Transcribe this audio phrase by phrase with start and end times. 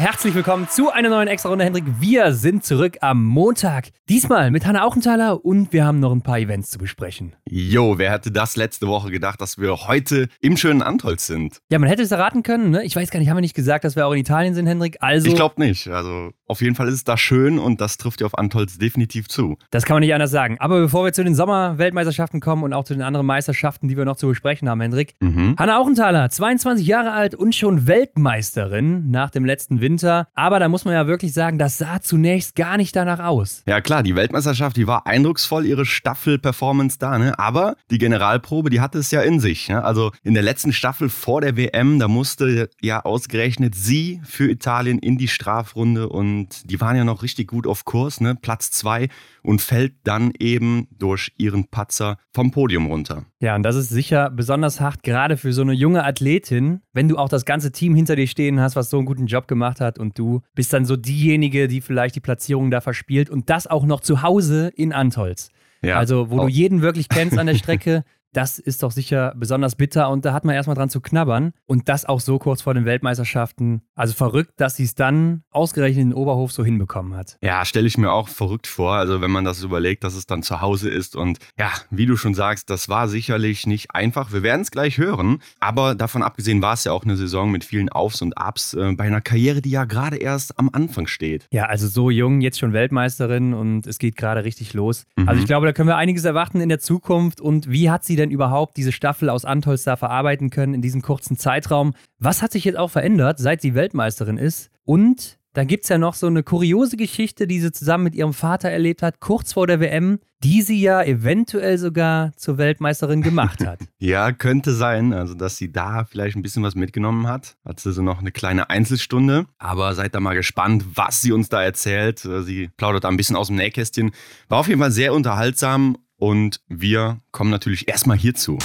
[0.00, 1.84] Herzlich willkommen zu einer neuen Extra-Runde, Hendrik.
[2.00, 3.90] Wir sind zurück am Montag.
[4.08, 7.36] Diesmal mit Hanna Auchenthaler und wir haben noch ein paar Events zu besprechen.
[7.46, 11.60] Jo, wer hätte das letzte Woche gedacht, dass wir heute im schönen Antholz sind?
[11.70, 12.70] Ja, man hätte es erraten können.
[12.70, 12.82] Ne?
[12.82, 14.96] Ich weiß gar nicht, haben wir nicht gesagt, dass wir auch in Italien sind, Hendrik?
[15.00, 15.86] Also, ich glaube nicht.
[15.88, 19.28] Also auf jeden Fall ist es da schön und das trifft ja auf Antholz definitiv
[19.28, 19.58] zu.
[19.70, 20.56] Das kann man nicht anders sagen.
[20.60, 24.06] Aber bevor wir zu den Sommer-Weltmeisterschaften kommen und auch zu den anderen Meisterschaften, die wir
[24.06, 25.14] noch zu besprechen haben, Hendrik.
[25.20, 25.56] Mhm.
[25.58, 29.89] Hanna Auchenthaler, 22 Jahre alt und schon Weltmeisterin nach dem letzten Winter.
[29.90, 30.28] Winter.
[30.34, 33.62] Aber da muss man ja wirklich sagen, das sah zunächst gar nicht danach aus.
[33.66, 37.38] Ja klar, die Weltmeisterschaft, die war eindrucksvoll, ihre Staffel-Performance da, ne?
[37.38, 39.68] Aber die Generalprobe, die hatte es ja in sich.
[39.68, 39.82] Ne?
[39.82, 44.98] Also in der letzten Staffel vor der WM, da musste ja ausgerechnet sie für Italien
[44.98, 48.36] in die Strafrunde und die waren ja noch richtig gut auf Kurs, ne?
[48.40, 49.08] Platz zwei
[49.42, 53.24] und fällt dann eben durch ihren Patzer vom Podium runter.
[53.40, 57.16] Ja, und das ist sicher besonders hart, gerade für so eine junge Athletin, wenn du
[57.16, 59.98] auch das ganze Team hinter dir stehen hast, was so einen guten Job gemacht hat
[59.98, 63.84] und du bist dann so diejenige, die vielleicht die Platzierung da verspielt und das auch
[63.84, 65.50] noch zu Hause in Antolz.
[65.82, 69.76] Ja, also, wo du jeden wirklich kennst an der Strecke, das ist doch sicher besonders
[69.76, 71.52] bitter und da hat man erstmal dran zu knabbern.
[71.66, 73.82] Und das auch so kurz vor den Weltmeisterschaften.
[73.94, 77.36] Also verrückt, dass sie es dann ausgerechnet in den Oberhof so hinbekommen hat.
[77.42, 78.94] Ja, stelle ich mir auch verrückt vor.
[78.94, 81.16] Also wenn man das überlegt, dass es dann zu Hause ist.
[81.16, 84.32] Und ja, wie du schon sagst, das war sicherlich nicht einfach.
[84.32, 85.42] Wir werden es gleich hören.
[85.58, 88.92] Aber davon abgesehen war es ja auch eine Saison mit vielen Aufs und Abs äh,
[88.92, 91.46] bei einer Karriere, die ja gerade erst am Anfang steht.
[91.50, 95.04] Ja, also so jung, jetzt schon Weltmeisterin und es geht gerade richtig los.
[95.16, 95.28] Mhm.
[95.28, 97.40] Also ich glaube, da können wir einiges erwarten in der Zukunft.
[97.40, 101.02] Und wie hat sie denn überhaupt diese Staffel aus Antolz da verarbeiten können in diesem
[101.02, 101.94] kurzen Zeitraum?
[102.18, 104.70] Was hat sich jetzt auch verändert, seit sie Weltmeisterin ist?
[104.84, 108.32] Und dann gibt es ja noch so eine kuriose Geschichte, die sie zusammen mit ihrem
[108.32, 113.66] Vater erlebt hat, kurz vor der WM, die sie ja eventuell sogar zur Weltmeisterin gemacht
[113.66, 113.80] hat.
[113.98, 115.12] ja, könnte sein.
[115.12, 117.56] Also, dass sie da vielleicht ein bisschen was mitgenommen hat.
[117.64, 119.46] Hat sie so noch eine kleine Einzelstunde.
[119.58, 122.20] Aber seid da mal gespannt, was sie uns da erzählt.
[122.20, 124.12] Sie plaudert da ein bisschen aus dem Nähkästchen.
[124.48, 128.58] War auf jeden Fall sehr unterhaltsam und wir kommen natürlich erstmal hierzu.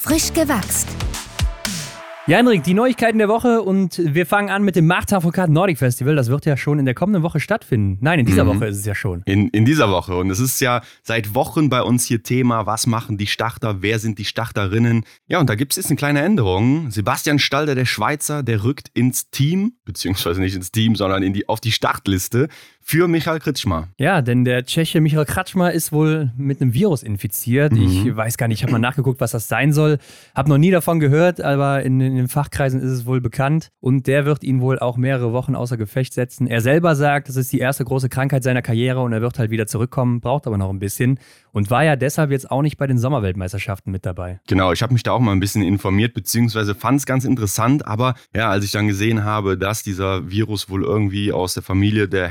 [0.00, 0.88] Frisch gewachst.
[2.26, 6.14] Ja, Henrik, die Neuigkeiten der Woche und wir fangen an mit dem Machthafokat Nordic Festival.
[6.14, 7.98] Das wird ja schon in der kommenden Woche stattfinden.
[8.02, 8.48] Nein, in dieser mhm.
[8.50, 9.22] Woche ist es ja schon.
[9.24, 10.14] In, in dieser Woche.
[10.14, 13.98] Und es ist ja seit Wochen bei uns hier Thema, was machen die Starter, wer
[13.98, 15.04] sind die Starterinnen.
[15.26, 16.92] Ja, und da gibt es jetzt eine kleine Änderung.
[16.92, 21.48] Sebastian Stalder, der Schweizer, der rückt ins Team, beziehungsweise nicht ins Team, sondern in die,
[21.48, 22.48] auf die Startliste
[22.90, 23.86] für Michael Kretschmer.
[23.98, 27.72] Ja, denn der Tscheche Michael Kretschmer ist wohl mit einem Virus infiziert.
[27.72, 27.82] Mhm.
[27.82, 29.98] Ich weiß gar nicht, ich habe mal nachgeguckt, was das sein soll.
[30.34, 33.70] Habe noch nie davon gehört, aber in, in, den Fachkreisen ist es wohl bekannt.
[33.78, 36.48] Und der wird ihn wohl auch mehrere Wochen außer Gefecht setzen.
[36.48, 39.52] Er selber sagt, das ist die erste große Krankheit seiner Karriere und er wird halt
[39.52, 41.20] wieder zurückkommen, braucht aber noch ein bisschen
[41.52, 44.40] und war ja deshalb jetzt auch nicht bei den Sommerweltmeisterschaften mit dabei.
[44.48, 47.86] Genau, ich habe mich da auch mal ein bisschen informiert, beziehungsweise fand es ganz interessant,
[47.86, 52.08] aber ja, als ich dann gesehen habe, dass dieser Virus wohl irgendwie aus der Familie
[52.08, 52.28] der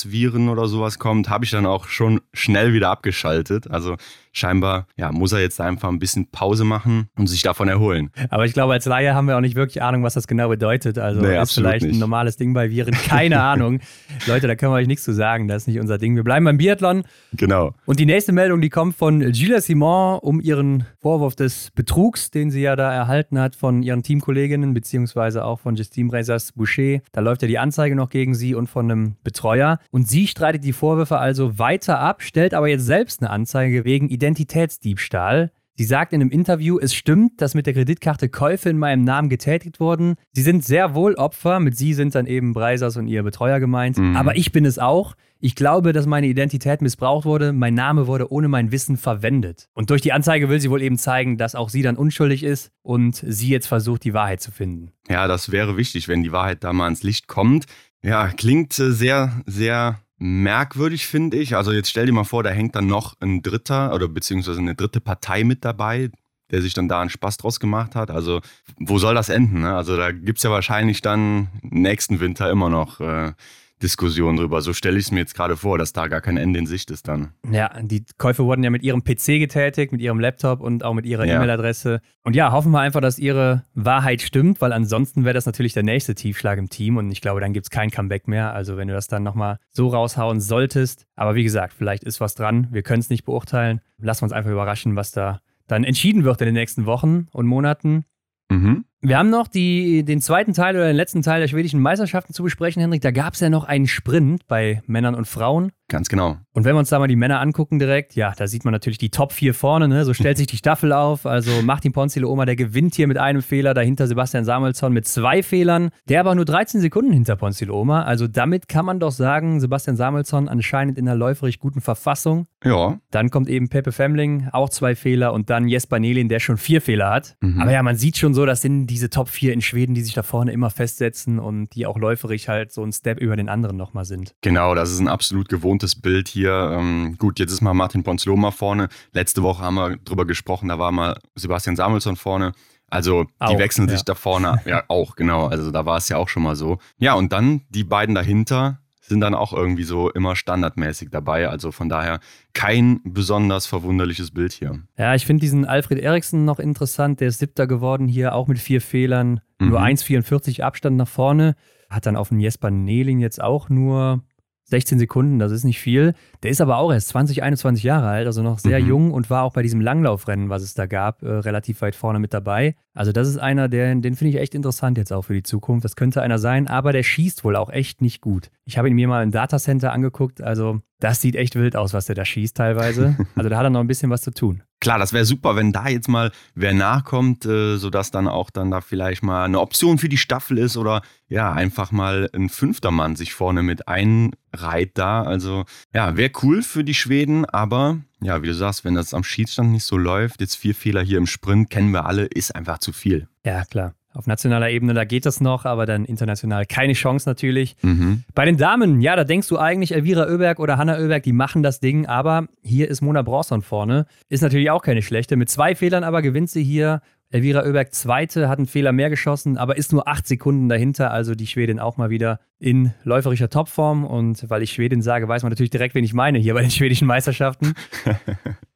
[0.00, 3.70] Herpesviren oder sowas kommt, habe ich dann auch schon schnell wieder abgeschaltet.
[3.70, 3.96] Also
[4.32, 8.10] scheinbar ja, muss er jetzt einfach ein bisschen Pause machen und sich davon erholen.
[8.30, 10.98] Aber ich glaube, als Laie haben wir auch nicht wirklich Ahnung, was das genau bedeutet.
[10.98, 11.96] Also nee, ist vielleicht nicht.
[11.96, 12.94] ein normales Ding bei Viren.
[13.08, 13.80] Keine Ahnung.
[14.26, 15.48] Leute, da können wir euch nichts zu sagen.
[15.48, 16.16] Das ist nicht unser Ding.
[16.16, 17.04] Wir bleiben beim Biathlon.
[17.32, 17.74] Genau.
[17.86, 22.50] Und die nächste Meldung, die kommt von Gilles Simon um ihren Vorwurf des Betrugs, den
[22.50, 27.00] sie ja da erhalten hat von ihren Teamkolleginnen, beziehungsweise auch von Justine Bresas Boucher.
[27.12, 29.78] Da läuft ja die Anzeige noch gegen sie und von einem Betreuer.
[29.90, 34.08] Und sie streitet die Vorwürfe also weiter ab, stellt aber jetzt selbst eine Anzeige wegen
[34.20, 35.50] Identitätsdiebstahl.
[35.76, 39.30] Sie sagt in einem Interview, es stimmt, dass mit der Kreditkarte Käufe in meinem Namen
[39.30, 40.16] getätigt wurden.
[40.32, 43.96] Sie sind sehr wohl Opfer, mit sie sind dann eben Breisers und ihr Betreuer gemeint.
[43.96, 44.14] Mhm.
[44.14, 45.14] Aber ich bin es auch.
[45.38, 47.54] Ich glaube, dass meine Identität missbraucht wurde.
[47.54, 49.68] Mein Name wurde ohne mein Wissen verwendet.
[49.72, 52.72] Und durch die Anzeige will sie wohl eben zeigen, dass auch sie dann unschuldig ist
[52.82, 54.92] und sie jetzt versucht, die Wahrheit zu finden.
[55.08, 57.64] Ja, das wäre wichtig, wenn die Wahrheit da mal ans Licht kommt.
[58.02, 61.56] Ja, klingt äh, sehr, sehr merkwürdig, finde ich.
[61.56, 64.74] Also jetzt stell dir mal vor, da hängt dann noch ein dritter oder beziehungsweise eine
[64.74, 66.10] dritte Partei mit dabei,
[66.50, 68.10] der sich dann da einen Spaß draus gemacht hat.
[68.10, 68.40] Also
[68.78, 69.62] wo soll das enden?
[69.62, 69.74] Ne?
[69.74, 73.32] Also da gibt es ja wahrscheinlich dann nächsten Winter immer noch äh,
[73.82, 74.60] Diskussion drüber.
[74.60, 76.90] So stelle ich es mir jetzt gerade vor, dass da gar kein Ende in Sicht
[76.90, 77.32] ist dann.
[77.50, 81.06] Ja, die Käufe wurden ja mit ihrem PC getätigt, mit ihrem Laptop und auch mit
[81.06, 81.36] ihrer ja.
[81.36, 82.00] E-Mail-Adresse.
[82.22, 85.82] Und ja, hoffen wir einfach, dass ihre Wahrheit stimmt, weil ansonsten wäre das natürlich der
[85.82, 88.52] nächste Tiefschlag im Team und ich glaube, dann gibt es kein Comeback mehr.
[88.52, 91.06] Also wenn du das dann nochmal so raushauen solltest.
[91.16, 92.68] Aber wie gesagt, vielleicht ist was dran.
[92.70, 93.80] Wir können es nicht beurteilen.
[93.98, 97.46] Lassen wir uns einfach überraschen, was da dann entschieden wird in den nächsten Wochen und
[97.46, 98.04] Monaten.
[98.50, 98.84] Mhm.
[99.02, 102.42] Wir haben noch die, den zweiten Teil oder den letzten Teil der schwedischen Meisterschaften zu
[102.42, 103.00] besprechen, Henrik.
[103.00, 105.72] Da gab es ja noch einen Sprint bei Männern und Frauen.
[105.88, 106.36] Ganz genau.
[106.52, 108.98] Und wenn wir uns da mal die Männer angucken direkt, ja, da sieht man natürlich
[108.98, 110.04] die Top 4 vorne, ne?
[110.04, 111.26] so stellt sich die Staffel auf.
[111.26, 115.42] Also Martin Ponzile Oma, der gewinnt hier mit einem Fehler, dahinter Sebastian Samuelsson mit zwei
[115.42, 118.02] Fehlern, der aber nur 13 Sekunden hinter Ponzile Oma.
[118.02, 122.46] Also damit kann man doch sagen, Sebastian Samuelsson anscheinend in einer läuferisch guten Verfassung.
[122.62, 123.00] Ja.
[123.10, 126.80] Dann kommt eben Pepe Femling, auch zwei Fehler und dann Jesper Nelin, der schon vier
[126.80, 127.36] Fehler hat.
[127.40, 127.62] Mhm.
[127.62, 130.14] Aber ja, man sieht schon so, das sind diese Top 4 in Schweden, die sich
[130.14, 133.76] da vorne immer festsetzen und die auch läuferisch halt so ein Step über den anderen
[133.76, 134.34] nochmal sind.
[134.42, 138.50] Genau, das ist ein absolut gewohntes Bild hier ähm, gut, jetzt ist mal Martin Ponzloma
[138.50, 138.88] vorne.
[139.12, 142.52] Letzte Woche haben wir drüber gesprochen, da war mal Sebastian Samuelsson vorne.
[142.88, 144.04] Also die auch, wechseln sich ja.
[144.04, 145.46] da vorne, ja auch, genau.
[145.46, 146.78] Also da war es ja auch schon mal so.
[146.98, 151.48] Ja, und dann die beiden dahinter sind dann auch irgendwie so immer standardmäßig dabei.
[151.48, 152.20] Also von daher
[152.52, 154.80] kein besonders verwunderliches Bild hier.
[154.96, 157.20] Ja, ich finde diesen Alfred Eriksen noch interessant.
[157.20, 159.40] Der ist siebter geworden hier, auch mit vier Fehlern.
[159.58, 159.70] Mhm.
[159.70, 161.56] Nur 1,44 Abstand nach vorne.
[161.88, 164.22] Hat dann auf den Jesper Nehling jetzt auch nur
[164.70, 166.14] 16 Sekunden, das ist nicht viel.
[166.42, 168.88] Der ist aber auch erst 20, 21 Jahre alt, also noch sehr mhm.
[168.88, 172.20] jung und war auch bei diesem Langlaufrennen, was es da gab, äh, relativ weit vorne
[172.20, 172.76] mit dabei.
[173.00, 175.86] Also das ist einer, der, den finde ich echt interessant jetzt auch für die Zukunft.
[175.86, 178.50] Das könnte einer sein, aber der schießt wohl auch echt nicht gut.
[178.66, 182.04] Ich habe ihn mir mal im Datacenter angeguckt, also das sieht echt wild aus, was
[182.04, 183.16] der da schießt teilweise.
[183.36, 184.62] Also da hat er noch ein bisschen was zu tun.
[184.80, 188.70] Klar, das wäre super, wenn da jetzt mal wer nachkommt, äh, sodass dann auch dann
[188.70, 192.90] da vielleicht mal eine Option für die Staffel ist oder ja, einfach mal ein fünfter
[192.90, 195.22] Mann sich vorne mit einreiht da.
[195.22, 195.64] Also
[195.94, 199.70] ja, wäre cool für die Schweden, aber ja, wie du sagst, wenn das am Schiedsstand
[199.70, 202.92] nicht so läuft, jetzt vier Fehler hier im Sprint, kennen wir alle, ist einfach zu
[202.92, 203.28] viel.
[203.44, 203.94] Ja, klar.
[204.12, 207.76] Auf nationaler Ebene, da geht das noch, aber dann international keine Chance natürlich.
[207.82, 208.24] Mhm.
[208.34, 211.62] Bei den Damen, ja, da denkst du eigentlich, Elvira Oeberg oder Hanna Oeberg, die machen
[211.62, 214.06] das Ding, aber hier ist Mona Bronson vorne.
[214.28, 215.36] Ist natürlich auch keine schlechte.
[215.36, 217.02] Mit zwei Fehlern aber gewinnt sie hier.
[217.32, 221.12] Elvira Oeberg zweite, hat einen Fehler mehr geschossen, aber ist nur acht Sekunden dahinter.
[221.12, 224.04] Also die Schwedin auch mal wieder in läuferischer Topform.
[224.04, 226.72] Und weil ich Schwedin sage, weiß man natürlich direkt, wen ich meine hier bei den
[226.72, 227.74] schwedischen Meisterschaften.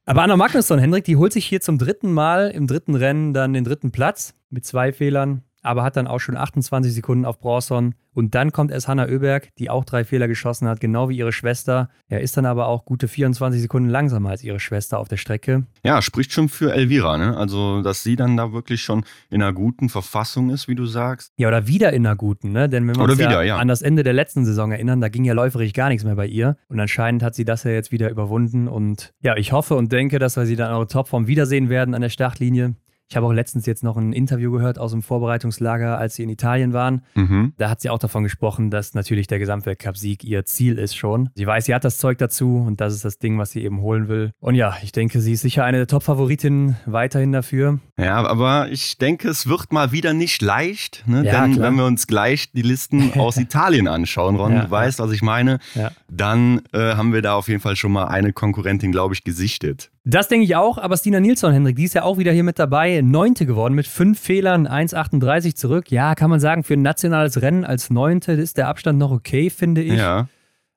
[0.07, 3.55] Aber Anna Magnusson, Hendrik, die holt sich hier zum dritten Mal im dritten Rennen dann
[3.55, 7.95] den dritten Platz mit zwei Fehlern aber hat dann auch schon 28 Sekunden auf Bronson.
[8.13, 11.33] Und dann kommt erst Hanna Oeberg, die auch drei Fehler geschossen hat, genau wie ihre
[11.33, 11.91] Schwester.
[12.09, 15.65] Er ist dann aber auch gute 24 Sekunden langsamer als ihre Schwester auf der Strecke.
[15.85, 17.37] Ja, spricht schon für Elvira, ne?
[17.37, 21.33] Also, dass sie dann da wirklich schon in einer guten Verfassung ist, wie du sagst.
[21.37, 22.69] Ja, oder wieder in einer guten, ne?
[22.69, 23.57] Denn wenn wir uns wieder, ja, ja.
[23.57, 26.27] an das Ende der letzten Saison erinnern, da ging ja läuferisch gar nichts mehr bei
[26.27, 26.57] ihr.
[26.69, 28.69] Und anscheinend hat sie das ja jetzt wieder überwunden.
[28.69, 32.03] Und ja, ich hoffe und denke, dass wir sie dann eure Topform wiedersehen werden an
[32.03, 32.77] der Startlinie.
[33.09, 36.31] Ich habe auch letztens jetzt noch ein Interview gehört aus dem Vorbereitungslager, als sie in
[36.31, 37.03] Italien waren.
[37.15, 37.53] Mhm.
[37.59, 41.29] Da hat sie auch davon gesprochen, dass natürlich der Gesamtweltcup-Sieg ihr Ziel ist schon.
[41.35, 43.81] Sie weiß, sie hat das Zeug dazu und das ist das Ding, was sie eben
[43.83, 44.33] holen will.
[44.41, 47.79] Und ja, ich denke, sie ist sicher eine der Top-Favoritinnen weiterhin dafür.
[47.99, 51.25] Ja, aber ich denke, es wird mal wieder nicht leicht, ne?
[51.25, 51.69] ja, denn klar.
[51.69, 55.23] wenn wir uns gleich die Listen aus Italien anschauen, Ron, ja, du weißt, was ich
[55.23, 55.91] meine, ja.
[56.11, 59.91] dann äh, haben wir da auf jeden Fall schon mal eine Konkurrentin, glaube ich, gesichtet.
[60.07, 62.59] Das denke ich auch, aber Stina Nilsson, Hendrik, die ist ja auch wieder hier mit
[62.59, 63.01] dabei.
[63.01, 65.91] Neunte geworden mit fünf Fehlern, 1,38 zurück.
[65.91, 69.49] Ja, kann man sagen, für ein nationales Rennen als Neunte ist der Abstand noch okay,
[69.49, 69.99] finde ich.
[69.99, 70.29] Ja.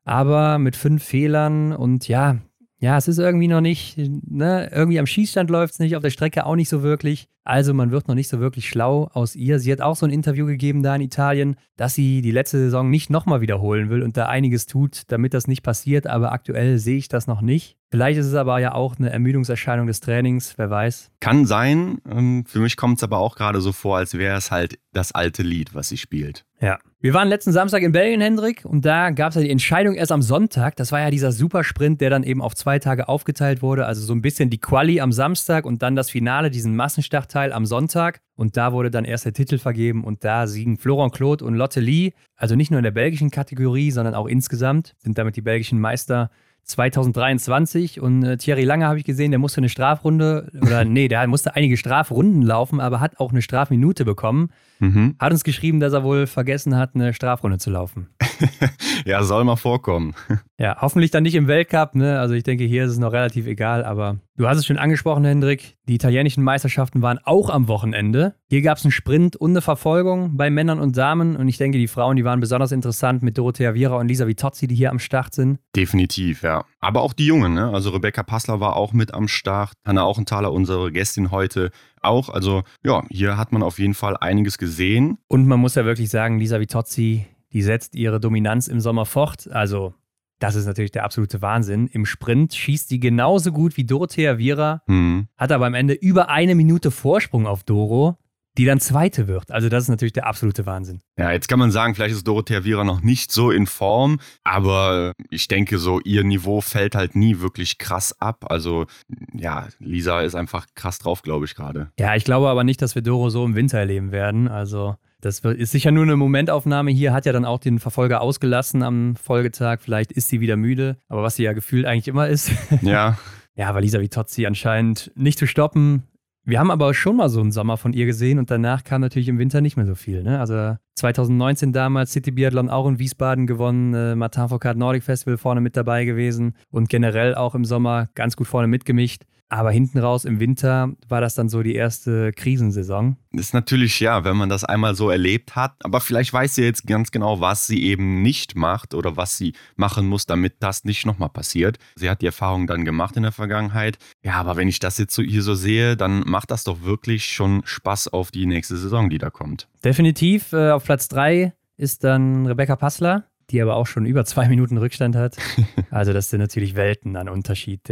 [0.06, 2.38] Aber mit fünf Fehlern und ja,
[2.80, 6.12] ja, es ist irgendwie noch nicht, ne, irgendwie am Schießstand läuft es nicht, auf der
[6.12, 7.28] Strecke auch nicht so wirklich.
[7.44, 9.60] Also man wird noch nicht so wirklich schlau aus ihr.
[9.60, 12.90] Sie hat auch so ein Interview gegeben da in Italien, dass sie die letzte Saison
[12.90, 16.08] nicht nochmal wiederholen will und da einiges tut, damit das nicht passiert.
[16.08, 17.78] Aber aktuell sehe ich das noch nicht.
[17.90, 21.10] Vielleicht ist es aber ja auch eine Ermüdungserscheinung des Trainings, wer weiß.
[21.22, 22.00] Kann sein.
[22.08, 25.14] Ähm, für mich kommt es aber auch gerade so vor, als wäre es halt das
[25.14, 26.46] alte Lied, was sie spielt.
[26.60, 26.80] Ja.
[27.00, 30.12] Wir waren letzten Samstag in Belgien, Hendrik, und da gab es ja die Entscheidung erst
[30.12, 30.76] am Sonntag.
[30.78, 33.86] Das war ja dieser Supersprint, der dann eben auf zwei Tage aufgeteilt wurde.
[33.86, 37.68] Also so ein bisschen die Quali am Samstag und dann das Finale, diesen Massenstartteil am
[37.68, 38.22] Sonntag.
[38.36, 41.80] Und da wurde dann erst der Titel vergeben und da siegen Florent Claude und Lotte
[41.80, 45.80] Lee, also nicht nur in der belgischen Kategorie, sondern auch insgesamt, sind damit die belgischen
[45.80, 46.32] Meister
[46.64, 51.26] 2023 und äh, Thierry Lange habe ich gesehen, der musste eine Strafrunde oder nee, der
[51.28, 54.50] musste einige Strafrunden laufen, aber hat auch eine Strafminute bekommen.
[54.80, 55.16] Mhm.
[55.20, 58.08] Hat uns geschrieben, dass er wohl vergessen hat, eine Strafrunde zu laufen.
[59.06, 60.14] ja, soll mal vorkommen.
[60.58, 61.96] ja, hoffentlich dann nicht im Weltcup.
[61.96, 62.20] Ne?
[62.20, 63.84] Also ich denke, hier ist es noch relativ egal.
[63.84, 65.78] Aber du hast es schon angesprochen, Hendrik.
[65.88, 68.36] Die italienischen Meisterschaften waren auch am Wochenende.
[68.50, 71.36] Hier gab es einen Sprint und eine Verfolgung bei Männern und Damen.
[71.36, 74.68] Und ich denke, die Frauen, die waren besonders interessant mit Dorothea Viera und Lisa Vitozzi,
[74.68, 75.60] die hier am Start sind.
[75.76, 76.66] Definitiv, ja.
[76.80, 77.70] Aber auch die Jungen, ne?
[77.74, 79.74] Also Rebecca Passler war auch mit am Start.
[79.86, 82.30] Hanna Auchenthaler, unsere Gästin heute, auch.
[82.30, 85.18] Also ja, hier hat man auf jeden Fall einiges gesehen.
[85.28, 89.50] Und man muss ja wirklich sagen, Lisa Vitozzi, die setzt ihre Dominanz im Sommer fort.
[89.52, 89.94] Also
[90.40, 91.88] das ist natürlich der absolute Wahnsinn.
[91.88, 95.28] Im Sprint schießt sie genauso gut wie Dorothea Viera, mhm.
[95.38, 98.18] hat aber am Ende über eine Minute Vorsprung auf Doro.
[98.58, 99.52] die dann Zweite wird.
[99.52, 101.02] Also das ist natürlich der absolute Wahnsinn.
[101.18, 105.14] Ja, jetzt kann man sagen, vielleicht ist Dorothea Viera noch nicht so in Form, aber
[105.30, 108.46] ich denke so, ihr Niveau fällt halt nie wirklich krass ab.
[108.50, 108.86] Also
[109.34, 111.92] ja, Lisa ist einfach krass drauf, glaube ich gerade.
[112.00, 114.48] Ja, ich glaube aber nicht, dass wir Doro so im Winter erleben werden.
[114.48, 118.84] Also das ist sicher nur eine Momentaufnahme hier, hat ja dann auch den Verfolger ausgelassen
[118.84, 119.80] am Folgetag.
[119.82, 122.52] Vielleicht ist sie wieder müde, aber was sie ja gefühlt eigentlich immer ist.
[122.82, 123.18] Ja.
[123.56, 126.04] ja, war Lisa Vitozzi anscheinend nicht zu stoppen.
[126.50, 129.28] Wir haben aber schon mal so einen Sommer von ihr gesehen und danach kam natürlich
[129.28, 130.24] im Winter nicht mehr so viel.
[130.24, 130.40] Ne?
[130.40, 135.60] Also 2019 damals City Biathlon auch in Wiesbaden gewonnen, äh, Martin Foucault Nordic Festival vorne
[135.60, 139.24] mit dabei gewesen und generell auch im Sommer ganz gut vorne mitgemischt.
[139.50, 143.16] Aber hinten raus im Winter war das dann so die erste Krisensaison.
[143.32, 145.74] Ist natürlich, ja, wenn man das einmal so erlebt hat.
[145.84, 149.54] Aber vielleicht weiß sie jetzt ganz genau, was sie eben nicht macht oder was sie
[149.76, 151.78] machen muss, damit das nicht nochmal passiert.
[151.96, 153.98] Sie hat die Erfahrung dann gemacht in der Vergangenheit.
[154.22, 157.26] Ja, aber wenn ich das jetzt so hier so sehe, dann macht das doch wirklich
[157.26, 159.70] schon Spaß auf die nächste Saison, die da kommt.
[159.84, 160.52] Definitiv.
[160.52, 164.78] Äh, auf Platz 3 ist dann Rebecca Passler die aber auch schon über zwei Minuten
[164.78, 165.38] Rückstand hat.
[165.90, 167.90] Also das sind natürlich Welten an Unterschied.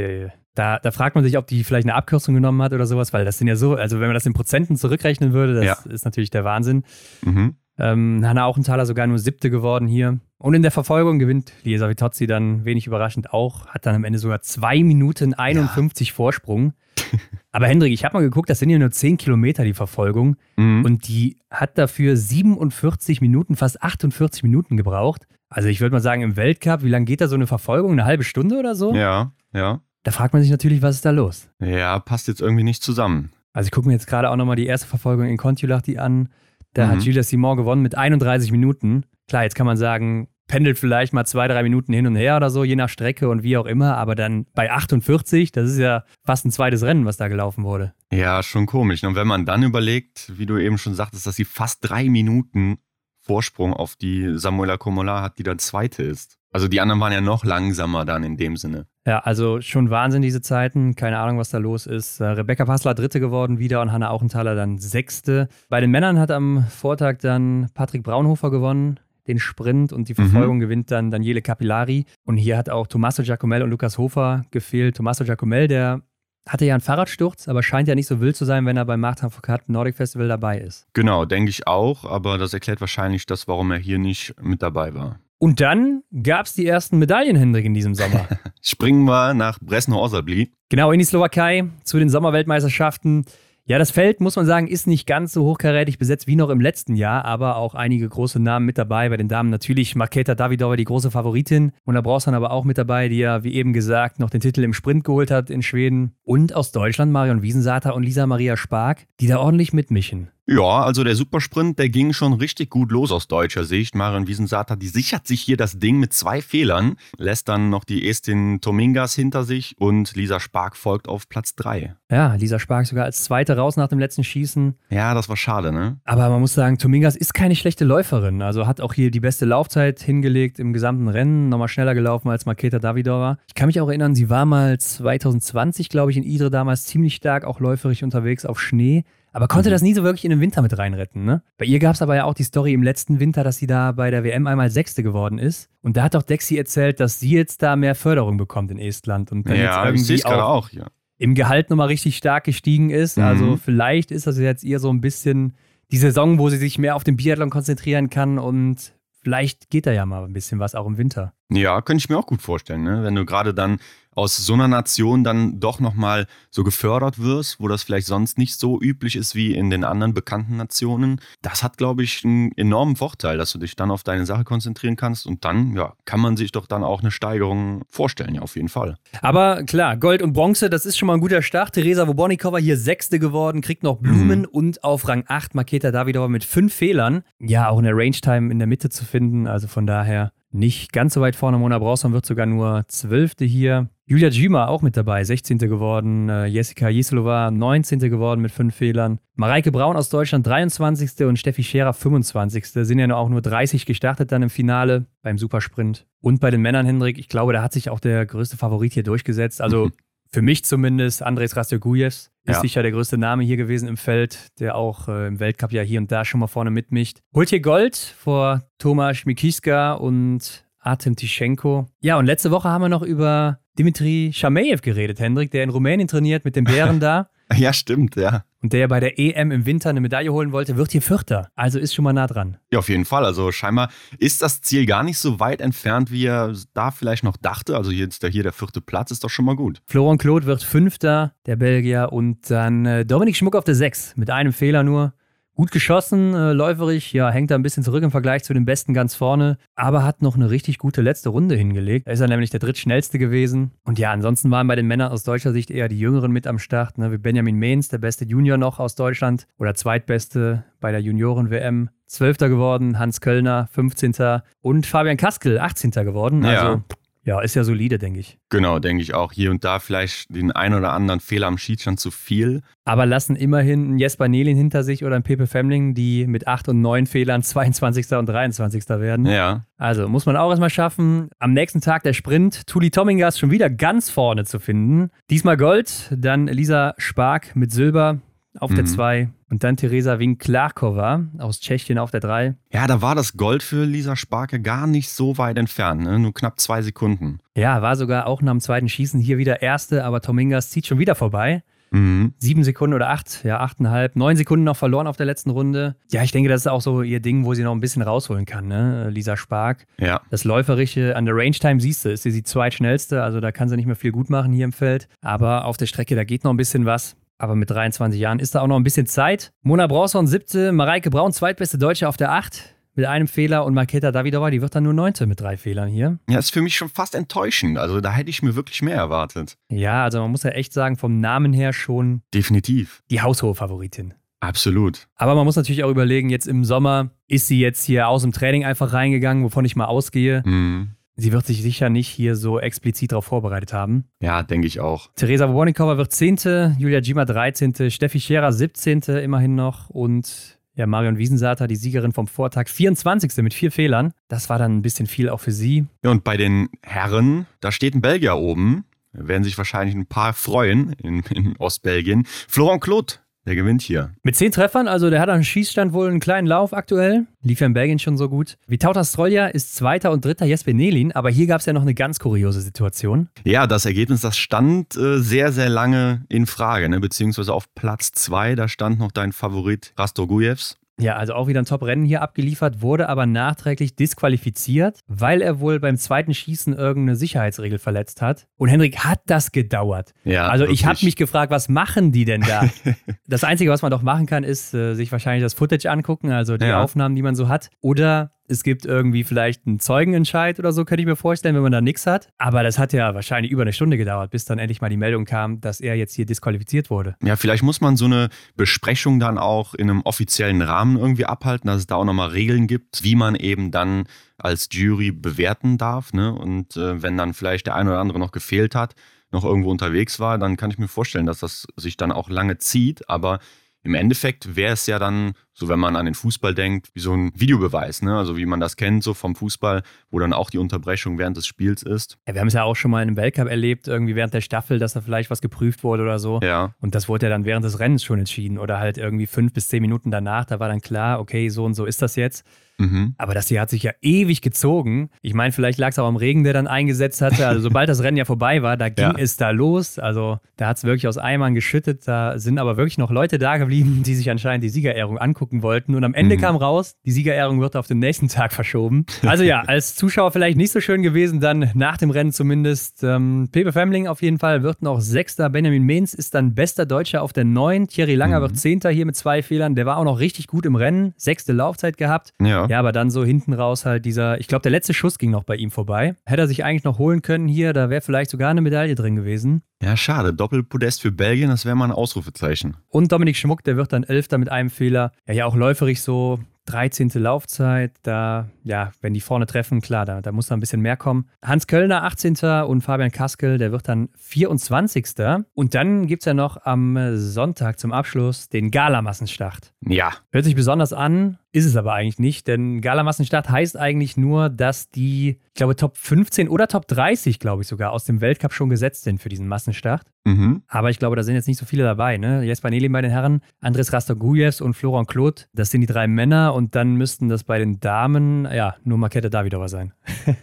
[0.55, 3.25] Da, da fragt man sich, ob die vielleicht eine Abkürzung genommen hat oder sowas, weil
[3.25, 5.91] das sind ja so, also wenn man das in Prozenten zurückrechnen würde, das ja.
[5.91, 6.83] ist natürlich der Wahnsinn.
[7.23, 7.55] Mhm.
[7.77, 10.19] Ähm, Hanna Auchenthaler sogar nur siebte geworden hier.
[10.37, 14.17] Und in der Verfolgung gewinnt Liesa Vitozzi dann wenig überraschend auch, hat dann am Ende
[14.19, 16.13] sogar zwei Minuten 51 ja.
[16.13, 16.73] Vorsprung.
[17.51, 20.37] Aber Hendrik, ich habe mal geguckt, das sind ja nur 10 Kilometer die Verfolgung.
[20.55, 20.85] Mhm.
[20.85, 25.27] Und die hat dafür 47 Minuten, fast 48 Minuten gebraucht.
[25.49, 27.91] Also ich würde mal sagen, im Weltcup, wie lange geht da so eine Verfolgung?
[27.91, 28.93] Eine halbe Stunde oder so?
[28.93, 29.81] Ja, ja.
[30.05, 31.49] Da fragt man sich natürlich, was ist da los?
[31.59, 33.31] Ja, passt jetzt irgendwie nicht zusammen.
[33.53, 36.29] Also ich gucke mir jetzt gerade auch nochmal die erste Verfolgung in Kontiolahti an.
[36.73, 36.91] Da mhm.
[36.91, 39.05] hat Julia Simon gewonnen mit 31 Minuten.
[39.27, 42.51] Klar, jetzt kann man sagen, pendelt vielleicht mal zwei, drei Minuten hin und her oder
[42.51, 43.97] so, je nach Strecke und wie auch immer.
[43.97, 47.95] Aber dann bei 48, das ist ja fast ein zweites Rennen, was da gelaufen wurde.
[48.13, 49.03] Ja, schon komisch.
[49.03, 52.77] Und wenn man dann überlegt, wie du eben schon sagtest, dass sie fast drei Minuten
[53.21, 56.37] Vorsprung auf die Samuela Komola hat, die dann zweite ist.
[56.55, 58.85] Also die anderen waren ja noch langsamer dann in dem Sinne.
[59.05, 60.95] Ja, also schon Wahnsinn diese Zeiten.
[60.95, 62.21] Keine Ahnung, was da los ist.
[62.21, 65.49] Äh, Rebecca Passler dritte geworden wieder und Hanna Auchenthaler dann sechste.
[65.67, 70.29] Bei den Männern hat am Vortag dann Patrick Braunhofer gewonnen den Sprint und die mhm.
[70.29, 70.61] Verfolgung mhm.
[70.61, 72.05] gewinnt dann Daniele Capillari.
[72.23, 74.95] Und hier hat auch Tommaso Giacomel und Lukas Hofer gefehlt.
[74.95, 76.03] Tommaso Giacomel, der
[76.47, 79.01] hatte ja einen Fahrradsturz, aber scheint ja nicht so wild zu sein, wenn er beim
[79.01, 80.87] Martin Foucault Nordic Festival dabei ist.
[80.93, 84.93] Genau, denke ich auch, aber das erklärt wahrscheinlich das, warum er hier nicht mit dabei
[84.93, 85.19] war.
[85.45, 88.27] Und dann gab es die ersten Medaillen, Hendrik, in diesem Sommer.
[88.63, 90.51] Springen wir nach Bresno-Orsabli.
[90.69, 93.25] Genau, in die Slowakei zu den Sommerweltmeisterschaften.
[93.65, 96.61] Ja, das Feld, muss man sagen, ist nicht ganz so hochkarätig besetzt wie noch im
[96.61, 99.09] letzten Jahr, aber auch einige große Namen mit dabei.
[99.09, 101.73] Bei den Damen natürlich Marketa Davidova, die große Favoritin.
[101.83, 104.31] Und da brauchst du dann aber auch mit dabei, die ja, wie eben gesagt, noch
[104.31, 106.15] den Titel im Sprint geholt hat in Schweden.
[106.23, 110.31] Und aus Deutschland Marion Wiesensater und Lisa Maria Spark, die da ordentlich mitmischen.
[110.47, 113.95] Ja, also der Supersprint, der ging schon richtig gut los aus deutscher Sicht.
[113.95, 118.07] Marion Wiesensater, die sichert sich hier das Ding mit zwei Fehlern, lässt dann noch die
[118.07, 121.95] Estin Tomingas hinter sich und Lisa Spark folgt auf Platz drei.
[122.11, 124.75] Ja, Lisa Spark sogar als Zweite raus nach dem letzten Schießen.
[124.91, 125.99] Ja, das war schade, ne?
[126.05, 128.43] Aber man muss sagen, Tomingas ist keine schlechte Läuferin.
[128.43, 131.49] Also hat auch hier die beste Laufzeit hingelegt im gesamten Rennen.
[131.49, 133.39] Nochmal schneller gelaufen als Marketa Davidova.
[133.47, 137.15] Ich kann mich auch erinnern, sie war mal 2020, glaube ich, in Idre damals ziemlich
[137.15, 139.05] stark auch läuferig unterwegs auf Schnee
[139.35, 139.73] aber konnte mhm.
[139.73, 141.25] das nie so wirklich in den Winter mit reinretten.
[141.25, 141.43] Ne?
[141.57, 143.91] Bei ihr gab es aber ja auch die Story im letzten Winter, dass sie da
[143.91, 145.69] bei der WM einmal Sechste geworden ist.
[145.81, 149.33] Und da hat auch Dexi erzählt, dass sie jetzt da mehr Förderung bekommt in Estland
[149.33, 150.87] und dann ja, jetzt irgendwie auch, auch ja.
[151.17, 153.17] im Gehalt nochmal richtig stark gestiegen ist.
[153.17, 153.23] Mhm.
[153.25, 155.57] Also vielleicht ist das jetzt ihr so ein bisschen
[155.91, 159.91] die Saison, wo sie sich mehr auf den Biathlon konzentrieren kann und vielleicht geht da
[159.91, 161.33] ja mal ein bisschen was auch im Winter.
[161.51, 163.03] Ja, könnte ich mir auch gut vorstellen, ne?
[163.03, 163.79] wenn du gerade dann
[164.15, 168.57] aus so einer Nation dann doch nochmal so gefördert wirst, wo das vielleicht sonst nicht
[168.59, 171.19] so üblich ist wie in den anderen bekannten Nationen.
[171.41, 174.95] Das hat, glaube ich, einen enormen Vorteil, dass du dich dann auf deine Sache konzentrieren
[174.95, 178.55] kannst und dann, ja, kann man sich doch dann auch eine Steigerung vorstellen, ja, auf
[178.55, 178.95] jeden Fall.
[179.21, 181.73] Aber klar, Gold und Bronze, das ist schon mal ein guter Start.
[181.73, 184.45] Theresa Wobornikova hier Sechste geworden, kriegt noch Blumen mhm.
[184.45, 187.23] und auf Rang 8 Maketa Davidova mit fünf Fehlern.
[187.39, 191.13] Ja, auch in der Range-Time in der Mitte zu finden, also von daher nicht ganz
[191.13, 191.57] so weit vorne.
[191.57, 193.89] Mona Brausson wird sogar nur Zwölfte hier.
[194.07, 195.57] Julia Djima auch mit dabei, 16.
[195.57, 196.29] geworden.
[196.29, 197.97] Äh, Jessica Jislova 19.
[197.97, 199.19] geworden mit fünf Fehlern.
[199.33, 201.25] Mareike Braun aus Deutschland 23.
[201.25, 202.67] und Steffi Scherer 25.
[202.67, 206.05] Sind ja auch nur 30 gestartet dann im Finale beim Supersprint.
[206.21, 209.01] Und bei den Männern, Hendrik, ich glaube, da hat sich auch der größte Favorit hier
[209.01, 209.59] durchgesetzt.
[209.59, 209.89] Also
[210.31, 212.61] für mich zumindest, Andres Rastogujevs ist ja.
[212.61, 215.99] sicher der größte Name hier gewesen im Feld, der auch äh, im Weltcup ja hier
[215.99, 217.21] und da schon mal vorne mitmischt.
[217.33, 221.87] Holt hier Gold vor Tomasz Mikiska und Artem Tischenko.
[222.01, 226.07] Ja, und letzte Woche haben wir noch über Dimitri Schamejew geredet, Hendrik, der in Rumänien
[226.07, 227.29] trainiert mit den Bären da.
[227.55, 228.43] Ja, stimmt, ja.
[228.63, 231.51] Und der bei der EM im Winter eine Medaille holen wollte, wird hier Vierter.
[231.55, 232.57] Also ist schon mal nah dran.
[232.71, 233.23] Ja, auf jeden Fall.
[233.23, 237.37] Also scheinbar ist das Ziel gar nicht so weit entfernt, wie er da vielleicht noch
[237.37, 237.77] dachte.
[237.77, 239.83] Also jetzt der, hier der vierte Platz ist doch schon mal gut.
[239.85, 242.09] Florent Claude wird Fünfter, der Belgier.
[242.11, 245.13] Und dann äh, Dominik Schmuck auf der Sechs mit einem Fehler nur.
[245.55, 248.93] Gut geschossen, äh, läuferig, ja, hängt da ein bisschen zurück im Vergleich zu den Besten
[248.93, 252.07] ganz vorne, aber hat noch eine richtig gute letzte Runde hingelegt.
[252.07, 253.71] Da ist er nämlich der drittschnellste gewesen.
[253.85, 256.59] Und ja, ansonsten waren bei den Männern aus deutscher Sicht eher die Jüngeren mit am
[256.59, 260.99] Start, ne, wie Benjamin Mehns, der beste Junior noch aus Deutschland oder zweitbeste bei der
[260.99, 261.89] Junioren-WM.
[262.05, 264.41] Zwölfter geworden, Hans Köllner, 15.
[264.61, 265.91] und Fabian Kaskel, 18.
[265.91, 266.43] geworden.
[266.43, 266.83] Also Ja.
[267.25, 268.37] Ja, ist ja solide, denke ich.
[268.49, 269.31] Genau, denke ich auch.
[269.31, 272.61] Hier und da vielleicht den ein oder anderen Fehler am Schiedsstand zu viel.
[272.85, 276.69] Aber lassen immerhin einen Jesper Nelin hinter sich oder einen Pepe Femling, die mit 8
[276.69, 278.11] und 9 Fehlern 22.
[278.11, 278.87] und 23.
[278.89, 279.25] werden.
[279.25, 279.65] Ja.
[279.77, 281.29] Also muss man auch erstmal schaffen.
[281.39, 282.67] Am nächsten Tag der Sprint.
[282.67, 285.09] Tuli Tomingas schon wieder ganz vorne zu finden.
[285.31, 288.19] Diesmal Gold, dann Lisa Spark mit Silber
[288.59, 288.87] auf der Mhm.
[288.87, 292.55] 2 und dann Teresa Winklarkova aus Tschechien auf der 3.
[292.73, 296.19] Ja, da war das Gold für Lisa Sparke gar nicht so weit entfernt, ne?
[296.19, 297.39] nur knapp zwei Sekunden.
[297.55, 300.99] Ja, war sogar auch nach dem zweiten Schießen hier wieder Erste, aber Tomingas zieht schon
[300.99, 301.63] wieder vorbei.
[301.91, 302.33] Mhm.
[302.37, 305.95] Sieben Sekunden oder acht, ja, achteinhalb, neun Sekunden noch verloren auf der letzten Runde.
[306.11, 308.45] Ja, ich denke, das ist auch so ihr Ding, wo sie noch ein bisschen rausholen
[308.45, 309.09] kann, ne?
[309.09, 309.85] Lisa Spark.
[309.97, 310.19] Ja.
[310.31, 313.69] Das Läuferische an der Range Time siehst du, ist sie die zweitschnellste, also da kann
[313.69, 315.07] sie nicht mehr viel gut machen hier im Feld.
[315.21, 317.15] Aber auf der Strecke, da geht noch ein bisschen was.
[317.37, 319.51] Aber mit 23 Jahren ist da auch noch ein bisschen Zeit.
[319.61, 324.11] Mona Bronson, siebte, Mareike Braun, zweitbeste Deutsche auf der 8 mit einem Fehler und Marketa
[324.11, 326.17] Davidova, die wird dann nur neunte mit drei Fehlern hier.
[326.29, 327.77] Ja, ist für mich schon fast enttäuschend.
[327.77, 329.57] Also da hätte ich mir wirklich mehr erwartet.
[329.69, 333.03] Ja, also man muss ja echt sagen, vom Namen her schon Definitiv.
[333.11, 334.13] die haushohe Favoritin.
[334.39, 335.07] Absolut.
[335.15, 338.31] Aber man muss natürlich auch überlegen, jetzt im Sommer ist sie jetzt hier aus dem
[338.31, 340.43] Training einfach reingegangen, wovon ich mal ausgehe.
[340.45, 340.91] Mhm.
[341.17, 344.05] Sie wird sich sicher nicht hier so explizit darauf vorbereitet haben.
[344.21, 345.09] Ja, denke ich auch.
[345.15, 349.01] Theresa Warnikova wird 10., Julia Gima 13., Steffi Scherer 17.
[349.23, 353.37] immerhin noch und ja, Marion Wiesensater, die Siegerin vom Vortag, 24.
[353.37, 354.11] mit vier Fehlern.
[354.27, 355.85] Das war dann ein bisschen viel auch für sie.
[356.03, 358.83] Ja, und bei den Herren, da steht ein Belgier oben.
[359.13, 362.25] Da werden sich wahrscheinlich ein paar freuen in, in Ostbelgien.
[362.25, 363.13] Florent Claude,
[363.45, 364.11] der gewinnt hier.
[364.23, 367.25] Mit zehn Treffern, also der hat am Schießstand wohl einen kleinen Lauf aktuell.
[367.43, 368.57] Lief ja in Belgien schon so gut.
[368.67, 371.93] Vitauta Strolja ist Zweiter und Dritter Jesper Nelin, aber hier gab es ja noch eine
[371.93, 373.29] ganz kuriose Situation.
[373.43, 376.99] Ja, das Ergebnis, das stand äh, sehr, sehr lange in Frage, ne?
[376.99, 380.77] beziehungsweise auf Platz zwei, da stand noch dein Favorit Rastorgujevs.
[380.99, 385.79] Ja, also auch wieder ein Top-Rennen hier abgeliefert, wurde aber nachträglich disqualifiziert, weil er wohl
[385.79, 388.47] beim zweiten Schießen irgendeine Sicherheitsregel verletzt hat.
[388.57, 390.13] Und Henrik, hat das gedauert?
[390.23, 391.03] Ja, also ich habe wirklich.
[391.07, 392.69] mich gefragt, was machen die denn da?
[393.27, 396.57] das Einzige, was man doch machen kann, ist äh, sich wahrscheinlich das Footage angucken, also
[396.57, 396.81] die Ja.
[396.81, 397.69] Aufnahmen, die man so hat.
[397.81, 401.71] Oder es gibt irgendwie vielleicht einen Zeugenentscheid oder so, könnte ich mir vorstellen, wenn man
[401.71, 402.29] da nichts hat.
[402.37, 405.25] Aber das hat ja wahrscheinlich über eine Stunde gedauert, bis dann endlich mal die Meldung
[405.25, 407.15] kam, dass er jetzt hier disqualifiziert wurde.
[407.23, 411.67] Ja, vielleicht muss man so eine Besprechung dann auch in einem offiziellen Rahmen irgendwie abhalten,
[411.67, 414.03] dass es da auch nochmal Regeln gibt, wie man eben dann
[414.37, 416.13] als Jury bewerten darf.
[416.13, 416.33] Ne?
[416.33, 418.95] Und äh, wenn dann vielleicht der eine oder andere noch gefehlt hat,
[419.31, 422.57] noch irgendwo unterwegs war, dann kann ich mir vorstellen, dass das sich dann auch lange
[422.57, 423.09] zieht.
[423.09, 423.39] Aber
[423.85, 427.13] im Endeffekt wäre es ja dann, so wenn man an den Fußball denkt, wie so
[427.13, 428.17] ein Videobeweis, ne?
[428.17, 431.45] Also wie man das kennt, so vom Fußball, wo dann auch die Unterbrechung während des
[431.45, 432.17] Spiels ist.
[432.27, 434.41] Ja, wir haben es ja auch schon mal in einem Weltcup erlebt, irgendwie während der
[434.41, 436.39] Staffel, dass da vielleicht was geprüft wurde oder so.
[436.41, 436.73] Ja.
[436.81, 439.69] Und das wurde ja dann während des Rennens schon entschieden oder halt irgendwie fünf bis
[439.69, 440.45] zehn Minuten danach.
[440.45, 442.43] Da war dann klar, okay, so und so ist das jetzt.
[442.77, 443.15] Mhm.
[443.17, 445.09] Aber das hier hat sich ja ewig gezogen.
[445.21, 447.47] Ich meine, vielleicht lag es auch am Regen, der dann eingesetzt hatte.
[447.47, 449.13] Also sobald das Rennen ja vorbei war, da ging Ja.
[449.17, 449.97] es da los.
[449.99, 452.07] Also da hat es wirklich aus Eimern geschüttet.
[452.07, 455.95] Da sind aber wirklich noch Leute da geblieben, die sich anscheinend die Siegerehrung angucken wollten.
[455.95, 456.41] Und am Ende Mhm.
[456.41, 459.05] kam raus, die Siegerehrung wird auf den nächsten Tag verschoben.
[459.25, 463.03] Also ja, als Zuschauer vielleicht nicht so schön gewesen, dann nach dem Rennen zumindest.
[463.03, 465.49] Ähm, Pepe Femling auf jeden Fall wird noch Sechster.
[465.49, 467.87] Benjamin Mehns ist dann bester Deutscher auf der Neun.
[467.87, 468.43] Thierry Langer Mhm.
[468.43, 469.75] wird Zehnter hier mit zwei Fehlern.
[469.75, 471.13] Der war auch noch richtig gut im Rennen.
[471.17, 472.33] Sechste Laufzeit gehabt.
[472.41, 472.64] Ja.
[472.69, 475.43] Ja, aber dann so hinten raus halt dieser, ich glaube, der letzte Schuss ging noch
[475.43, 476.15] bei ihm vorbei.
[476.25, 479.15] Hätte er sich eigentlich noch holen können hier, da wäre vielleicht sogar eine Medaille drin
[479.15, 479.61] gewesen.
[479.81, 480.33] Ja, schade.
[480.33, 482.77] Doppelpodest für Belgien, das wäre mal ein Ausrufezeichen.
[482.89, 485.11] Und Dominik Schmuck, der wird dann Elfter mit einem Fehler.
[485.27, 487.11] Ja, ja, auch läuferig so 13.
[487.15, 487.91] Laufzeit.
[488.03, 491.29] Da, ja, wenn die vorne treffen, klar, da, da muss da ein bisschen mehr kommen.
[491.43, 492.35] Hans Köllner 18.
[492.67, 495.05] und Fabian Kaskel, der wird dann 24.
[495.53, 499.73] Und dann gibt es ja noch am Sonntag zum Abschluss den Galamassenstart.
[499.81, 500.13] Ja.
[500.31, 504.89] Hört sich besonders an, ist es aber eigentlich nicht, denn Galamassenstart heißt eigentlich nur, dass
[504.89, 508.69] die, ich glaube, Top 15 oder Top 30, glaube ich sogar, aus dem Weltcup schon
[508.69, 510.05] gesetzt sind für diesen Massenstart.
[510.25, 510.63] Mhm.
[510.67, 512.17] Aber ich glaube, da sind jetzt nicht so viele dabei.
[512.17, 512.43] Ne?
[512.43, 516.53] Jesper Nelin bei den Herren, Andres Rastogujevs und Florent Claude, das sind die drei Männer
[516.53, 519.93] und dann müssten das bei den Damen, ja, nur Markete Davidova sein.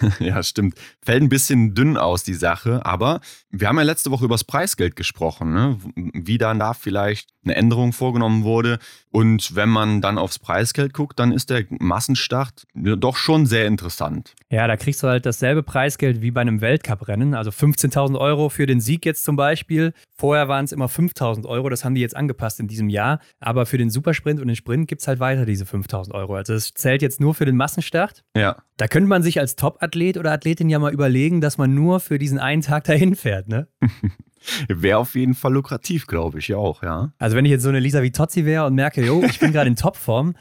[0.18, 0.74] ja, stimmt.
[1.00, 4.44] Fällt ein bisschen dünn aus, die Sache, aber wir haben ja letzte Woche über das
[4.44, 5.78] Preisgeld gesprochen, ne?
[5.94, 8.78] wie dann da vielleicht eine Änderung vorgenommen wurde.
[9.10, 10.55] Und wenn man dann aufs Preisgeld
[10.92, 14.34] guckt, dann ist der Massenstart doch schon sehr interessant.
[14.50, 17.34] Ja, da kriegst du halt dasselbe Preisgeld wie bei einem Weltcuprennen.
[17.34, 19.92] Also 15.000 Euro für den Sieg jetzt zum Beispiel.
[20.14, 21.68] Vorher waren es immer 5.000 Euro.
[21.68, 23.20] Das haben die jetzt angepasst in diesem Jahr.
[23.40, 26.36] Aber für den Supersprint und den Sprint gibt es halt weiter diese 5.000 Euro.
[26.36, 28.24] Also es zählt jetzt nur für den Massenstart.
[28.36, 28.56] Ja.
[28.76, 32.18] Da könnte man sich als Top-Athlet oder Athletin ja mal überlegen, dass man nur für
[32.18, 33.68] diesen einen Tag dahin fährt, ne?
[34.68, 37.12] Wäre auf jeden Fall lukrativ, glaube ich, ja auch, ja.
[37.18, 39.68] Also wenn ich jetzt so eine Lisa Vitozzi wäre und merke, jo, ich bin gerade
[39.68, 40.34] in Topform,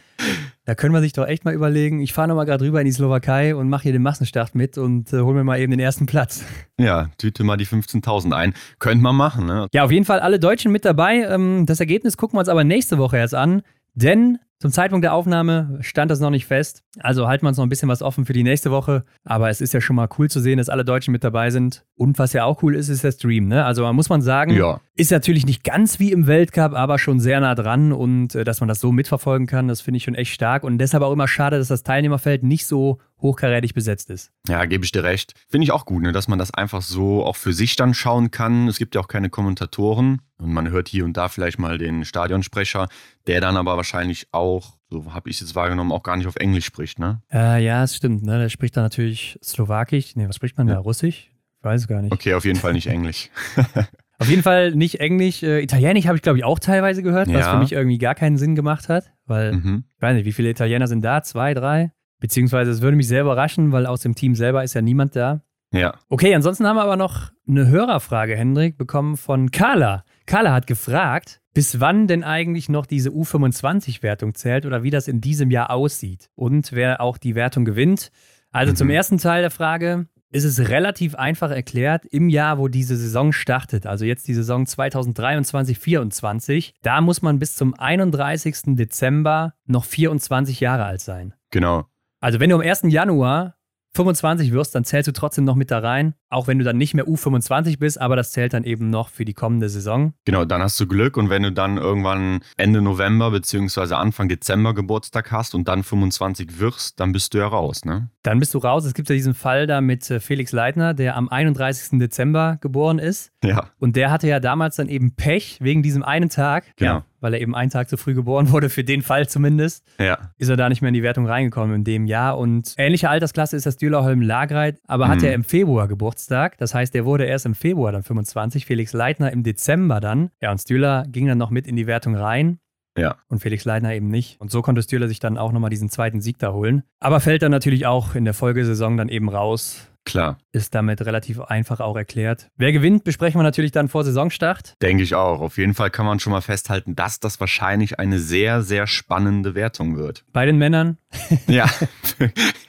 [0.66, 2.92] da können wir sich doch echt mal überlegen, ich fahre nochmal gerade rüber in die
[2.92, 6.06] Slowakei und mache hier den Massenstart mit und äh, hol mir mal eben den ersten
[6.06, 6.44] Platz.
[6.80, 8.54] Ja, tüte mal die 15.000 ein.
[8.80, 9.68] Könnte man machen, ne?
[9.74, 11.22] Ja, auf jeden Fall alle Deutschen mit dabei.
[11.22, 13.62] Ähm, das Ergebnis gucken wir uns aber nächste Woche erst an,
[13.94, 16.84] denn zum Zeitpunkt der Aufnahme stand das noch nicht fest.
[17.00, 19.04] Also halten wir uns noch ein bisschen was offen für die nächste Woche.
[19.24, 21.86] Aber es ist ja schon mal cool zu sehen, dass alle Deutschen mit dabei sind.
[21.96, 23.48] Und was ja auch cool ist, ist der Stream.
[23.48, 23.66] Ne?
[23.66, 24.80] Also muss man sagen, Ja.
[24.98, 27.92] Ist natürlich nicht ganz wie im Weltcup, aber schon sehr nah dran.
[27.92, 30.64] Und äh, dass man das so mitverfolgen kann, das finde ich schon echt stark.
[30.64, 34.32] Und deshalb auch immer schade, dass das Teilnehmerfeld nicht so hochkarätig besetzt ist.
[34.48, 35.34] Ja, gebe ich dir recht.
[35.50, 38.32] Finde ich auch gut, ne, dass man das einfach so auch für sich dann schauen
[38.32, 38.68] kann.
[38.68, 42.06] Es gibt ja auch keine Kommentatoren und man hört hier und da vielleicht mal den
[42.06, 42.88] Stadionsprecher,
[43.28, 46.36] der dann aber wahrscheinlich auch, so habe ich es jetzt wahrgenommen, auch gar nicht auf
[46.38, 47.22] Englisch spricht, ne?
[47.34, 48.24] Äh, ja, es stimmt.
[48.24, 48.40] Ne?
[48.40, 50.16] Der spricht da natürlich Slowakisch.
[50.16, 50.74] Nee, was spricht man da?
[50.74, 50.80] Ja.
[50.80, 51.32] Russisch?
[51.60, 52.14] Ich weiß es gar nicht.
[52.14, 53.30] Okay, auf jeden Fall nicht Englisch.
[54.20, 55.44] Auf jeden Fall nicht Englisch.
[55.44, 57.52] Äh, Italienisch habe ich, glaube ich, auch teilweise gehört, was Ja.
[57.54, 59.12] für mich irgendwie gar keinen Sinn gemacht hat.
[59.26, 59.84] Weil, mhm.
[59.96, 61.22] ich weiß nicht, wie viele Italiener sind da?
[61.24, 61.92] Zwei, drei?
[62.20, 65.42] Beziehungsweise es würde mich sehr überraschen, weil aus dem Team selber ist ja niemand da.
[65.74, 65.96] Ja.
[66.10, 70.06] Okay, ansonsten haben wir aber noch eine Hörerfrage, Hendrik, bekommen von Carla.
[70.26, 75.22] Carla hat gefragt, bis wann denn eigentlich noch diese U25-Wertung zählt oder wie das in
[75.22, 78.12] diesem Jahr aussieht und wer auch die Wertung gewinnt.
[78.52, 78.94] Also zum Mhm.
[78.94, 83.86] ersten Teil der Frage ist es relativ einfach erklärt im Jahr, wo diese Saison startet,
[83.86, 88.76] also jetzt die Saison 2023-24, da muss man bis zum 31.
[88.76, 91.34] Dezember noch 24 Jahre alt sein.
[91.52, 91.86] Genau.
[92.20, 92.84] Also wenn du am 1.
[92.86, 93.56] Januar
[93.96, 96.94] 25 wirst, dann zählst du trotzdem noch mit da rein, auch wenn du dann nicht
[96.94, 100.14] mehr U25 bist, aber das zählt dann eben noch für die kommende Saison.
[100.26, 104.74] Genau, dann hast du Glück und wenn du dann irgendwann Ende November beziehungsweise Anfang Dezember
[104.74, 108.10] Geburtstag hast und dann 25 wirst, dann bist du ja raus, ne?
[108.24, 108.86] Dann bist du raus.
[108.86, 112.00] Es gibt ja diesen Fall da mit äh, Felix Leitner, der am 31.
[112.00, 113.32] Dezember geboren ist.
[113.44, 113.70] Ja.
[113.80, 116.66] Und der hatte ja damals dann eben Pech wegen diesem einen Tag.
[116.76, 116.92] Genau.
[116.92, 119.86] Ja, weil er eben einen Tag zu früh geboren wurde, für den Fall zumindest.
[120.00, 120.18] Ja.
[120.38, 122.38] ist er da nicht mehr in die Wertung reingekommen in dem Jahr.
[122.38, 125.26] Und ähnliche Altersklasse ist das Dürlerholm Lagreit, aber hat Mhm.
[125.26, 126.58] er im Februar Geburtstag.
[126.58, 130.30] Das heißt, der wurde erst im Februar dann 25, Felix Leitner im Dezember dann.
[130.42, 132.60] Ja, und Stühler ging dann noch mit in die Wertung rein.
[132.98, 133.18] Ja.
[133.28, 134.40] Und Felix Leitner eben nicht.
[134.40, 136.84] Und so konnte Stühler sich dann auch nochmal diesen zweiten Sieg da holen.
[137.02, 139.90] Aber fällt dann natürlich auch in der Folgesaison dann eben raus.
[140.06, 140.38] Klar.
[140.52, 142.50] Ist damit relativ einfach auch erklärt.
[142.58, 144.76] Wer gewinnt, besprechen wir natürlich dann vor Saisonstart.
[144.82, 145.42] Denke ich auch.
[145.42, 149.56] Auf jeden Fall kann man schon mal festhalten, dass das wahrscheinlich eine sehr, sehr spannende
[149.56, 150.24] Wertung wird.
[150.32, 150.98] Bei den Männern.
[151.48, 151.70] Ja,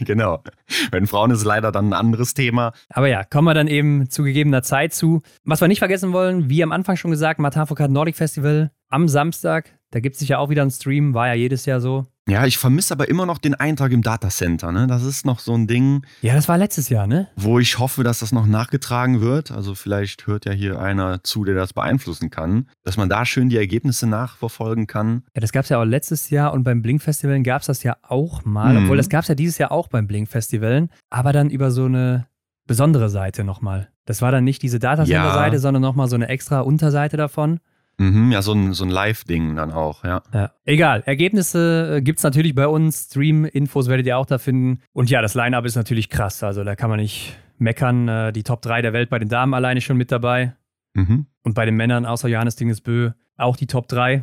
[0.01, 0.43] genau.
[0.91, 2.73] Bei den Frauen ist es leider dann ein anderes Thema.
[2.89, 5.23] Aber ja, kommen wir dann eben zu gegebener Zeit zu.
[5.45, 9.09] Was wir nicht vergessen wollen, wie am Anfang schon gesagt, Martin Foucault Nordic Festival am
[9.09, 9.79] Samstag.
[9.91, 12.07] Da gibt es sicher auch wieder einen Stream, war ja jedes Jahr so.
[12.29, 14.73] Ja, ich vermisse aber immer noch den Eintrag im Datacenter.
[14.73, 14.89] Ne?
[14.89, 17.29] Das ist noch so ein Ding, Ja, das war letztes Jahr, ne?
[17.37, 19.53] wo ich hoffe, dass das noch nachgetragen wird.
[19.53, 22.69] Also vielleicht hört ja hier einer zu, der das beeinflussen kann.
[22.83, 25.23] Dass man da schön die Ergebnisse nachverfolgen kann.
[25.37, 27.85] Ja, das gab es ja auch letztes Jahr und beim Blink Festival gab es das
[27.85, 28.75] ja auch mal.
[28.75, 28.85] Mhm.
[28.85, 31.85] Obwohl, das gab es ja dieses Jahr auch beim Blink Festival, aber dann über so
[31.85, 32.27] eine
[32.67, 33.89] besondere Seite nochmal.
[34.05, 35.61] Das war dann nicht diese Datacenter-Seite, Ja.
[35.61, 37.61] sondern nochmal so eine extra Unterseite davon.
[37.99, 40.23] Mhm, ja, so ein, so ein Live-Ding dann auch, ja.
[40.35, 40.53] Ja.
[40.65, 43.07] Egal, Ergebnisse äh, gibt es natürlich bei uns.
[43.07, 44.83] Stream-Infos werdet ihr auch da finden.
[44.93, 46.43] Und ja, das Line-Up ist natürlich krass.
[46.43, 48.09] Also da kann man nicht meckern.
[48.09, 50.55] Äh, die Top 3 der Welt bei den Damen alleine schon mit dabei.
[50.95, 51.27] Mhm.
[51.43, 54.23] Und bei den Männern, außer Johannes Dingesbö, auch die Top 3.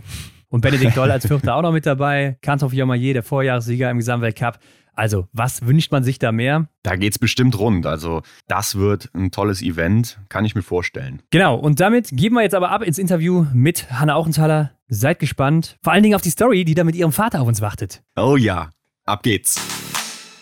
[0.50, 2.38] Und Benedikt Doll als Vierter auch noch mit dabei.
[2.44, 4.60] Kanthoff Jomayer, der Vorjahressieger im Gesamtweltcup.
[4.96, 6.68] Also, was wünscht man sich da mehr?
[6.84, 7.86] Da geht's bestimmt rund.
[7.88, 11.24] Also, das wird ein tolles Event, kann ich mir vorstellen.
[11.32, 14.72] Genau, und damit geben wir jetzt aber ab ins Interview mit Hanna Auchenthaler.
[14.88, 15.78] Seid gespannt.
[15.82, 18.04] Vor allen Dingen auf die Story, die da mit ihrem Vater auf uns wartet.
[18.16, 18.70] Oh ja,
[19.06, 19.60] ab geht's.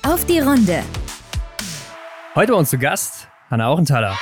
[0.05, 0.83] Auf die Runde.
[2.35, 4.17] Heute bei uns zu Gast Hanna Auchenthaler.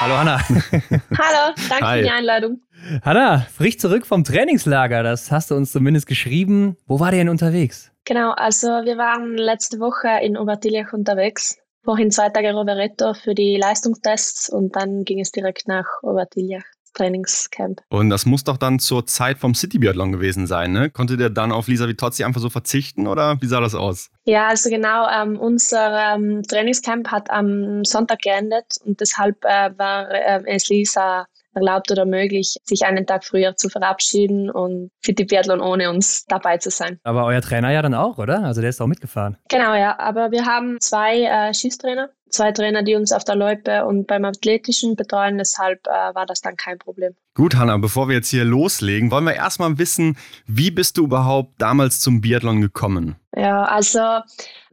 [0.00, 0.40] Hallo Hanna.
[0.40, 1.98] Hallo, danke Hi.
[1.98, 2.60] für die Einladung.
[3.02, 5.02] Hanna, frisch zurück vom Trainingslager.
[5.02, 6.76] Das hast du uns zumindest geschrieben.
[6.86, 7.90] Wo war der denn unterwegs?
[8.04, 11.58] Genau, also wir waren letzte Woche in Obertiljach unterwegs.
[11.82, 16.64] Vorhin zwei Tage Rovereto für die Leistungstests und dann ging es direkt nach Obertiljach.
[16.94, 17.82] Trainingscamp.
[17.88, 20.90] Und das muss doch dann zur Zeit vom City Biathlon gewesen sein, ne?
[20.90, 24.10] Konntet ihr dann auf Lisa Vitozzi einfach so verzichten oder wie sah das aus?
[24.24, 30.08] Ja, also genau, ähm, unser ähm, Trainingscamp hat am Sonntag geendet und deshalb äh, war
[30.10, 35.60] äh, es Lisa erlaubt oder möglich, sich einen Tag früher zu verabschieden und City Biathlon
[35.60, 36.98] ohne uns dabei zu sein.
[37.04, 38.44] Aber euer Trainer ja dann auch, oder?
[38.44, 39.36] Also der ist auch mitgefahren.
[39.48, 39.98] Genau, ja.
[39.98, 44.24] Aber wir haben zwei äh, Schießtrainer, zwei Trainer, die uns auf der Loipe und beim
[44.24, 45.38] Athletischen betreuen.
[45.38, 47.14] Deshalb äh, war das dann kein Problem.
[47.36, 50.16] Gut, Hanna, bevor wir jetzt hier loslegen, wollen wir erstmal wissen,
[50.46, 53.16] wie bist du überhaupt damals zum Biathlon gekommen?
[53.34, 54.20] Ja, also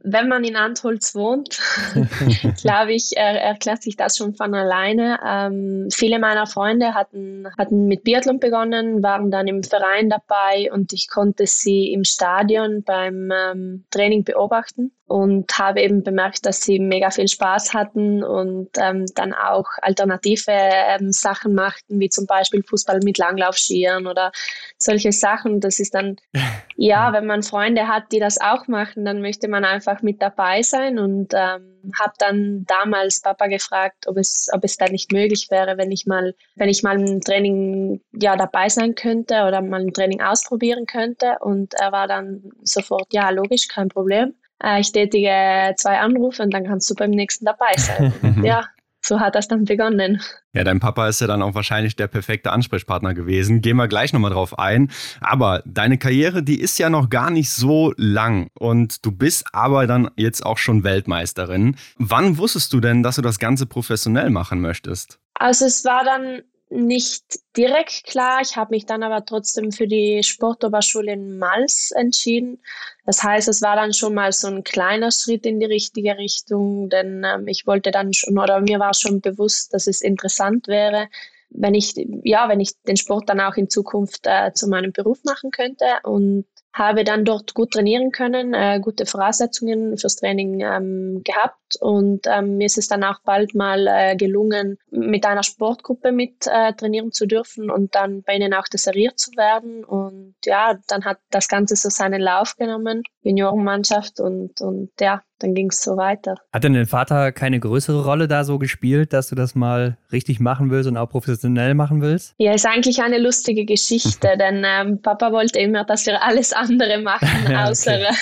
[0.03, 1.59] wenn man in Antholz wohnt,
[2.61, 5.19] glaube ich, er, erklärt sich das schon von alleine.
[5.25, 10.93] Ähm, viele meiner Freunde hatten, hatten mit Biathlon begonnen, waren dann im Verein dabei und
[10.93, 16.79] ich konnte sie im Stadion beim ähm, Training beobachten und habe eben bemerkt, dass sie
[16.79, 22.50] mega viel Spaß hatten und ähm, dann auch alternative ähm, Sachen machten, wie zum Beispiel
[22.63, 24.31] Fußball mit Langlaufskiern oder
[24.77, 25.59] solche Sachen.
[25.59, 26.17] Das ist dann,
[26.75, 30.61] ja, wenn man Freunde hat, die das auch machen, dann möchte man einfach mit dabei
[30.61, 35.47] sein und ähm, habe dann damals Papa gefragt, ob es, ob es da nicht möglich
[35.49, 39.81] wäre, wenn ich mal, wenn ich mal im Training ja dabei sein könnte oder mal
[39.81, 41.37] ein Training ausprobieren könnte.
[41.41, 44.35] Und er war dann sofort, ja, logisch, kein Problem.
[44.63, 48.13] Äh, ich tätige zwei Anrufe und dann kannst du beim nächsten dabei sein.
[48.43, 48.65] ja,
[49.03, 50.21] so hat das dann begonnen.
[50.53, 53.61] Ja, dein Papa ist ja dann auch wahrscheinlich der perfekte Ansprechpartner gewesen.
[53.61, 54.91] Gehen wir gleich nochmal drauf ein.
[55.21, 58.49] Aber deine Karriere, die ist ja noch gar nicht so lang.
[58.53, 61.75] Und du bist aber dann jetzt auch schon Weltmeisterin.
[61.97, 65.19] Wann wusstest du denn, dass du das Ganze professionell machen möchtest?
[65.33, 68.39] Also es war dann nicht direkt klar.
[68.41, 72.63] Ich habe mich dann aber trotzdem für die Sportoberschule in Mals entschieden.
[73.05, 76.89] Das heißt, es war dann schon mal so ein kleiner Schritt in die richtige Richtung,
[76.89, 81.09] denn ähm, ich wollte dann schon, oder mir war schon bewusst, dass es interessant wäre,
[81.49, 85.23] wenn ich, ja, wenn ich den Sport dann auch in Zukunft äh, zu meinem Beruf
[85.25, 85.85] machen könnte.
[86.03, 92.27] Und habe dann dort gut trainieren können, äh, gute Voraussetzungen fürs Training ähm, gehabt und
[92.27, 96.73] ähm, mir ist es dann auch bald mal äh, gelungen, mit einer Sportgruppe mit äh,
[96.73, 101.19] trainieren zu dürfen und dann bei ihnen auch deseriert zu werden und ja, dann hat
[101.29, 106.35] das Ganze so seinen Lauf genommen, Juniorenmannschaft und, und ja, dann ging es so weiter.
[106.53, 110.39] Hat denn dein Vater keine größere Rolle da so gespielt, dass du das mal richtig
[110.39, 112.33] machen willst und auch professionell machen willst?
[112.37, 117.01] Ja, ist eigentlich eine lustige Geschichte, denn ähm, Papa wollte immer, dass wir alles andere
[117.01, 118.15] machen, außer okay.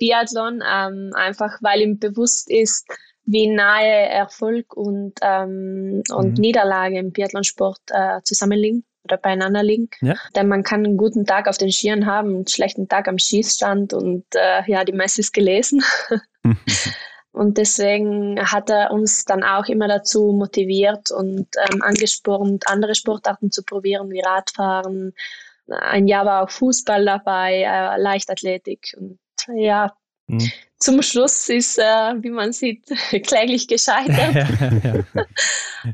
[0.00, 2.88] Biathlon, ähm, einfach weil ihm bewusst ist,
[3.24, 6.40] wie nahe Erfolg und, ähm, und mhm.
[6.40, 9.88] Niederlage im Biathlonsport äh, zusammenliegen oder beieinander liegen.
[10.00, 10.14] Ja.
[10.34, 13.92] Denn man kann einen guten Tag auf den Skiern haben, einen schlechten Tag am Schießstand
[13.92, 15.82] und äh, ja, die Messe ist gelesen.
[17.32, 23.50] und deswegen hat er uns dann auch immer dazu motiviert und ähm, angespornt, andere Sportarten
[23.50, 25.14] zu probieren, wie Radfahren.
[25.68, 29.20] Ein Jahr war auch Fußball dabei, äh, Leichtathletik und
[29.54, 29.92] ja,
[30.26, 30.50] mhm
[30.80, 31.82] zum Schluss ist, äh,
[32.22, 32.86] wie man sieht,
[33.26, 34.48] kläglich gescheitert.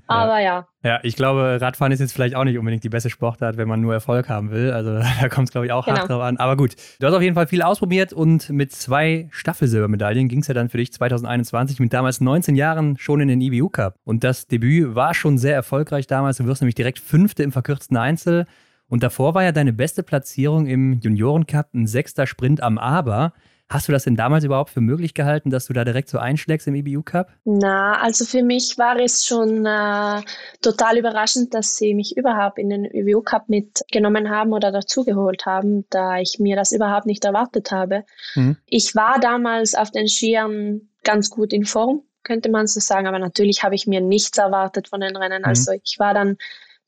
[0.07, 0.69] Aber ja.
[0.85, 3.81] Ja, ich glaube, Radfahren ist jetzt vielleicht auch nicht unbedingt die beste Sportart, wenn man
[3.81, 4.71] nur Erfolg haben will.
[4.71, 5.99] Also da kommt es, glaube ich, auch genau.
[5.99, 6.37] hart drauf an.
[6.37, 10.47] Aber gut, du hast auf jeden Fall viel ausprobiert und mit zwei Staffelsilbermedaillen ging es
[10.47, 13.97] ja dann für dich 2021 mit damals 19 Jahren schon in den IBU Cup.
[14.05, 16.37] Und das Debüt war schon sehr erfolgreich damals.
[16.37, 18.47] Du wirst nämlich direkt Fünfte im verkürzten Einzel.
[18.89, 23.33] Und davor war ja deine beste Platzierung im Juniorencup ein sechster Sprint am Aber.
[23.69, 26.69] Hast du das denn damals überhaupt für möglich gehalten, dass du da direkt so einschlägst
[26.69, 27.31] im EBU Cup?
[27.45, 30.23] Na, also für mich war es schon äh,
[30.63, 35.85] total überraschend, dass sie mich überhaupt in den EBU Cup mitgenommen haben oder dazugeholt haben,
[35.91, 38.05] da ich mir das überhaupt nicht erwartet habe.
[38.37, 38.57] Mhm.
[38.67, 43.19] Ich war damals auf den Skiern ganz gut in Form, könnte man so sagen, aber
[43.19, 45.43] natürlich habe ich mir nichts erwartet von den Rennen.
[45.43, 45.45] Mhm.
[45.49, 46.37] Also ich war dann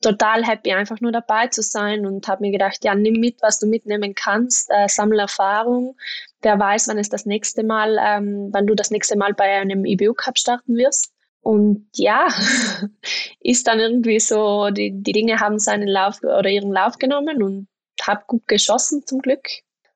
[0.01, 3.59] total happy, einfach nur dabei zu sein und habe mir gedacht, ja, nimm mit, was
[3.59, 5.97] du mitnehmen kannst, äh, sammle Erfahrung.
[6.43, 9.85] Wer weiß, wann es das nächste Mal, ähm, wann du das nächste Mal bei einem
[9.85, 11.13] IBU Cup starten wirst.
[11.41, 12.29] Und ja,
[13.41, 17.69] ist dann irgendwie so, die, die Dinge haben seinen Lauf oder ihren Lauf genommen und
[18.03, 19.49] habe gut geschossen zum Glück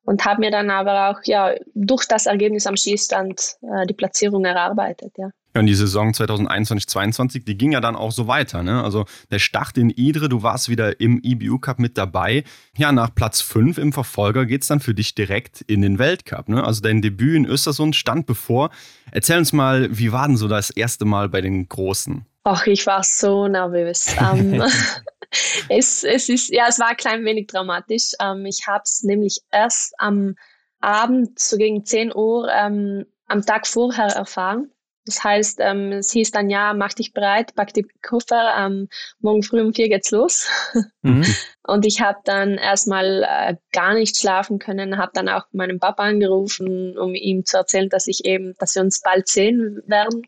[0.03, 4.45] und habe mir dann aber auch ja durch das Ergebnis am Schießstand äh, die Platzierung
[4.45, 5.29] erarbeitet, ja.
[5.53, 8.63] Ja, und die Saison 2021, 2022, die ging ja dann auch so weiter.
[8.63, 8.83] Ne?
[8.83, 12.43] Also der Start in Idre, du warst wieder im IBU Cup mit dabei.
[12.75, 16.49] Ja, nach Platz 5 im Verfolger geht es dann für dich direkt in den Weltcup.
[16.49, 16.63] Ne?
[16.63, 18.71] Also dein Debüt in Östersund stand bevor.
[19.11, 22.25] Erzähl uns mal, wie war denn so das erste Mal bei den Großen?
[22.45, 24.15] Ach, ich war so nervös.
[24.19, 24.63] um, ähm,
[25.69, 28.13] es, es, ist, ja, es war ein klein wenig dramatisch.
[28.19, 30.35] Um, ähm, ich habe es nämlich erst am
[30.79, 34.69] Abend, so gegen 10 Uhr, ähm, am Tag vorher erfahren.
[35.05, 38.87] Das heißt, ähm, es hieß dann, ja, mach dich bereit, pack die Koffer, ähm,
[39.19, 40.47] morgen früh um vier geht's los.
[41.01, 41.25] Mhm.
[41.65, 46.03] Und ich habe dann erstmal äh, gar nicht schlafen können, habe dann auch meinen Papa
[46.03, 50.25] angerufen, um ihm zu erzählen, dass ich eben, dass wir uns bald sehen werden.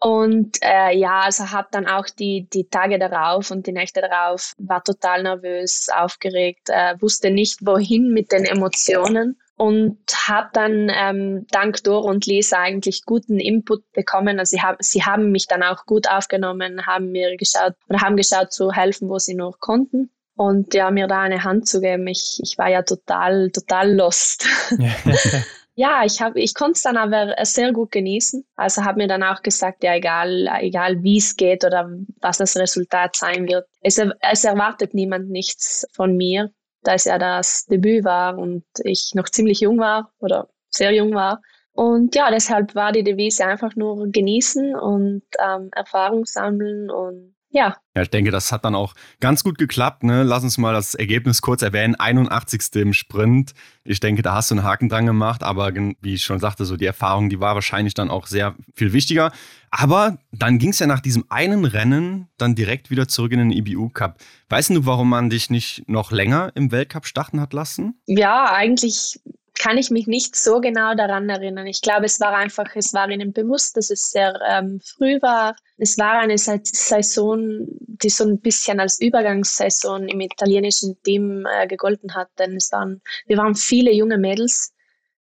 [0.00, 4.54] Und äh, ja, also habe dann auch die, die Tage darauf und die Nächte darauf,
[4.58, 11.46] war total nervös, aufgeregt, äh, wusste nicht, wohin mit den Emotionen und habe dann ähm,
[11.50, 14.38] dank Dora und Lisa eigentlich guten Input bekommen.
[14.38, 18.16] Also sie, hab, sie haben mich dann auch gut aufgenommen, haben mir geschaut oder haben
[18.16, 20.10] geschaut zu helfen, wo sie noch konnten.
[20.36, 24.46] Und ja, mir da eine Hand zu geben, ich, ich war ja total, total lost.
[25.74, 28.44] ja, ich habe, ich konnte es dann aber sehr gut genießen.
[28.54, 31.90] Also habe mir dann auch gesagt, ja, egal, egal wie es geht oder
[32.20, 37.18] was das Resultat sein wird, es, es erwartet niemand nichts von mir da es ja
[37.18, 41.40] das Debüt war und ich noch ziemlich jung war oder sehr jung war.
[41.72, 47.76] Und ja, deshalb war die Devise einfach nur genießen und ähm, Erfahrung sammeln und ja.
[47.96, 50.04] Ja, ich denke, das hat dann auch ganz gut geklappt.
[50.04, 50.22] Ne?
[50.22, 51.96] Lass uns mal das Ergebnis kurz erwähnen.
[51.96, 52.74] 81.
[52.76, 53.54] im Sprint.
[53.84, 55.42] Ich denke, da hast du einen Haken dran gemacht.
[55.42, 58.92] Aber wie ich schon sagte, so die Erfahrung, die war wahrscheinlich dann auch sehr viel
[58.92, 59.32] wichtiger.
[59.70, 63.50] Aber dann ging es ja nach diesem einen Rennen dann direkt wieder zurück in den
[63.50, 64.18] IBU Cup.
[64.48, 68.00] Weißt du, warum man dich nicht noch länger im Weltcup starten hat lassen?
[68.06, 69.20] Ja, eigentlich
[69.58, 71.66] kann ich mich nicht so genau daran erinnern.
[71.66, 75.56] Ich glaube, es war einfach, es war ihnen bewusst, dass es sehr ähm, früh war.
[75.76, 82.14] Es war eine Saison, die so ein bisschen als Übergangssaison im italienischen Team äh, gegolten
[82.14, 84.72] hat, denn es waren, wir waren viele junge Mädels,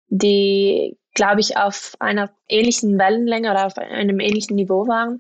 [0.09, 5.19] die, glaube ich, auf einer ähnlichen Wellenlänge oder auf einem ähnlichen Niveau waren.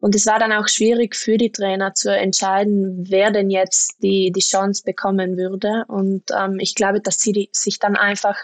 [0.00, 4.32] Und es war dann auch schwierig für die Trainer zu entscheiden, wer denn jetzt die,
[4.32, 5.84] die Chance bekommen würde.
[5.88, 8.36] Und ähm, ich glaube, dass sie die, sich dann einfach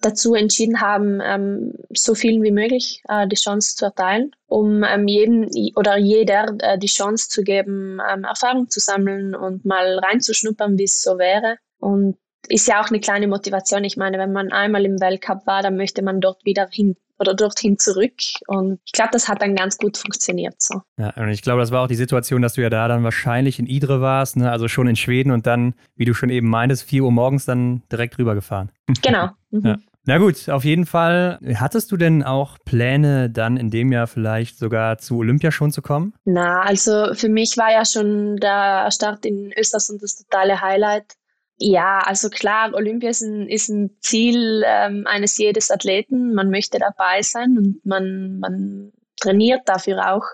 [0.00, 5.06] dazu entschieden haben, ähm, so vielen wie möglich äh, die Chance zu erteilen, um ähm,
[5.06, 10.78] jedem oder jeder äh, die Chance zu geben, ähm, Erfahrung zu sammeln und mal reinzuschnuppern,
[10.78, 11.58] wie es so wäre.
[11.78, 12.16] Und
[12.48, 13.84] ist ja auch eine kleine Motivation.
[13.84, 17.34] Ich meine, wenn man einmal im Weltcup war, dann möchte man dort wieder hin oder
[17.34, 18.14] dorthin zurück.
[18.46, 20.54] Und ich glaube, das hat dann ganz gut funktioniert.
[20.58, 20.82] So.
[20.98, 23.58] Ja, und ich glaube, das war auch die Situation, dass du ja da dann wahrscheinlich
[23.58, 24.50] in Idre warst, ne?
[24.50, 27.82] also schon in Schweden und dann, wie du schon eben meintest, 4 Uhr morgens dann
[27.90, 28.70] direkt rübergefahren.
[29.02, 29.30] Genau.
[29.50, 29.66] Mhm.
[29.66, 29.76] Ja.
[30.06, 31.38] Na gut, auf jeden Fall.
[31.54, 35.80] Hattest du denn auch Pläne, dann in dem Jahr vielleicht sogar zu Olympia schon zu
[35.80, 36.12] kommen?
[36.26, 41.14] Na, also für mich war ja schon der Start in Österreich das totale Highlight.
[41.58, 46.34] Ja, also klar, Olympia ist ein, ist ein Ziel ähm, eines jedes Athleten.
[46.34, 50.24] Man möchte dabei sein und man, man trainiert dafür auch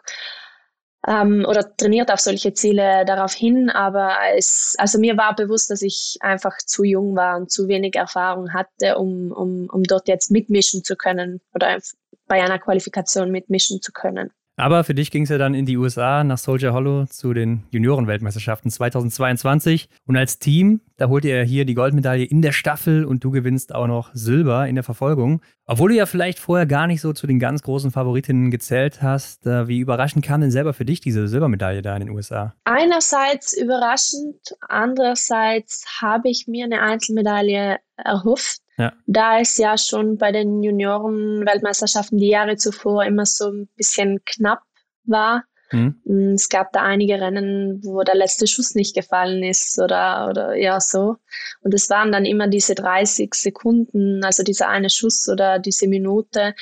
[1.06, 3.68] ähm, oder trainiert auf solche Ziele darauf hin.
[3.70, 7.96] Aber es, also mir war bewusst, dass ich einfach zu jung war und zu wenig
[7.96, 11.78] Erfahrung hatte, um, um, um dort jetzt mitmischen zu können oder
[12.26, 14.30] bei einer Qualifikation mitmischen zu können.
[14.60, 17.64] Aber für dich ging es ja dann in die USA nach Soldier Hollow zu den
[17.70, 19.88] Juniorenweltmeisterschaften 2022.
[20.06, 23.74] Und als Team, da holt ihr hier die Goldmedaille in der Staffel und du gewinnst
[23.74, 25.40] auch noch Silber in der Verfolgung.
[25.64, 29.46] Obwohl du ja vielleicht vorher gar nicht so zu den ganz großen Favoritinnen gezählt hast,
[29.46, 32.54] äh, wie überraschend kam denn selber für dich diese Silbermedaille da in den USA?
[32.64, 34.36] Einerseits überraschend,
[34.68, 38.60] andererseits habe ich mir eine Einzelmedaille erhofft.
[38.80, 38.94] Ja.
[39.06, 44.62] Da es ja schon bei den Junioren-Weltmeisterschaften die Jahre zuvor immer so ein bisschen knapp
[45.04, 45.44] war.
[45.70, 46.32] Mhm.
[46.34, 50.80] Es gab da einige Rennen, wo der letzte Schuss nicht gefallen ist oder, oder ja
[50.80, 51.16] so.
[51.60, 56.54] Und es waren dann immer diese 30 Sekunden, also dieser eine Schuss oder diese Minute,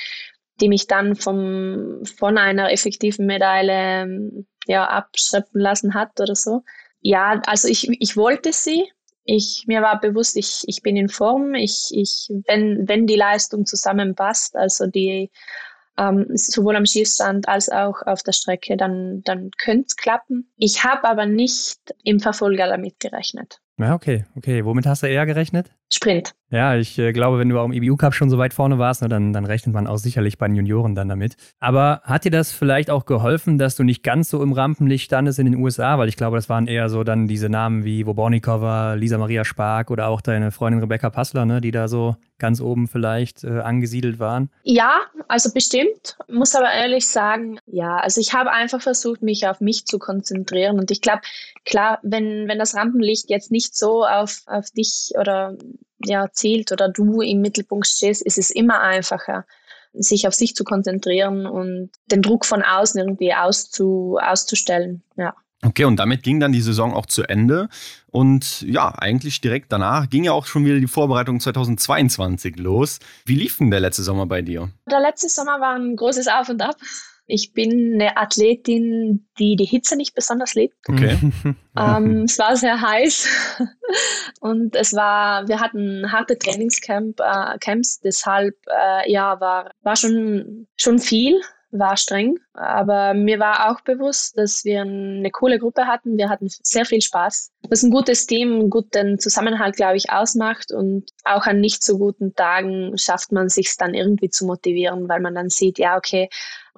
[0.59, 6.63] die mich dann vom, von einer effektiven Medaille ja, abschreppen lassen hat oder so.
[6.99, 8.91] Ja, also ich, ich wollte sie,
[9.35, 11.53] ich, mir war bewusst, ich, ich bin in Form.
[11.53, 15.29] Ich, ich, wenn, wenn die Leistung zusammenpasst, also die
[15.97, 20.51] ähm, sowohl am Schießstand als auch auf der Strecke, dann, dann könnte es klappen.
[20.57, 23.59] Ich habe aber nicht im Verfolger damit gerechnet.
[23.77, 24.65] Ja, okay, okay.
[24.65, 25.71] Womit hast du eher gerechnet?
[25.91, 26.33] Sprint.
[26.51, 29.03] Ja, ich äh, glaube, wenn du auch im EBU Cup schon so weit vorne warst,
[29.03, 31.35] ne, dann, dann rechnet man auch sicherlich bei den Junioren dann damit.
[31.59, 35.37] Aber hat dir das vielleicht auch geholfen, dass du nicht ganz so im Rampenlicht standest
[35.37, 35.99] in den USA?
[35.99, 39.91] Weil ich glaube, das waren eher so dann diese Namen wie Wobornikova, Lisa Maria Spark
[39.91, 44.17] oder auch deine Freundin Rebecca Passler, ne, die da so ganz oben vielleicht äh, angesiedelt
[44.17, 44.49] waren.
[44.63, 46.17] Ja, also bestimmt.
[46.27, 50.79] Muss aber ehrlich sagen, ja, also ich habe einfach versucht, mich auf mich zu konzentrieren.
[50.79, 51.21] Und ich glaube,
[51.65, 55.55] klar, wenn, wenn das Rampenlicht jetzt nicht so auf, auf dich oder
[56.03, 59.45] ja, zielt oder du im Mittelpunkt stehst, ist es immer einfacher,
[59.93, 65.03] sich auf sich zu konzentrieren und den Druck von außen irgendwie auszu, auszustellen.
[65.17, 65.35] Ja.
[65.61, 67.67] Okay, und damit ging dann die Saison auch zu Ende.
[68.11, 72.99] Und ja, eigentlich direkt danach ging ja auch schon wieder die Vorbereitung 2022 los.
[73.25, 74.69] Wie lief denn der letzte Sommer bei dir?
[74.89, 76.77] Der letzte Sommer war ein großes Auf und Ab.
[77.31, 80.75] Ich bin eine Athletin, die die Hitze nicht besonders liebt.
[80.87, 81.17] Okay.
[81.77, 83.29] ähm, es war sehr heiß
[84.41, 90.97] und es war, wir hatten harte Trainingscamps, äh, deshalb äh, ja war war schon schon
[90.97, 91.39] viel
[91.71, 96.17] war streng, aber mir war auch bewusst, dass wir eine coole Gruppe hatten.
[96.17, 97.51] Wir hatten sehr viel Spaß.
[97.69, 101.97] Was ein gutes Team, einen guten Zusammenhalt, glaube ich, ausmacht und auch an nicht so
[101.97, 106.29] guten Tagen schafft man sich dann irgendwie zu motivieren, weil man dann sieht, ja, okay,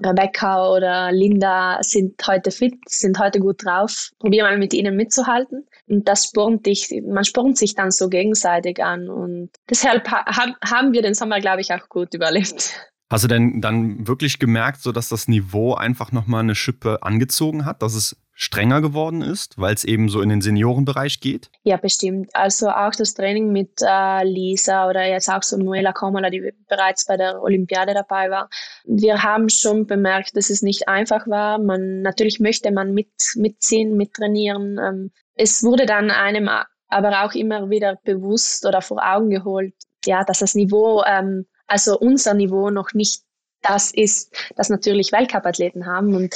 [0.03, 4.11] Rebecca oder Linda sind heute fit, sind heute gut drauf.
[4.19, 5.67] Probier mal mit ihnen mitzuhalten.
[5.87, 9.09] Und das spornt dich, man spornt sich dann so gegenseitig an.
[9.09, 12.90] Und deshalb haben wir den Sommer, glaube ich, auch gut überlebt.
[13.11, 17.65] Hast du denn dann wirklich gemerkt, so dass das Niveau einfach nochmal eine Schippe angezogen
[17.65, 21.51] hat, dass es strenger geworden ist, weil es eben so in den Seniorenbereich geht?
[21.63, 22.29] Ja, bestimmt.
[22.33, 27.03] Also auch das Training mit äh, Lisa oder jetzt auch so Noela Komala, die bereits
[27.03, 28.49] bei der Olympiade dabei war.
[28.85, 31.59] Wir haben schon bemerkt, dass es nicht einfach war.
[31.59, 34.79] Man natürlich möchte man mit mitziehen, mittrainieren.
[34.79, 36.49] Ähm, es wurde dann einem
[36.87, 39.73] aber auch immer wieder bewusst oder vor Augen geholt,
[40.05, 43.21] ja, dass das Niveau ähm, also unser Niveau noch nicht
[43.61, 46.15] das ist, das natürlich Weltcup-Athleten haben.
[46.15, 46.35] Und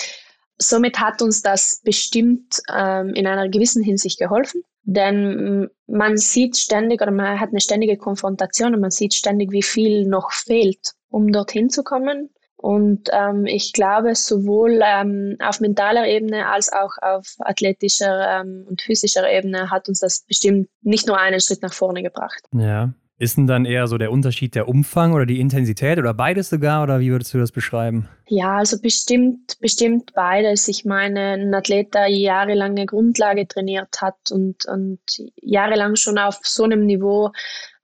[0.57, 4.63] somit hat uns das bestimmt ähm, in einer gewissen Hinsicht geholfen.
[4.83, 9.63] Denn man sieht ständig oder man hat eine ständige Konfrontation und man sieht ständig, wie
[9.63, 12.29] viel noch fehlt, um dorthin zu kommen.
[12.55, 18.81] Und ähm, ich glaube, sowohl ähm, auf mentaler Ebene als auch auf athletischer ähm, und
[18.81, 22.43] physischer Ebene hat uns das bestimmt nicht nur einen Schritt nach vorne gebracht.
[22.53, 26.49] Ja, ist denn dann eher so der Unterschied der Umfang oder die Intensität oder beides
[26.49, 26.83] sogar?
[26.83, 28.09] Oder wie würdest du das beschreiben?
[28.27, 30.67] Ja, also bestimmt, bestimmt beides.
[30.67, 34.99] Ich meine, ein Athlet, der jahrelange Grundlage trainiert hat und, und
[35.37, 37.31] jahrelang schon auf so einem Niveau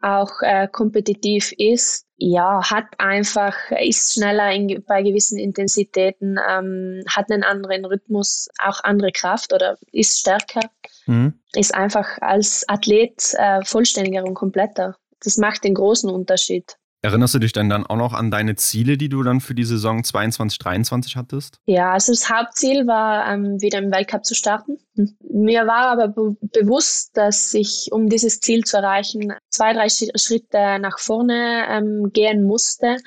[0.01, 7.31] auch äh, kompetitiv ist, ja, hat einfach, ist schneller in, bei gewissen Intensitäten, ähm, hat
[7.31, 10.69] einen anderen Rhythmus, auch andere Kraft oder ist stärker,
[11.05, 11.39] mhm.
[11.53, 16.77] ist einfach als Athlet äh, vollständiger und kompletter das macht den großen Unterschied.
[17.03, 19.63] Erinnerst du dich denn dann auch noch an deine Ziele, die du dann für die
[19.63, 21.57] Saison 22, 23 hattest?
[21.65, 24.77] Ja, also das Hauptziel war, ähm, wieder im Weltcup zu starten.
[25.27, 30.77] Mir war aber be bewusst, dass ich, um dieses Ziel zu erreichen, zwei, drei Schritte
[30.79, 32.97] nach vorne ähm, gehen musste.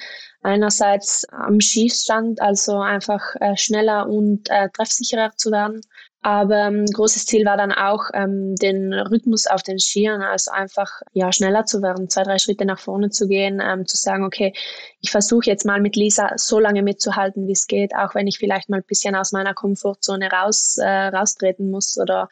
[0.42, 5.82] Einerseits am Schießstand, also einfach äh, schneller und äh, treffsicherer zu werden.
[6.26, 11.02] Aber ähm, großes Ziel war dann auch, ähm, den Rhythmus auf den Skiern, also einfach
[11.12, 14.54] ja schneller zu werden, zwei, drei Schritte nach vorne zu gehen, ähm, zu sagen, okay,
[15.02, 18.38] ich versuche jetzt mal mit Lisa so lange mitzuhalten, wie es geht, auch wenn ich
[18.38, 22.30] vielleicht mal ein bisschen aus meiner Komfortzone raus, äh, raustreten muss oder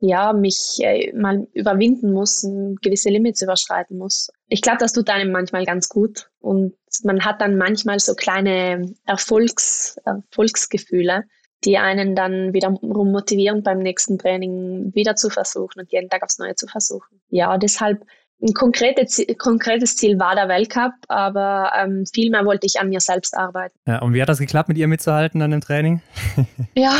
[0.00, 2.48] ja, mich äh, mal überwinden muss,
[2.80, 4.30] gewisse Limits überschreiten muss.
[4.48, 6.72] Ich glaube, das tut einem manchmal ganz gut und
[7.02, 11.24] man hat dann manchmal so kleine Erfolgs, Erfolgsgefühle
[11.64, 16.38] die einen dann wiederum motivieren, beim nächsten Training wieder zu versuchen und jeden Tag aufs
[16.38, 17.20] Neue zu versuchen.
[17.30, 18.04] Ja, deshalb
[18.40, 23.00] ein konkretes, konkretes Ziel war der Weltcup, aber ähm, viel mehr wollte ich an mir
[23.00, 23.76] selbst arbeiten.
[23.86, 26.02] Ja, und wie hat das geklappt, mit ihr mitzuhalten an dem Training?
[26.76, 26.96] ja,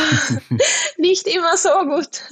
[0.98, 2.22] nicht immer so gut.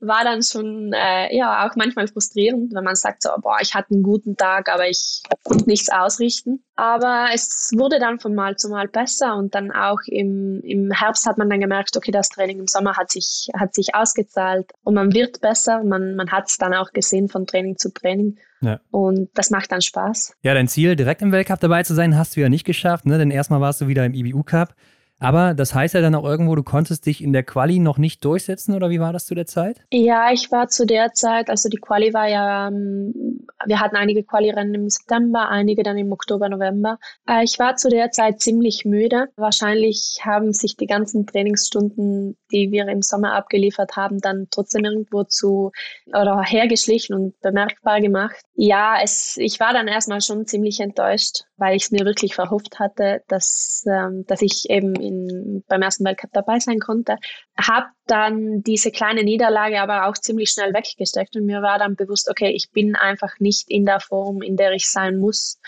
[0.00, 3.94] War dann schon äh, ja auch manchmal frustrierend, wenn man sagt so, boah, ich hatte
[3.94, 6.64] einen guten Tag, aber ich konnte nichts ausrichten.
[6.80, 11.26] Aber es wurde dann von Mal zu Mal besser und dann auch im, im Herbst
[11.26, 14.94] hat man dann gemerkt, okay, das Training im Sommer hat sich, hat sich ausgezahlt und
[14.94, 15.84] man wird besser.
[15.84, 18.38] Man, man hat es dann auch gesehen von Training zu Training.
[18.62, 18.80] Ja.
[18.90, 20.36] Und das macht dann Spaß.
[20.40, 23.18] Ja, dein Ziel, direkt im Weltcup dabei zu sein, hast du ja nicht geschafft, ne?
[23.18, 24.74] denn erstmal warst du wieder im IBU Cup.
[25.20, 28.24] Aber das heißt ja dann auch irgendwo, du konntest dich in der Quali noch nicht
[28.24, 29.80] durchsetzen oder wie war das zu der Zeit?
[29.92, 34.24] Ja, ich war zu der Zeit, also die Quali war ja, ähm, wir hatten einige
[34.24, 36.98] Quali-Rennen im September, einige dann im Oktober, November.
[37.28, 39.26] Äh, ich war zu der Zeit ziemlich müde.
[39.36, 45.24] Wahrscheinlich haben sich die ganzen Trainingsstunden, die wir im Sommer abgeliefert haben, dann trotzdem irgendwo
[45.24, 45.70] zu
[46.06, 48.36] oder hergeschlichen und bemerkbar gemacht.
[48.54, 52.78] Ja, es, ich war dann erstmal schon ziemlich enttäuscht, weil ich es mir wirklich verhofft
[52.78, 57.16] hatte, dass, ähm, dass ich eben in, beim ersten Weltcup dabei sein konnte.
[57.58, 62.30] Habe dann diese kleine Niederlage aber auch ziemlich schnell weggesteckt und mir war dann bewusst,
[62.30, 65.60] okay, ich bin einfach nicht in der Form, in der ich sein muss,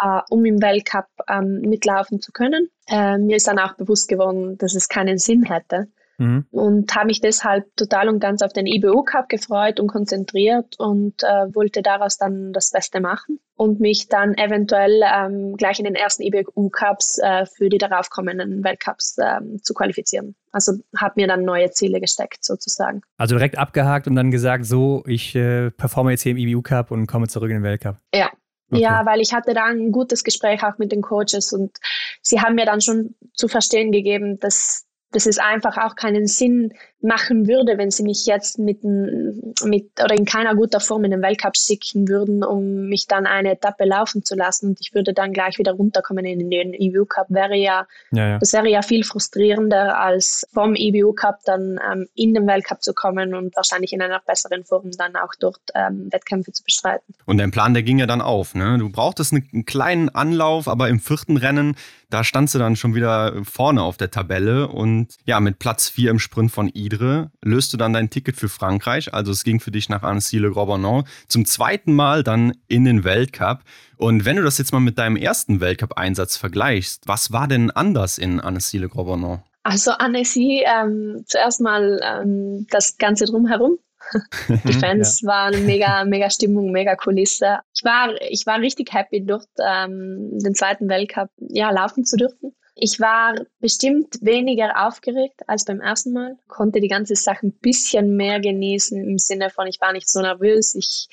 [0.00, 2.70] äh, um im Weltcup ähm, mitlaufen zu können.
[2.88, 5.88] Äh, mir ist dann auch bewusst geworden, dass es keinen Sinn hätte
[6.18, 6.46] mhm.
[6.50, 11.22] und habe mich deshalb total und ganz auf den IBU Cup gefreut und konzentriert und
[11.22, 15.94] äh, wollte daraus dann das Beste machen und mich dann eventuell ähm, gleich in den
[15.94, 20.34] ersten IBU Cups äh, für die daraufkommenden Weltcups ähm, zu qualifizieren.
[20.52, 23.02] Also habe mir dann neue Ziele gesteckt sozusagen.
[23.16, 26.90] Also direkt abgehakt und dann gesagt, so, ich äh, performe jetzt hier im IBU Cup
[26.90, 27.96] und komme zurück in den Weltcup.
[28.14, 28.30] Ja,
[28.70, 28.82] Okay.
[28.82, 31.76] Ja, weil ich hatte da ein gutes Gespräch auch mit den Coaches und
[32.22, 36.72] sie haben mir dann schon zu verstehen gegeben, dass dass es einfach auch keinen Sinn
[37.00, 41.22] machen würde, wenn sie mich jetzt mit, mit oder in keiner guter Form in den
[41.22, 45.32] Weltcup schicken würden, um mich dann eine Etappe laufen zu lassen und ich würde dann
[45.32, 47.26] gleich wieder runterkommen in den EBU Cup.
[47.28, 48.38] Wäre ja, ja, ja.
[48.38, 52.94] das wäre ja viel frustrierender, als vom EBU Cup dann ähm, in den Weltcup zu
[52.94, 57.14] kommen und wahrscheinlich in einer besseren Form dann auch dort ähm, Wettkämpfe zu bestreiten.
[57.26, 58.54] Und dein Plan, der ging ja dann auf.
[58.54, 58.78] Ne?
[58.78, 61.76] Du brauchtest einen kleinen Anlauf, aber im vierten Rennen
[62.14, 66.10] da standst du dann schon wieder vorne auf der Tabelle und ja, mit Platz 4
[66.10, 69.14] im Sprint von Idre löst du dann dein Ticket für Frankreich.
[69.14, 73.60] Also es ging für dich nach Annecy-le-Grand-Bonon zum zweiten Mal dann in den Weltcup.
[73.96, 78.18] Und wenn du das jetzt mal mit deinem ersten Weltcup-Einsatz vergleichst, was war denn anders
[78.18, 79.42] in Annecy-le-Grand-Bonon?
[79.62, 83.78] Also Annecy, ähm, zuerst mal ähm, das Ganze drumherum.
[84.48, 85.28] Die Fans ja.
[85.28, 87.60] waren mega, mega Stimmung, mega Kulisse.
[87.74, 92.54] Ich war, ich war richtig happy, dort ähm, den zweiten Weltcup ja, laufen zu dürfen.
[92.76, 98.16] Ich war bestimmt weniger aufgeregt als beim ersten Mal, konnte die ganze Sache ein bisschen
[98.16, 101.08] mehr genießen im Sinne von, ich war nicht so nervös, ich,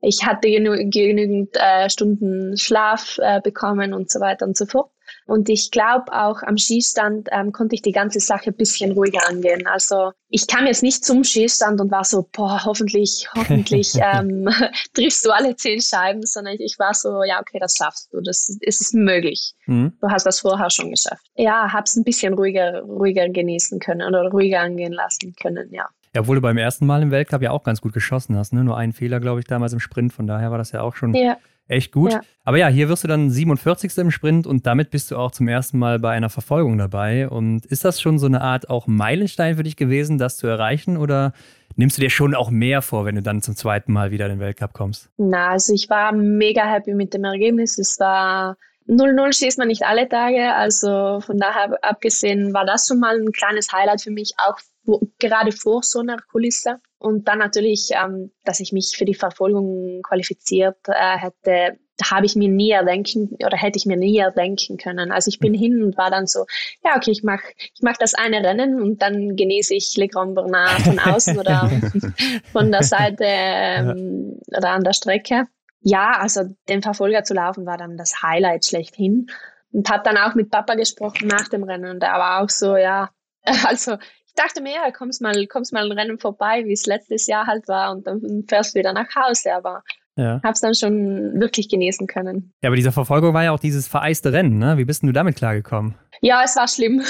[0.00, 4.91] ich hatte genü genügend äh, Stunden Schlaf äh, bekommen und so weiter und so fort.
[5.26, 9.28] Und ich glaube auch am Schießstand ähm, konnte ich die ganze Sache ein bisschen ruhiger
[9.28, 9.66] angehen.
[9.66, 14.48] Also ich kam jetzt nicht zum Schießstand und war so, boah, hoffentlich, hoffentlich ähm,
[14.94, 18.56] triffst du alle zehn Scheiben, sondern ich war so, ja, okay, das schaffst du, das,
[18.64, 19.54] das ist möglich.
[19.66, 19.92] Mhm.
[20.00, 21.24] Du hast das vorher schon geschafft.
[21.36, 25.88] Ja, hab's ein bisschen ruhiger, ruhiger genießen können oder ruhiger angehen lassen können, ja.
[26.14, 28.62] Ja, obwohl du beim ersten Mal im Weltcup ja auch ganz gut geschossen hast, ne?
[28.64, 30.12] Nur einen Fehler, glaube ich, damals im Sprint.
[30.12, 31.38] Von daher war das ja auch schon ja.
[31.68, 32.12] Echt gut.
[32.12, 32.20] Ja.
[32.44, 33.96] Aber ja, hier wirst du dann 47.
[33.98, 37.28] im Sprint und damit bist du auch zum ersten Mal bei einer Verfolgung dabei.
[37.28, 40.96] Und ist das schon so eine Art auch Meilenstein für dich gewesen, das zu erreichen?
[40.96, 41.32] Oder
[41.76, 44.32] nimmst du dir schon auch mehr vor, wenn du dann zum zweiten Mal wieder in
[44.32, 45.10] den Weltcup kommst?
[45.16, 47.78] Na, also ich war mega happy mit dem Ergebnis.
[47.78, 48.56] Es war
[48.96, 53.32] 0-0 schießt man nicht alle Tage, also von daher abgesehen war das schon mal ein
[53.32, 56.80] kleines Highlight für mich, auch wo, gerade vor so einer Kulisse.
[56.98, 61.78] Und dann natürlich, ähm, dass ich mich für die Verfolgung qualifiziert äh, hätte,
[62.10, 65.12] habe ich mir nie erdenken oder hätte ich mir nie erdenken können.
[65.12, 66.46] Also ich bin hin und war dann so,
[66.84, 70.34] ja okay, ich mache ich mach das eine Rennen und dann genieße ich Le Grand
[70.34, 71.70] Bernard von außen oder
[72.52, 75.46] von der Seite ähm, oder an der Strecke.
[75.82, 79.26] Ja, also den Verfolger zu laufen war dann das Highlight schlechthin
[79.72, 82.76] und habe dann auch mit Papa gesprochen nach dem Rennen und er war auch so,
[82.76, 83.10] ja,
[83.66, 83.96] also
[84.34, 87.46] ich dachte mir, ja, kommst mal, kommst mal ein Rennen vorbei, wie es letztes Jahr
[87.46, 89.54] halt war und dann fährst du wieder nach Hause.
[89.54, 89.82] Aber
[90.16, 90.40] ja.
[90.42, 92.54] hab's dann schon wirklich genießen können.
[92.62, 94.78] Ja, aber diese Verfolgung war ja auch dieses vereiste Rennen, ne?
[94.78, 95.96] Wie bist denn du damit klargekommen?
[96.22, 97.02] Ja, es war schlimm.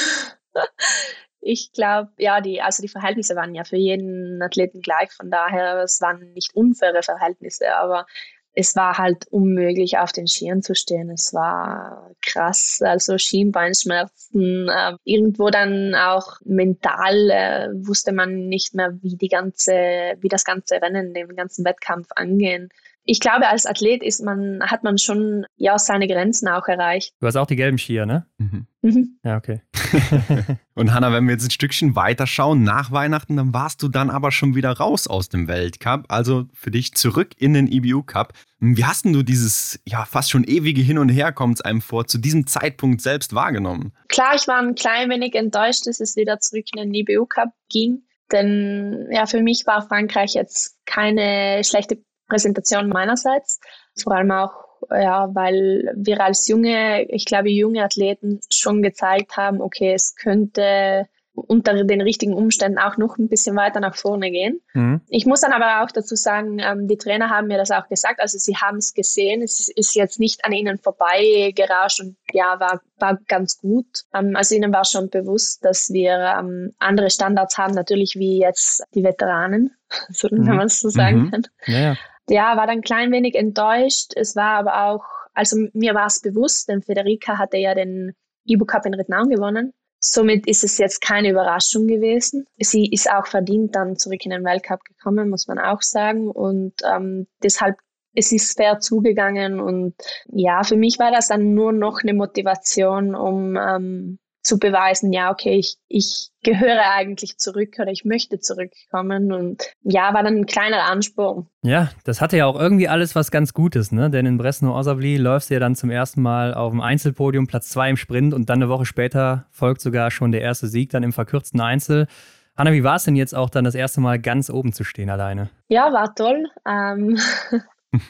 [1.40, 5.82] ich glaube, ja, die, also die Verhältnisse waren ja für jeden Athleten gleich, von daher,
[5.82, 8.06] es waren nicht unfaire Verhältnisse, aber
[8.54, 11.10] es war halt unmöglich, auf den Skiern zu stehen.
[11.10, 14.68] Es war krass, also Schienbeinschmerzen.
[14.68, 19.72] Äh, irgendwo dann auch mental äh, wusste man nicht mehr, wie die ganze,
[20.20, 22.68] wie das ganze Rennen, den ganzen Wettkampf angehen
[23.04, 27.12] ich glaube, als Athlet ist man, hat man schon ja seine Grenzen auch erreicht.
[27.20, 28.26] Du hast auch die gelben Skier, ne?
[28.38, 28.66] Mhm.
[28.82, 29.18] Mhm.
[29.24, 29.60] Ja, okay.
[30.74, 34.10] Und Hanna, wenn wir jetzt ein Stückchen weiter schauen, nach Weihnachten, dann warst du dann
[34.10, 38.32] aber schon wieder raus aus dem Weltcup, also für dich zurück in den EBU Cup.
[38.58, 42.06] Wie hast du dieses ja fast schon ewige Hin und Her, kommt es einem vor,
[42.06, 43.92] zu diesem Zeitpunkt selbst wahrgenommen?
[44.08, 47.50] Klar, ich war ein klein wenig enttäuscht, dass es wieder zurück in den EBU Cup
[47.68, 48.02] ging.
[48.30, 52.02] Denn ja, für mich war Frankreich jetzt keine schlechte
[52.32, 53.60] Präsentation meinerseits.
[54.02, 54.52] Vor allem auch,
[54.90, 61.06] ja, weil wir als junge, ich glaube, junge Athleten schon gezeigt haben, okay, es könnte
[61.34, 64.60] unter den richtigen Umständen auch noch ein bisschen weiter nach vorne gehen.
[64.74, 65.00] Mhm.
[65.08, 68.20] Ich muss dann aber auch dazu sagen, ähm, die Trainer haben mir das auch gesagt,
[68.20, 72.60] also sie haben es gesehen, es ist jetzt nicht an ihnen vorbei gerauscht und ja,
[72.60, 74.04] war, war ganz gut.
[74.14, 78.82] Ähm, also ihnen war schon bewusst, dass wir ähm, andere Standards haben, natürlich wie jetzt
[78.94, 79.74] die Veteranen,
[80.10, 80.46] so, mhm.
[80.46, 81.30] wenn man es so sagen mhm.
[81.30, 81.46] kann.
[81.66, 81.96] Ja, ja
[82.28, 84.12] ja, war dann ein klein wenig enttäuscht.
[84.16, 85.04] Es war aber auch,
[85.34, 88.12] also mir war es bewusst, denn Federica hatte ja den
[88.44, 89.72] Ibu Cup in Rittnaun gewonnen.
[90.00, 92.44] Somit ist es jetzt keine Überraschung gewesen.
[92.58, 96.28] Sie ist auch verdient dann zurück in den Weltcup gekommen, muss man auch sagen.
[96.28, 97.76] Und ähm, deshalb
[98.14, 99.94] es ist fair zugegangen und
[100.26, 105.30] ja, für mich war das dann nur noch eine Motivation, um ähm, zu beweisen, ja,
[105.30, 109.32] okay, ich, ich gehöre eigentlich zurück oder ich möchte zurückkommen.
[109.32, 111.46] Und ja, war dann ein kleiner Ansporn.
[111.62, 114.10] Ja, das hatte ja auch irgendwie alles was ganz Gutes, ne?
[114.10, 117.88] Denn in Bresno-Osavli läufst du ja dann zum ersten Mal auf dem Einzelpodium, Platz zwei
[117.90, 121.12] im Sprint und dann eine Woche später folgt sogar schon der erste Sieg dann im
[121.12, 122.08] verkürzten Einzel.
[122.56, 125.08] Hanna, wie war es denn jetzt auch dann das erste Mal ganz oben zu stehen
[125.08, 125.48] alleine?
[125.68, 126.48] Ja, war toll.
[126.68, 127.18] Ähm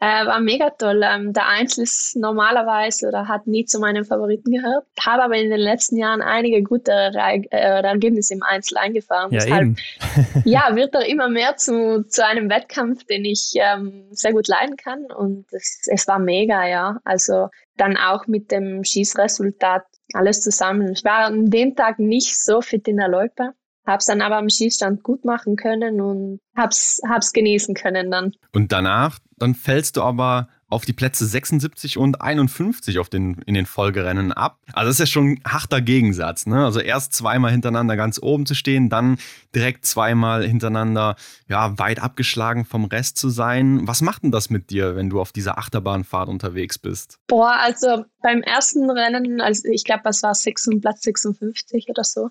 [0.00, 1.02] Äh, war mega toll.
[1.04, 4.84] Ähm, der Einzel ist normalerweise oder hat nie zu meinen Favoriten gehört.
[5.00, 9.32] Habe aber in den letzten Jahren einige gute Re äh, Ergebnisse im Einzel eingefahren.
[9.32, 9.76] Ja, Deshalb,
[10.44, 14.76] ja, wird er immer mehr zu, zu einem Wettkampf, den ich ähm, sehr gut leiden
[14.76, 15.04] kann.
[15.06, 17.00] Und es, es war mega, ja.
[17.02, 19.82] Also dann auch mit dem Schießresultat
[20.12, 20.92] alles zusammen.
[20.92, 23.52] Ich war an dem Tag nicht so fit in der Loipe
[23.88, 28.34] habe es dann aber am Schießstand gut machen können und hab's, hab's genießen können dann.
[28.52, 33.54] Und danach, dann fällst du aber auf die Plätze 76 und 51 auf den, in
[33.54, 34.58] den Folgerennen ab.
[34.74, 36.44] Also das ist ja schon ein harter Gegensatz.
[36.44, 36.62] Ne?
[36.62, 39.16] Also erst zweimal hintereinander ganz oben zu stehen, dann
[39.54, 41.16] direkt zweimal hintereinander
[41.48, 43.88] ja, weit abgeschlagen vom Rest zu sein.
[43.88, 47.18] Was macht denn das mit dir, wenn du auf dieser Achterbahnfahrt unterwegs bist?
[47.28, 52.28] Boah, also beim ersten Rennen, also ich glaube, das war 6, Platz 56 oder so,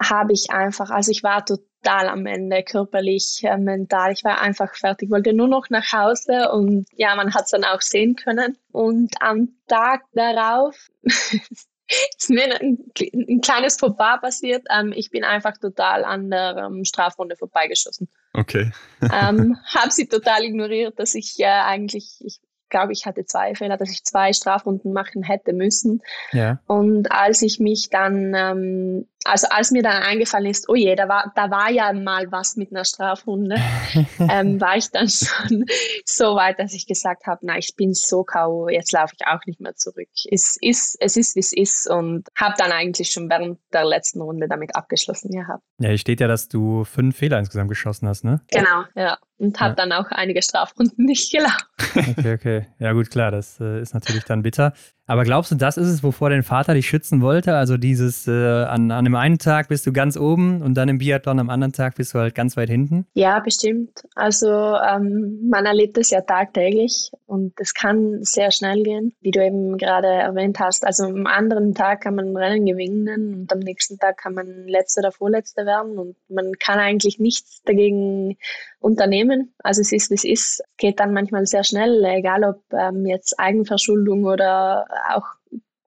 [0.00, 4.12] habe ich einfach, also ich war total am Ende, körperlich, äh, mental.
[4.12, 7.64] Ich war einfach fertig, wollte nur noch nach Hause und ja, man hat es dann
[7.64, 8.56] auch sehen können.
[8.72, 14.66] Und am Tag darauf ist mir ein, ein kleines Fauxpas passiert.
[14.70, 18.08] Ähm, ich bin einfach total an der ähm, Strafrunde vorbeigeschossen.
[18.34, 18.70] Okay.
[19.02, 23.76] ähm, habe sie total ignoriert, dass ich äh, eigentlich, ich glaube, ich hatte zwei Fehler,
[23.76, 26.02] dass ich zwei Strafrunden machen hätte müssen.
[26.32, 26.60] Ja.
[26.66, 31.08] Und als ich mich dann, ähm, also als mir dann eingefallen ist, oh je, da
[31.08, 33.56] war, da war ja mal was mit einer Strafrunde,
[34.18, 35.64] ähm, war ich dann schon
[36.04, 39.44] so weit, dass ich gesagt habe, na, ich bin so K.O., jetzt laufe ich auch
[39.46, 40.08] nicht mehr zurück.
[40.30, 44.20] Es ist, es ist, wie es ist und habe dann eigentlich schon während der letzten
[44.20, 45.62] Runde damit abgeschlossen gehabt.
[45.80, 48.40] Ja, hier steht ja, dass du fünf Fehler insgesamt geschossen hast, ne?
[48.50, 49.18] Genau, ja.
[49.38, 49.74] Und habe ja.
[49.76, 52.14] dann auch einige Strafrunden nicht gelaufen.
[52.16, 52.57] Okay, okay.
[52.78, 54.72] Ja, gut, klar, das äh, ist natürlich dann bitter.
[55.08, 57.56] Aber glaubst du, das ist es, wovor dein Vater dich schützen wollte?
[57.56, 60.98] Also dieses, äh, an, an dem einen Tag bist du ganz oben und dann im
[60.98, 63.06] Biathlon am anderen Tag bist du halt ganz weit hinten?
[63.14, 64.02] Ja, bestimmt.
[64.14, 69.42] Also ähm, man erlebt es ja tagtäglich und es kann sehr schnell gehen, wie du
[69.42, 70.86] eben gerade erwähnt hast.
[70.86, 74.66] Also am anderen Tag kann man ein Rennen gewinnen und am nächsten Tag kann man
[74.66, 78.36] Letzter oder Vorletzter werden und man kann eigentlich nichts dagegen
[78.80, 79.54] unternehmen.
[79.62, 80.62] Also es ist, wie es ist.
[80.76, 85.26] Geht dann manchmal sehr schnell, egal ob ähm, jetzt Eigenverschuldung oder auch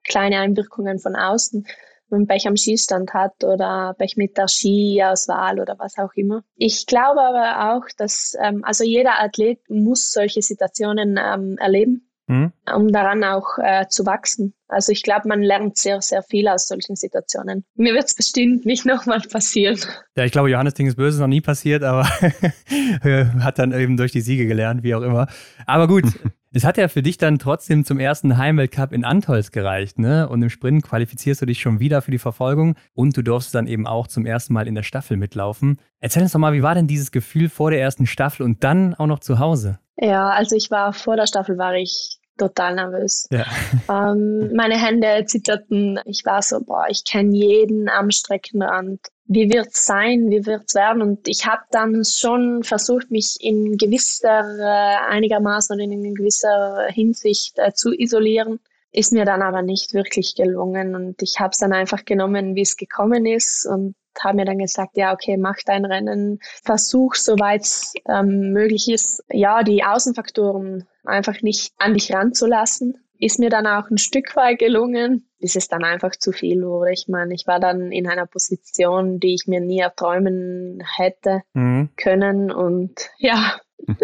[0.04, 1.66] kleine Einwirkungen von außen
[2.12, 6.44] wenn man Pech am Schießstand hat oder Pech mit der Skiauswahl oder was auch immer.
[6.56, 12.52] Ich glaube aber auch, dass ähm, also jeder Athlet muss solche Situationen ähm, erleben mhm.
[12.74, 14.54] um daran auch äh, zu wachsen.
[14.68, 17.64] Also ich glaube, man lernt sehr, sehr viel aus solchen Situationen.
[17.74, 19.78] Mir wird es bestimmt nicht nochmal passieren.
[20.16, 22.06] Ja, ich glaube, Johannes Ding ist böse, ist noch nie passiert, aber
[23.40, 25.28] hat dann eben durch die Siege gelernt, wie auch immer.
[25.66, 26.04] Aber gut,
[26.54, 30.28] es hat ja für dich dann trotzdem zum ersten Heimweltcup in Antolz gereicht, ne?
[30.28, 33.66] Und im Sprint qualifizierst du dich schon wieder für die Verfolgung und du durfst dann
[33.66, 35.78] eben auch zum ersten Mal in der Staffel mitlaufen.
[36.00, 38.94] Erzähl uns doch mal, wie war denn dieses Gefühl vor der ersten Staffel und dann
[38.94, 39.78] auch noch zu Hause?
[39.96, 43.28] Ja, also ich war vor der Staffel war ich total nervös.
[43.30, 43.46] Ja.
[43.88, 46.00] Ähm, meine Hände zitterten.
[46.06, 49.00] Ich war so, boah, ich kenne jeden am Streckenrand.
[49.34, 50.30] Wie wird's sein?
[50.30, 51.00] Wie wird's werden?
[51.00, 57.58] Und ich habe dann schon versucht, mich in gewisser äh, einigermaßen oder in gewisser Hinsicht
[57.58, 58.60] äh, zu isolieren.
[58.92, 62.60] Ist mir dann aber nicht wirklich gelungen und ich habe es dann einfach genommen, wie
[62.60, 67.66] es gekommen ist und haben mir dann gesagt, ja, okay, mach dein Rennen, versuch, soweit
[68.06, 73.02] ähm, möglich ist, ja, die Außenfaktoren einfach nicht an dich ranzulassen.
[73.22, 76.90] Ist mir dann auch ein Stück weit gelungen, bis es dann einfach zu viel wurde.
[76.90, 81.90] Ich meine, ich war dann in einer Position, die ich mir nie erträumen hätte mhm.
[81.96, 83.60] können und ja.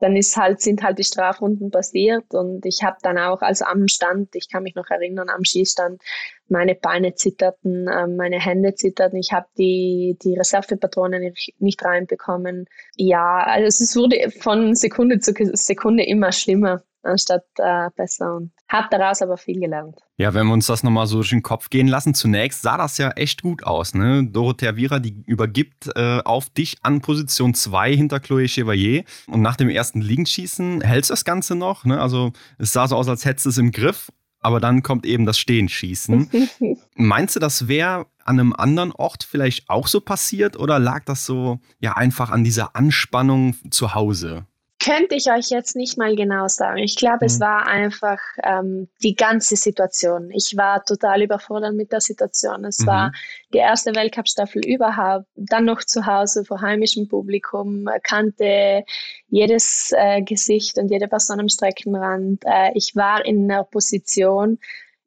[0.00, 3.86] dann ist halt, sind halt die Strafrunden passiert und ich habe dann auch, also am
[3.86, 6.02] Stand, ich kann mich noch erinnern, am Schießstand,
[6.48, 12.66] meine Beine zitterten, ähm, meine Hände zitterten, ich habe die, die Reservepatronen nicht reinbekommen.
[12.96, 18.88] Ja, also es wurde von Sekunde zu Sekunde immer schlimmer anstatt äh, besser und habe
[18.90, 19.96] daraus aber viel gelernt.
[20.16, 22.98] Ja, wenn wir uns das nochmal so durch den Kopf gehen lassen, zunächst sah das
[22.98, 23.94] ja echt gut aus.
[23.94, 24.26] Ne?
[24.26, 29.56] Dorothea Vira, die übergibt äh, auf dich an Position 2 hinter Chloé Chevalier und nach
[29.56, 31.84] dem ersten Liegenschießen hältst du das Ganze noch.
[31.84, 32.00] Ne?
[32.00, 35.26] Also es sah so aus, als hättest du es im Griff, aber dann kommt eben
[35.26, 36.30] das Stehenschießen.
[36.96, 41.26] Meinst du, das wäre an einem anderen Ort vielleicht auch so passiert oder lag das
[41.26, 44.46] so ja einfach an dieser Anspannung zu Hause?
[44.84, 46.78] Könnte ich euch jetzt nicht mal genau sagen.
[46.78, 47.26] Ich glaube, mhm.
[47.26, 50.30] es war einfach ähm, die ganze Situation.
[50.30, 52.64] Ich war total überfordert mit der Situation.
[52.64, 52.86] Es mhm.
[52.86, 53.12] war
[53.54, 55.26] die erste Weltcup-Staffel überhaupt.
[55.36, 58.84] Dann noch zu Hause vor heimischem Publikum, kannte
[59.28, 62.42] jedes äh, Gesicht und jede Person am Streckenrand.
[62.44, 64.58] Äh, ich war in einer Position,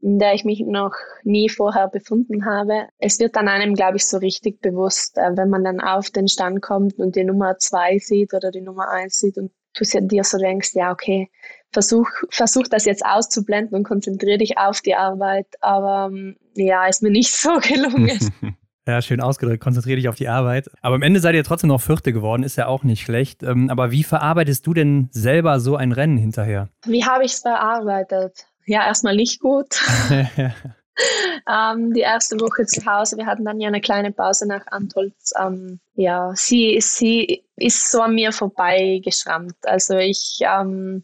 [0.01, 2.88] in der ich mich noch nie vorher befunden habe.
[2.97, 6.28] Es wird dann einem, glaube ich, so richtig bewusst, äh, wenn man dann auf den
[6.28, 10.23] Stand kommt und die Nummer zwei sieht oder die Nummer eins sieht und du dir
[10.23, 11.30] so denkst, ja, okay,
[11.71, 15.47] versuch, versuch das jetzt auszublenden und konzentriere dich auf die Arbeit.
[15.61, 18.19] Aber ähm, ja, ist mir nicht so gelungen.
[18.89, 19.61] Ja, schön ausgedrückt.
[19.61, 20.69] Konzentriere dich auf die Arbeit.
[20.82, 23.43] Aber am Ende seid ihr trotzdem noch Vierte geworden, ist ja auch nicht schlecht.
[23.43, 26.69] Ähm, aber wie verarbeitest du denn selber so ein Rennen hinterher?
[26.86, 28.47] Wie habe ich es verarbeitet?
[28.67, 29.80] ja, erstmal nicht gut.
[31.52, 35.34] ähm, die erste Woche zu Hause, wir hatten dann ja eine kleine Pause nach Antolz.
[35.39, 39.56] Ähm, ja, sie, sie ist so an mir vorbeigeschrammt.
[39.64, 41.04] Also ich ähm,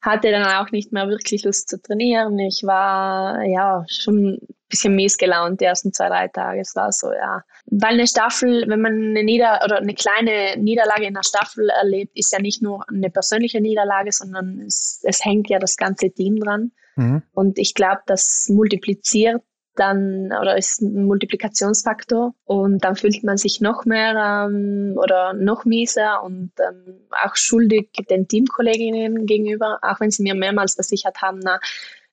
[0.00, 2.38] hatte dann auch nicht mehr wirklich Lust zu trainieren.
[2.40, 6.60] Ich war ja schon ein bisschen mies gelaunt die ersten zwei, drei Tage.
[6.60, 7.42] Es war so, ja.
[7.66, 12.16] Weil eine Staffel, wenn man eine Nieder oder eine kleine Niederlage in einer Staffel erlebt,
[12.16, 16.40] ist ja nicht nur eine persönliche Niederlage, sondern es, es hängt ja das ganze Team
[16.40, 16.72] dran.
[16.96, 17.22] Mhm.
[17.32, 19.42] Und ich glaube, das multipliziert
[19.74, 25.64] dann oder ist ein Multiplikationsfaktor und dann fühlt man sich noch mehr ähm, oder noch
[25.64, 31.40] mieser und ähm, auch schuldig den Teamkolleginnen gegenüber, auch wenn sie mir mehrmals versichert haben,
[31.42, 31.58] na,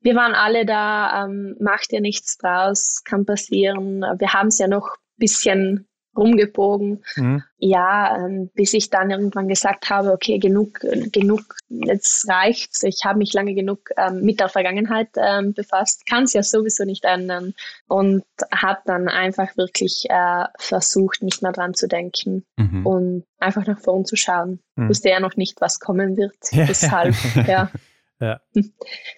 [0.02, 4.02] wir waren alle da, ähm, macht ihr nichts draus, kann passieren.
[4.18, 5.89] Wir haben es ja noch ein bisschen
[6.20, 7.04] rumgebogen.
[7.16, 7.44] Mhm.
[7.58, 10.80] Ja, ähm, bis ich dann irgendwann gesagt habe, okay, genug,
[11.12, 12.84] genug, jetzt reicht's.
[12.84, 16.86] Ich habe mich lange genug ähm, mit der Vergangenheit ähm, befasst, kann es ja sowieso
[16.86, 17.54] nicht ändern
[17.88, 22.86] und habe dann einfach wirklich äh, versucht, nicht mehr dran zu denken mhm.
[22.86, 24.60] und einfach nach vorn zu schauen.
[24.76, 24.90] Mhm.
[24.90, 26.36] Wusste ja noch nicht, was kommen wird.
[26.52, 27.16] Deshalb,
[27.48, 27.72] ja.
[28.20, 28.42] Ja.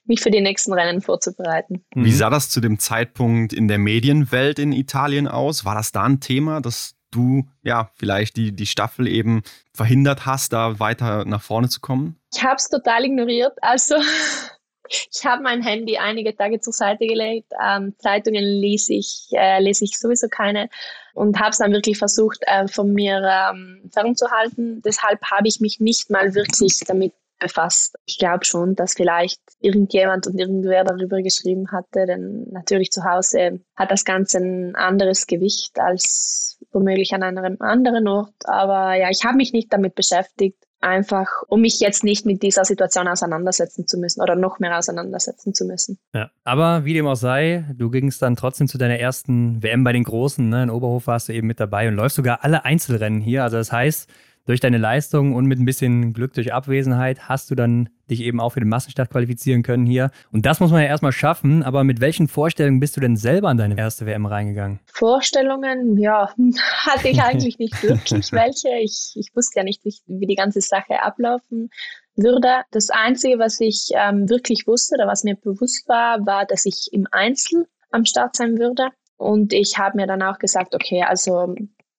[0.06, 1.84] mich für die nächsten Rennen vorzubereiten.
[1.93, 2.16] Wie mhm.
[2.16, 5.66] sah das zu dem Zeitpunkt in der Medienwelt in Italien aus?
[5.66, 9.43] War das da ein Thema, dass du ja vielleicht die, die Staffel eben
[9.74, 12.20] verhindert hast, da weiter nach vorne zu kommen?
[12.34, 13.54] Ich habe es total ignoriert.
[13.62, 13.95] Also
[15.12, 17.52] ich habe mein Handy einige Tage zur Seite gelegt.
[17.64, 20.70] Ähm, Zeitungen lese ich, äh, lese ich sowieso keine
[21.14, 24.82] und habe es dann wirklich versucht, äh, von mir ähm, fernzuhalten.
[24.84, 27.96] Deshalb habe ich mich nicht mal wirklich damit befasst.
[28.06, 33.60] Ich glaube schon, dass vielleicht irgendjemand und irgendwer darüber geschrieben hatte, denn natürlich zu Hause
[33.76, 38.34] hat das Ganze ein anderes Gewicht als womöglich an einem anderen Ort.
[38.46, 42.66] Aber ja, ich habe mich nicht damit beschäftigt, einfach um mich jetzt nicht mit dieser
[42.66, 46.00] Situation auseinandersetzen zu müssen oder noch mehr auseinandersetzen zu müssen.
[46.14, 49.94] Ja, aber wie dem auch sei, du gingst dann trotzdem zu deiner ersten WM bei
[49.94, 50.48] den Großen.
[50.48, 50.64] Ne?
[50.64, 53.44] In Oberhof warst du eben mit dabei und läufst sogar alle Einzelrennen hier.
[53.44, 54.10] Also das heißt,
[54.46, 58.39] durch deine Leistung und mit ein bisschen Glück durch Abwesenheit hast du dann dich eben
[58.39, 60.12] auch für den Massenstart qualifizieren können hier.
[60.32, 61.64] Und das muss man ja erstmal schaffen.
[61.64, 64.80] Aber mit welchen Vorstellungen bist du denn selber an deine erste WM reingegangen?
[64.94, 66.30] Vorstellungen, ja,
[66.86, 68.70] hatte ich eigentlich nicht wirklich welche.
[68.82, 71.70] Ich, ich wusste ja nicht, wie, wie die ganze Sache ablaufen
[72.16, 72.64] würde.
[72.72, 76.89] Das Einzige, was ich ähm, wirklich wusste oder was mir bewusst war, war, dass ich
[76.92, 78.89] im Einzel am Start sein würde.
[79.18, 81.56] Und ich habe mir dann auch gesagt, okay, also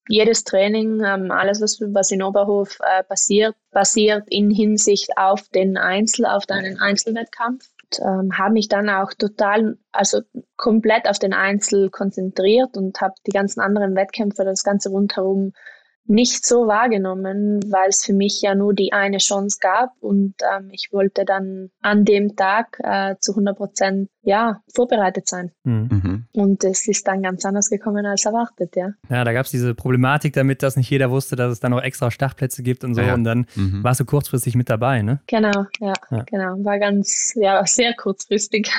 [0.08, 5.76] jedes Training, ähm, alles, was, was in Oberhof äh, passiert, basiert in Hinsicht auf den
[5.76, 7.68] Einzel, auf deinen Einzelwettkampf.
[8.00, 10.22] Ähm, habe mich dann auch total, also
[10.56, 15.52] komplett auf den Einzel konzentriert und habe die ganzen anderen Wettkämpfe, das Ganze rundherum
[16.06, 20.68] nicht so wahrgenommen, weil es für mich ja nur die eine Chance gab und ähm,
[20.72, 25.52] ich wollte dann an dem Tag äh, zu 100 Prozent ja vorbereitet sein.
[25.64, 25.88] Mhm.
[25.90, 26.26] mhm.
[26.34, 28.90] Und es ist dann ganz anders gekommen als erwartet, ja.
[29.10, 31.82] Ja, da gab es diese Problematik damit, dass nicht jeder wusste, dass es da noch
[31.82, 33.14] extra Startplätze gibt und so ja.
[33.14, 33.84] und dann mhm.
[33.84, 35.20] warst du kurzfristig mit dabei, ne?
[35.26, 38.70] Genau, ja, ja, genau, war ganz, ja, sehr kurzfristig.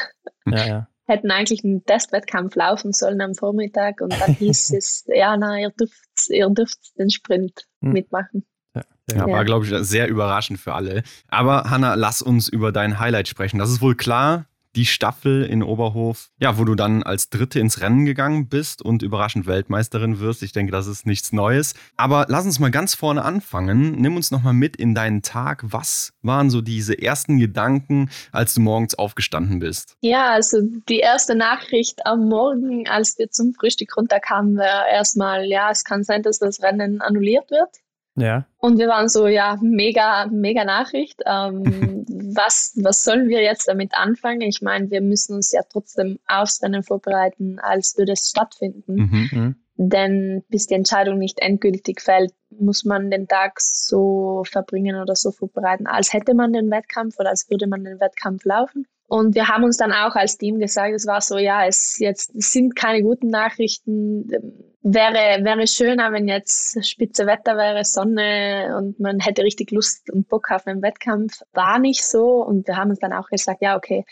[0.46, 5.36] Ja, ja hätten eigentlich einen Testwettkampf laufen sollen am Vormittag und dann hieß es, ja,
[5.38, 7.94] na, ihr dürft, ihr dürft den Sprint hm.
[7.94, 8.46] mitmachen.
[8.76, 11.04] Ja, ja, war, glaube ich, sehr überraschend für alle.
[11.28, 13.60] Aber Hanna, lass uns über dein Highlight sprechen.
[13.60, 14.46] Das ist wohl klar,
[14.76, 19.04] die Staffel in Oberhof, ja, wo du dann als Dritte ins Rennen gegangen bist und
[19.04, 20.44] überraschend Weltmeisterin wirst.
[20.44, 21.74] Ich denke, das ist nichts Neues.
[21.96, 23.94] Aber lass uns mal ganz vorne anfangen.
[23.94, 25.64] Nimm uns nochmal mit in deinen Tag.
[25.66, 29.96] Was waren so diese ersten Gedanken, als du morgens aufgestanden bist?
[30.02, 30.58] Ja, also
[30.90, 36.04] die erste Nachricht am Morgen, als wir zum Frühstück runterkamen, war erstmal, ja, es kann
[36.04, 37.83] sein, dass das Rennen annulliert wird.
[38.16, 38.46] Ja.
[38.58, 41.22] Und wir waren so, ja, mega, mega Nachricht.
[41.26, 42.06] Ähm,
[42.36, 44.42] was, was sollen wir jetzt damit anfangen?
[44.42, 48.96] Ich meine, wir müssen uns ja trotzdem aufs Rennen vorbereiten, als würde es stattfinden.
[48.96, 49.30] Mhm.
[49.32, 49.56] mhm.
[49.76, 55.32] Denn bis die Entscheidung nicht endgültig fällt, muss man den Tag so verbringen oder so
[55.32, 58.86] vorbereiten, als hätte man den Wettkampf oder als würde man den Wettkampf laufen.
[59.14, 62.32] Und wir haben uns dann auch als Team gesagt, es war so, ja, es jetzt
[62.34, 64.28] sind keine guten Nachrichten.
[64.82, 70.28] Wäre, wäre schöner, wenn jetzt spitze Wetter wäre, Sonne und man hätte richtig Lust und
[70.30, 71.44] Bock auf einen Wettkampf.
[71.54, 72.44] War nicht so.
[72.44, 74.04] Und wir haben uns dann auch gesagt, ja, okay,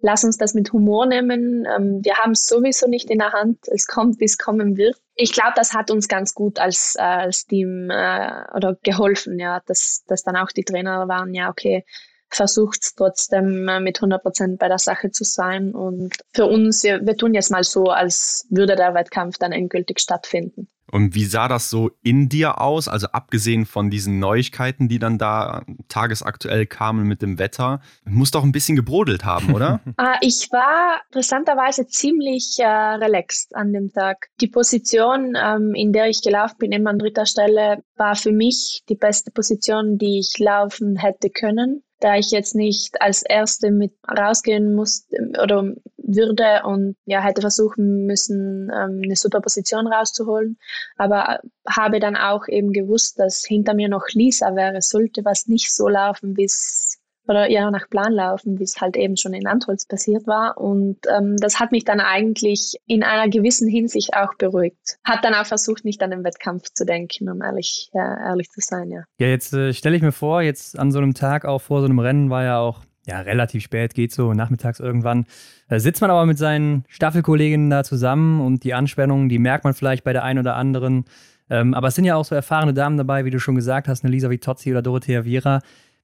[0.00, 1.64] lass uns das mit Humor nehmen.
[1.72, 3.68] Ähm, wir haben es sowieso nicht in der Hand.
[3.68, 4.96] Es kommt, wie es kommen wird.
[5.14, 9.62] Ich glaube, das hat uns ganz gut als, äh, als Team äh, oder geholfen, ja,
[9.66, 11.84] dass, dass dann auch die Trainer waren, ja, okay,
[12.30, 15.72] versucht trotzdem äh, mit 100 Prozent bei der Sache zu sein.
[15.72, 20.00] Und für uns, wir, wir tun jetzt mal so, als würde der Wettkampf dann endgültig
[20.00, 20.68] stattfinden.
[20.90, 22.88] Und wie sah das so in dir aus?
[22.88, 28.42] Also abgesehen von diesen Neuigkeiten, die dann da tagesaktuell kamen mit dem Wetter, muss doch
[28.42, 29.80] ein bisschen gebrodelt haben, oder?
[29.96, 34.28] Ah, ich war interessanterweise ziemlich äh, relaxed an dem Tag.
[34.40, 38.82] Die Position, ähm, in der ich gelaufen bin, immer an dritter Stelle, war für mich
[38.88, 43.92] die beste Position, die ich laufen hätte können da ich jetzt nicht als Erste mit
[44.08, 50.58] rausgehen musste oder würde und ja, hätte versuchen müssen, ähm, eine super Position rauszuholen.
[50.96, 55.74] Aber habe dann auch eben gewusst, dass hinter mir noch Lisa wäre, sollte was nicht
[55.74, 56.99] so laufen, wie es
[57.30, 60.58] oder eher nach Plan laufen, wie es halt eben schon in Antholz passiert war.
[60.58, 64.98] Und ähm, das hat mich dann eigentlich in einer gewissen Hinsicht auch beruhigt.
[65.04, 68.60] Hat dann auch versucht, nicht an den Wettkampf zu denken, um ehrlich, ja, ehrlich zu
[68.60, 69.04] sein, ja.
[69.18, 71.86] Ja, jetzt äh, stelle ich mir vor, jetzt an so einem Tag auch vor so
[71.86, 75.26] einem Rennen war ja auch ja, relativ spät, geht so nachmittags irgendwann.
[75.68, 79.74] Da sitzt man aber mit seinen Staffelkolleginnen da zusammen und die Anspannung, die merkt man
[79.74, 81.04] vielleicht bei der einen oder anderen.
[81.48, 84.04] Ähm, aber es sind ja auch so erfahrene Damen dabei, wie du schon gesagt hast,
[84.04, 85.60] eine Lisa Vitozzi oder Dorothea Viera.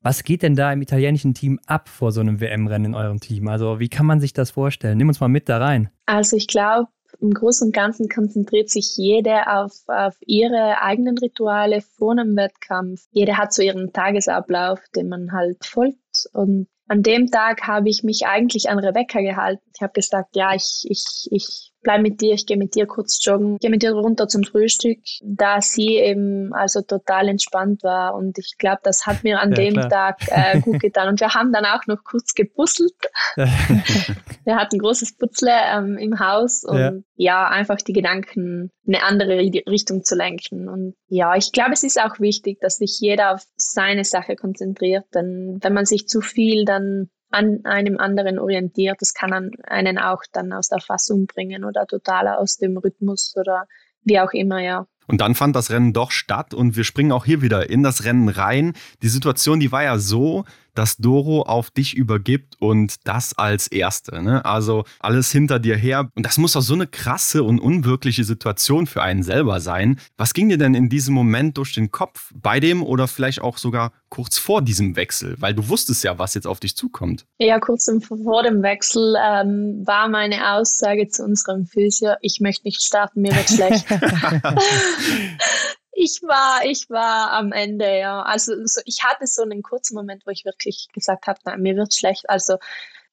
[0.06, 3.48] Was geht denn da im italienischen Team ab vor so einem WM-Rennen in eurem Team?
[3.48, 4.98] Also wie kann man sich das vorstellen?
[4.98, 5.90] Nimm uns mal mit da rein.
[6.06, 6.86] Also ich glaube,
[7.20, 13.02] im Großen und Ganzen konzentriert sich jede auf, auf ihre eigenen Rituale vor einem Wettkampf.
[13.10, 15.98] Jede hat so ihren Tagesablauf, den man halt folgt.
[16.32, 19.68] Und an dem Tag habe ich mich eigentlich an Rebecca gehalten.
[19.74, 23.24] Ich habe gesagt, ja, ich, ich, ich bleib mit dir, ich gehe mit dir kurz
[23.24, 28.38] joggen, gehe mit dir runter zum Frühstück, da sie eben also total entspannt war und
[28.38, 29.88] ich glaube, das hat mir an ja, dem klar.
[29.88, 32.92] Tag äh, gut getan und wir haben dann auch noch kurz gepuzzelt.
[33.36, 36.92] wir hatten ein großes Putzle ähm, im Haus und ja.
[37.14, 41.84] ja, einfach die Gedanken in eine andere Richtung zu lenken und ja, ich glaube, es
[41.84, 46.20] ist auch wichtig, dass sich jeder auf seine Sache konzentriert, denn wenn man sich zu
[46.20, 48.96] viel dann an einem anderen orientiert.
[49.00, 53.66] Das kann einen auch dann aus der Fassung bringen oder total aus dem Rhythmus oder
[54.02, 54.86] wie auch immer, ja.
[55.06, 58.04] Und dann fand das Rennen doch statt und wir springen auch hier wieder in das
[58.04, 58.72] Rennen rein.
[59.02, 60.44] Die Situation, die war ja so,
[60.78, 64.22] dass Doro auf dich übergibt und das als Erste.
[64.22, 64.44] Ne?
[64.44, 66.10] Also alles hinter dir her.
[66.14, 69.98] Und das muss doch so eine krasse und unwirkliche Situation für einen selber sein.
[70.16, 73.58] Was ging dir denn in diesem Moment durch den Kopf bei dem oder vielleicht auch
[73.58, 75.36] sogar kurz vor diesem Wechsel?
[75.38, 77.26] Weil du wusstest ja, was jetzt auf dich zukommt.
[77.38, 82.82] Ja, kurz vor dem Wechsel ähm, war meine Aussage zu unserem Physio, ich möchte nicht
[82.82, 83.86] starten, mir wird schlecht.
[85.96, 88.22] ich war, ich war am Ende, ja.
[88.22, 91.76] Also so, ich hatte so einen kurzen Moment, wo ich wirklich gesagt habe, nein, mir
[91.76, 92.28] wird schlecht.
[92.28, 92.58] Also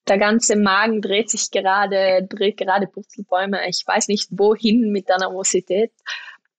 [0.06, 3.68] der ganze Magen dreht sich gerade, dreht gerade Purzelbäume.
[3.68, 5.92] Ich weiß nicht wohin mit der Nervosität.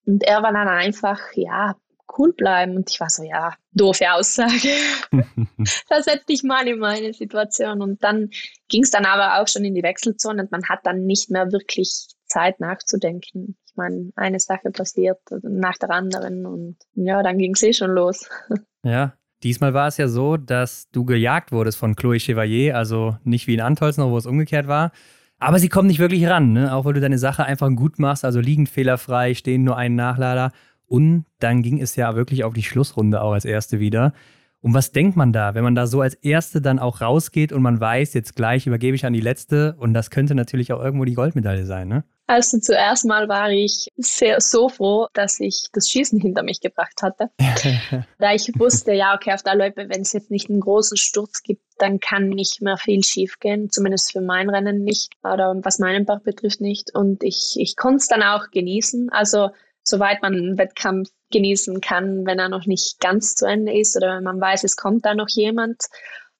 [0.05, 1.75] Und er war dann einfach, ja,
[2.17, 2.75] cool bleiben.
[2.75, 4.69] Und ich war so, ja, doofe Aussage.
[5.87, 7.83] Versetz dich mal in meine Situation.
[7.83, 8.31] Und dann
[8.67, 11.51] ging es dann aber auch schon in die Wechselzone und man hat dann nicht mehr
[11.51, 13.57] wirklich Zeit nachzudenken.
[13.75, 17.91] Ich meine, eine Sache passiert nach der anderen und ja, dann ging es eh schon
[17.91, 18.29] los.
[18.87, 23.47] Ja, diesmal war es ja so, dass du gejagt wurdest von Chloe Chevalier, also nicht
[23.47, 24.91] wie in Antolz noch, wo es umgekehrt war.
[25.39, 26.71] Aber sie kommt nicht wirklich ran, ne?
[26.71, 30.51] auch weil du deine Sache einfach gut machst, also liegend fehlerfrei, stehen nur einen Nachlader.
[30.85, 34.13] Und dann ging es ja wirklich auf die Schlussrunde auch als erste wieder.
[34.61, 37.61] Und was denkt man da, wenn man da so als Erste dann auch rausgeht und
[37.61, 41.05] man weiß, jetzt gleich übergebe ich an die Letzte und das könnte natürlich auch irgendwo
[41.05, 42.03] die Goldmedaille sein, ne?
[42.27, 47.01] Also zuerst mal war ich sehr so froh, dass ich das Schießen hinter mich gebracht
[47.03, 47.29] hatte.
[48.19, 51.43] da ich wusste, ja, okay, auf der Loipe, wenn es jetzt nicht einen großen Sturz
[51.43, 56.05] gibt, dann kann nicht mehr viel schiefgehen, zumindest für mein Rennen nicht oder was meinen
[56.05, 56.95] Bach betrifft nicht.
[56.95, 59.09] Und ich, ich konnte es dann auch genießen.
[59.11, 59.49] Also
[59.83, 64.17] soweit man einen Wettkampf genießen kann, wenn er noch nicht ganz zu Ende ist oder
[64.17, 65.83] wenn man weiß, es kommt da noch jemand.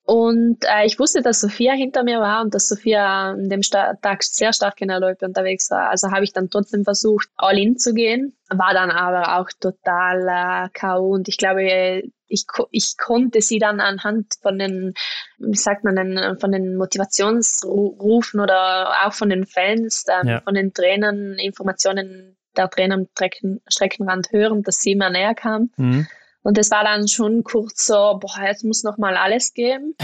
[0.06, 4.24] Und äh, ich wusste, dass Sophia hinter mir war und dass Sophia an dem Tag
[4.24, 5.90] sehr stark in der Loipe unterwegs war.
[5.90, 10.68] Also habe ich dann trotzdem versucht, all in zu gehen, war dann aber auch total
[10.68, 11.10] äh, K.O.
[11.10, 14.94] Und ich glaube, ich, ich konnte sie dann anhand von den,
[15.40, 20.42] wie sagt man denn, von den Motivationsrufen oder auch von den Fans, ähm, ja.
[20.42, 25.72] von den Trainern Informationen der Trainer am Strecken, Streckenrand hören, dass sie immer näher kam.
[25.78, 26.08] Mhm.
[26.46, 29.96] Und es war dann schon kurz so, boah, jetzt muss noch mal alles geben.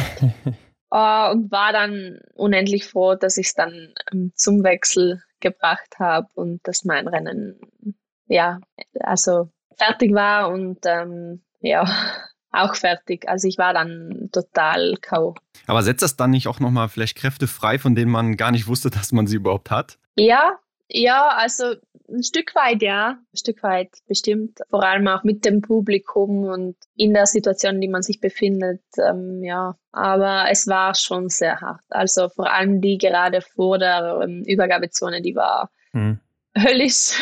[0.91, 6.27] uh, und war dann unendlich froh, dass ich es dann ähm, zum Wechsel gebracht habe
[6.33, 7.59] und dass mein Rennen
[8.25, 8.59] ja
[9.01, 11.85] also fertig war und ähm, ja
[12.51, 13.29] auch fertig.
[13.29, 15.35] Also ich war dann total K.O.
[15.67, 18.67] Aber setzt das dann nicht auch nochmal vielleicht Kräfte frei, von denen man gar nicht
[18.67, 19.99] wusste, dass man sie überhaupt hat?
[20.17, 20.57] Ja,
[20.93, 21.75] ja, also
[22.09, 24.59] ein Stück weit ja, ein Stück weit bestimmt.
[24.69, 28.81] Vor allem auch mit dem Publikum und in der Situation, in die man sich befindet.
[28.97, 31.83] Ähm, ja, aber es war schon sehr hart.
[31.89, 36.19] Also vor allem die gerade vor der ähm, Übergabezone, die war hm.
[36.57, 37.13] höllisch.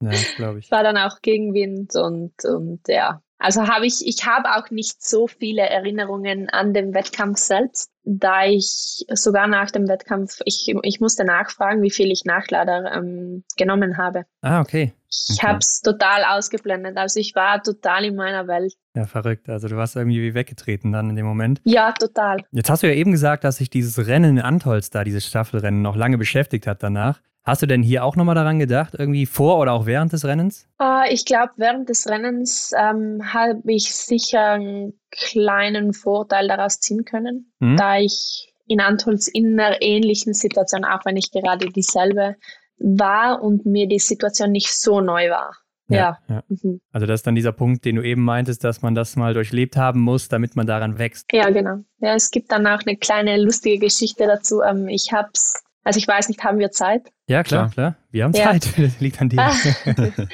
[0.00, 0.70] Ja, glaube ich.
[0.70, 5.28] War dann auch Gegenwind und, und ja, also habe ich, ich habe auch nicht so
[5.28, 11.24] viele Erinnerungen an den Wettkampf selbst, da ich sogar nach dem Wettkampf, ich, ich musste
[11.24, 14.24] nachfragen, wie viel ich Nachlader ähm, genommen habe.
[14.40, 14.92] Ah, okay.
[15.10, 15.46] Ich okay.
[15.46, 16.96] habe es total ausgeblendet.
[16.96, 18.74] Also ich war total in meiner Welt.
[18.94, 19.48] Ja, verrückt.
[19.48, 21.60] Also du warst irgendwie wie weggetreten dann in dem Moment.
[21.64, 22.38] Ja, total.
[22.50, 25.80] Jetzt hast du ja eben gesagt, dass sich dieses Rennen in Antolz da, dieses Staffelrennen,
[25.80, 27.20] noch lange beschäftigt hat danach.
[27.48, 30.68] Hast du denn hier auch nochmal daran gedacht, irgendwie vor oder auch während des Rennens?
[30.78, 37.06] Uh, ich glaube, während des Rennens ähm, habe ich sicher einen kleinen Vorteil daraus ziehen
[37.06, 37.78] können, mhm.
[37.78, 42.36] da ich in Antholz in einer ähnlichen Situation, auch wenn ich gerade dieselbe
[42.76, 45.56] war und mir die Situation nicht so neu war.
[45.88, 46.18] Ja.
[46.28, 46.42] ja.
[46.48, 46.82] Mhm.
[46.92, 49.74] Also das ist dann dieser Punkt, den du eben meintest, dass man das mal durchlebt
[49.74, 51.32] haben muss, damit man daran wächst.
[51.32, 51.78] Ja, genau.
[52.00, 54.60] Ja, es gibt dann auch eine kleine lustige Geschichte dazu.
[54.60, 57.10] Ähm, ich habe es also ich weiß nicht, haben wir Zeit?
[57.28, 57.96] Ja, klar, klar.
[58.10, 58.68] Wir haben Zeit.
[58.76, 58.90] Ja.
[59.00, 59.50] Liegt an dir.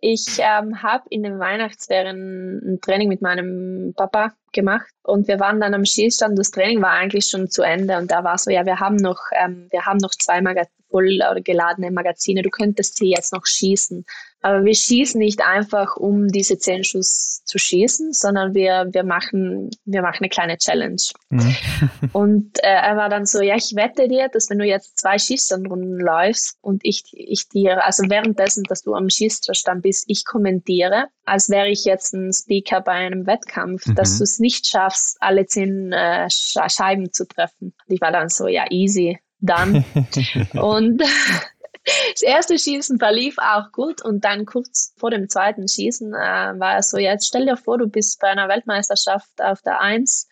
[0.00, 5.60] ich ähm, habe in den Weihnachtsferien ein Training mit meinem Papa gemacht und wir waren
[5.60, 6.36] dann am Schießstand.
[6.36, 9.20] Das Training war eigentlich schon zu Ende und da war so, ja, wir haben noch,
[9.40, 12.42] ähm, wir haben noch zwei Maga voll geladene Magazine.
[12.42, 14.04] Du könntest sie jetzt noch schießen.
[14.46, 19.70] Aber wir schießen nicht einfach, um diese zehn Schuss zu schießen, sondern wir, wir, machen,
[19.84, 21.02] wir machen eine kleine Challenge.
[21.30, 21.56] Mhm.
[22.12, 25.18] und äh, er war dann so, ja, ich wette dir, dass wenn du jetzt zwei
[25.18, 31.06] Schießstandrunden läufst und ich, ich dir, also währenddessen, dass du am Schießstand bist, ich kommentiere,
[31.24, 33.94] als wäre ich jetzt ein Speaker bei einem Wettkampf, mhm.
[33.96, 37.74] dass du es nicht schaffst, alle zehn äh, Scheiben zu treffen.
[37.88, 39.84] Und ich war dann so, ja, easy, dann.
[40.54, 41.02] und
[42.12, 46.78] das erste Schießen verlief auch gut und dann kurz vor dem zweiten Schießen äh, war
[46.78, 50.28] es so, jetzt stell dir vor, du bist bei einer Weltmeisterschaft auf der Eins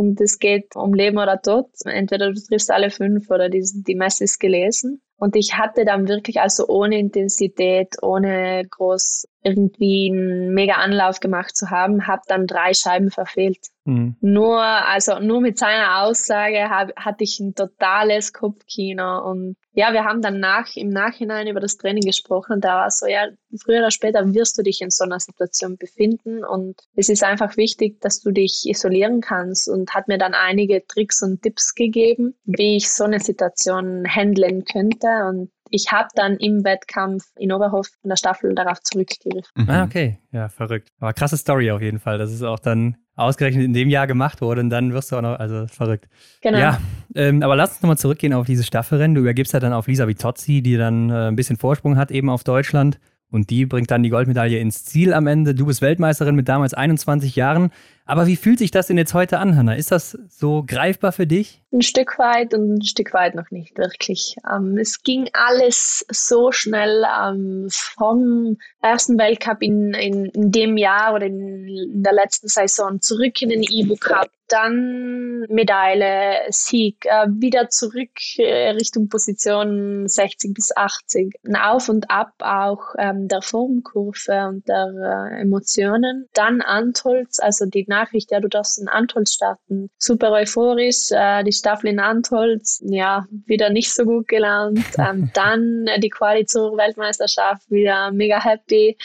[0.00, 1.66] und es geht um Leben oder Tod.
[1.84, 5.02] Entweder du triffst alle fünf oder die, die Messe ist gelesen.
[5.16, 11.54] Und ich hatte dann wirklich also ohne Intensität, ohne groß irgendwie einen mega Anlauf gemacht
[11.54, 13.58] zu haben, habe dann drei Scheiben verfehlt.
[13.90, 14.16] Mhm.
[14.20, 20.04] Nur, also nur mit seiner Aussage hab, hatte ich ein totales Kopfkino und ja, wir
[20.04, 23.28] haben dann nach, im Nachhinein über das Training gesprochen und da war es so, ja,
[23.62, 27.56] früher oder später wirst du dich in so einer Situation befinden und es ist einfach
[27.56, 32.34] wichtig, dass du dich isolieren kannst und hat mir dann einige Tricks und Tipps gegeben,
[32.44, 37.88] wie ich so eine Situation handeln könnte und ich habe dann im Wettkampf in Oberhof
[38.02, 39.50] in der Staffel darauf zurückgegriffen.
[39.54, 39.70] Mhm.
[39.70, 40.18] Ah, okay.
[40.32, 40.88] Ja, verrückt.
[40.98, 42.18] Aber krasse Story auf jeden Fall.
[42.18, 45.22] Das ist auch dann ausgerechnet in dem Jahr gemacht wurde und dann wirst du auch
[45.22, 46.08] noch, also verrückt.
[46.40, 46.58] Genau.
[46.58, 46.78] Ja,
[47.14, 49.14] ähm, aber lass uns nochmal zurückgehen auf diese Staffelrennen.
[49.14, 52.30] Du übergibst ja dann auf Lisa Vitozzi, die dann äh, ein bisschen Vorsprung hat eben
[52.30, 52.98] auf Deutschland.
[53.30, 55.54] Und die bringt dann die Goldmedaille ins Ziel am Ende.
[55.54, 57.70] Du bist Weltmeisterin mit damals 21 Jahren.
[58.10, 59.76] Aber wie fühlt sich das denn jetzt heute an, Hanna?
[59.76, 61.62] Ist das so greifbar für dich?
[61.72, 64.34] Ein Stück weit und ein Stück weit noch nicht wirklich.
[64.52, 71.14] Ähm, es ging alles so schnell ähm, vom ersten Weltcup in, in, in dem Jahr
[71.14, 77.26] oder in, in der letzten Saison zurück in den E-Book Cup dann Medaille, Sieg, äh,
[77.28, 81.34] wieder zurück äh, Richtung Position 60 bis 80.
[81.46, 86.28] Ein Auf und Ab auch ähm, der Formkurve und der äh, Emotionen.
[86.34, 89.90] Dann Antolz, also die Nachricht, ja, du darfst in Antolz starten.
[89.98, 94.80] Super euphorisch, äh, die Staffel in Antolz, ja, wieder nicht so gut gelernt.
[95.00, 98.98] Ähm, dann äh, die Quali zur Weltmeisterschaft, wieder mega happy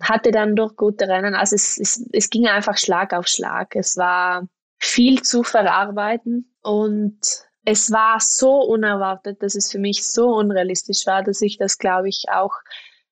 [0.00, 1.34] hatte dann doch gute Rennen.
[1.34, 3.74] Also es, es, es ging einfach Schlag auf Schlag.
[3.74, 4.46] Es war
[4.78, 7.18] viel zu verarbeiten und
[7.64, 12.08] es war so unerwartet, dass es für mich so unrealistisch war, dass ich das, glaube
[12.08, 12.52] ich, auch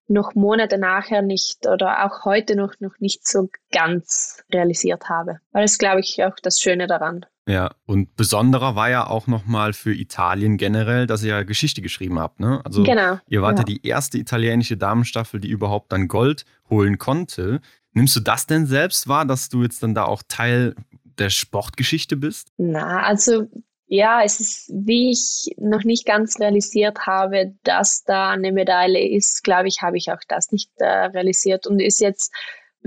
[0.08, 5.40] noch Monate nachher nicht oder auch heute noch, noch nicht so ganz realisiert habe.
[5.52, 7.26] Weil das, glaube ich, auch das Schöne daran.
[7.48, 12.18] Ja, und besonderer war ja auch nochmal für Italien generell, dass ihr ja Geschichte geschrieben
[12.18, 12.40] habt.
[12.40, 12.60] Ne?
[12.64, 17.60] Also genau, ihr wart ja die erste italienische Damenstaffel, die überhaupt dann Gold holen konnte.
[17.92, 20.74] Nimmst du das denn selbst wahr, dass du jetzt dann da auch Teil
[21.18, 22.50] der Sportgeschichte bist?
[22.58, 23.48] Na, also
[23.88, 29.44] ja, es ist, wie ich noch nicht ganz realisiert habe, dass da eine Medaille ist,
[29.44, 32.34] glaube ich, habe ich auch das nicht äh, realisiert und ist jetzt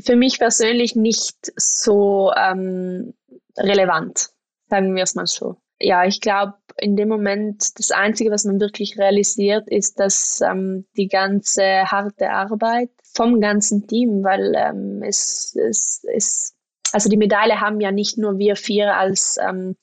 [0.04, 3.14] für mich persönlich nicht so ähm,
[3.58, 4.30] relevant,
[4.70, 5.56] sagen wir es mal so.
[5.82, 10.86] Ja, ich glaube, in dem Moment, das Einzige, was man wirklich realisiert, ist, dass ähm,
[10.98, 16.56] die ganze harte Arbeit vom ganzen Team, weil ähm, es, es, es,
[16.92, 19.78] also die Medaille haben ja nicht nur wir vier als ähm,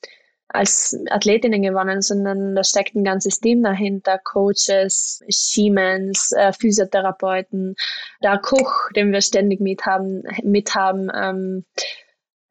[0.49, 7.75] als Athletinnen gewonnen, sondern da steckt ein ganzes Team dahinter, Coaches, Siemens, äh, Physiotherapeuten,
[8.23, 11.65] der Koch, den wir ständig mithaben, mithaben ähm,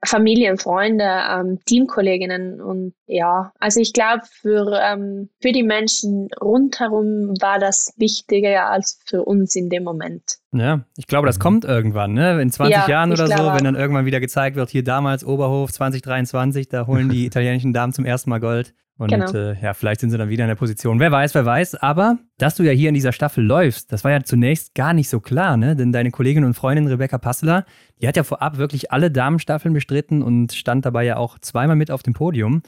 [0.06, 7.34] Familien, Freunde, ähm, Teamkolleginnen und ja, also ich glaube, für, ähm, für die Menschen rundherum
[7.40, 10.38] war das wichtiger als für uns in dem Moment.
[10.52, 12.40] Ja, ich glaube, das kommt irgendwann, ne?
[12.40, 15.72] In 20 ja, Jahren oder so, wenn dann irgendwann wieder gezeigt wird, hier damals Oberhof
[15.72, 18.74] 2023, da holen die italienischen Damen zum ersten Mal Gold.
[18.98, 19.30] Und genau.
[19.32, 21.00] äh, ja, vielleicht sind sie dann wieder in der Position.
[21.00, 21.74] Wer weiß, wer weiß.
[21.76, 25.10] Aber dass du ja hier in dieser Staffel läufst, das war ja zunächst gar nicht
[25.10, 25.76] so klar, ne?
[25.76, 27.66] Denn deine Kollegin und Freundin Rebecca Passeler,
[28.00, 31.90] die hat ja vorab wirklich alle Damenstaffeln bestritten und stand dabei ja auch zweimal mit
[31.90, 32.62] auf dem Podium.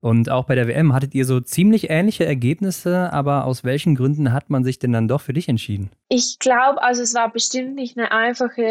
[0.00, 4.32] Und auch bei der WM hattet ihr so ziemlich ähnliche Ergebnisse, aber aus welchen Gründen
[4.32, 5.90] hat man sich denn dann doch für dich entschieden?
[6.08, 8.64] Ich glaube, also es war bestimmt nicht eine einfache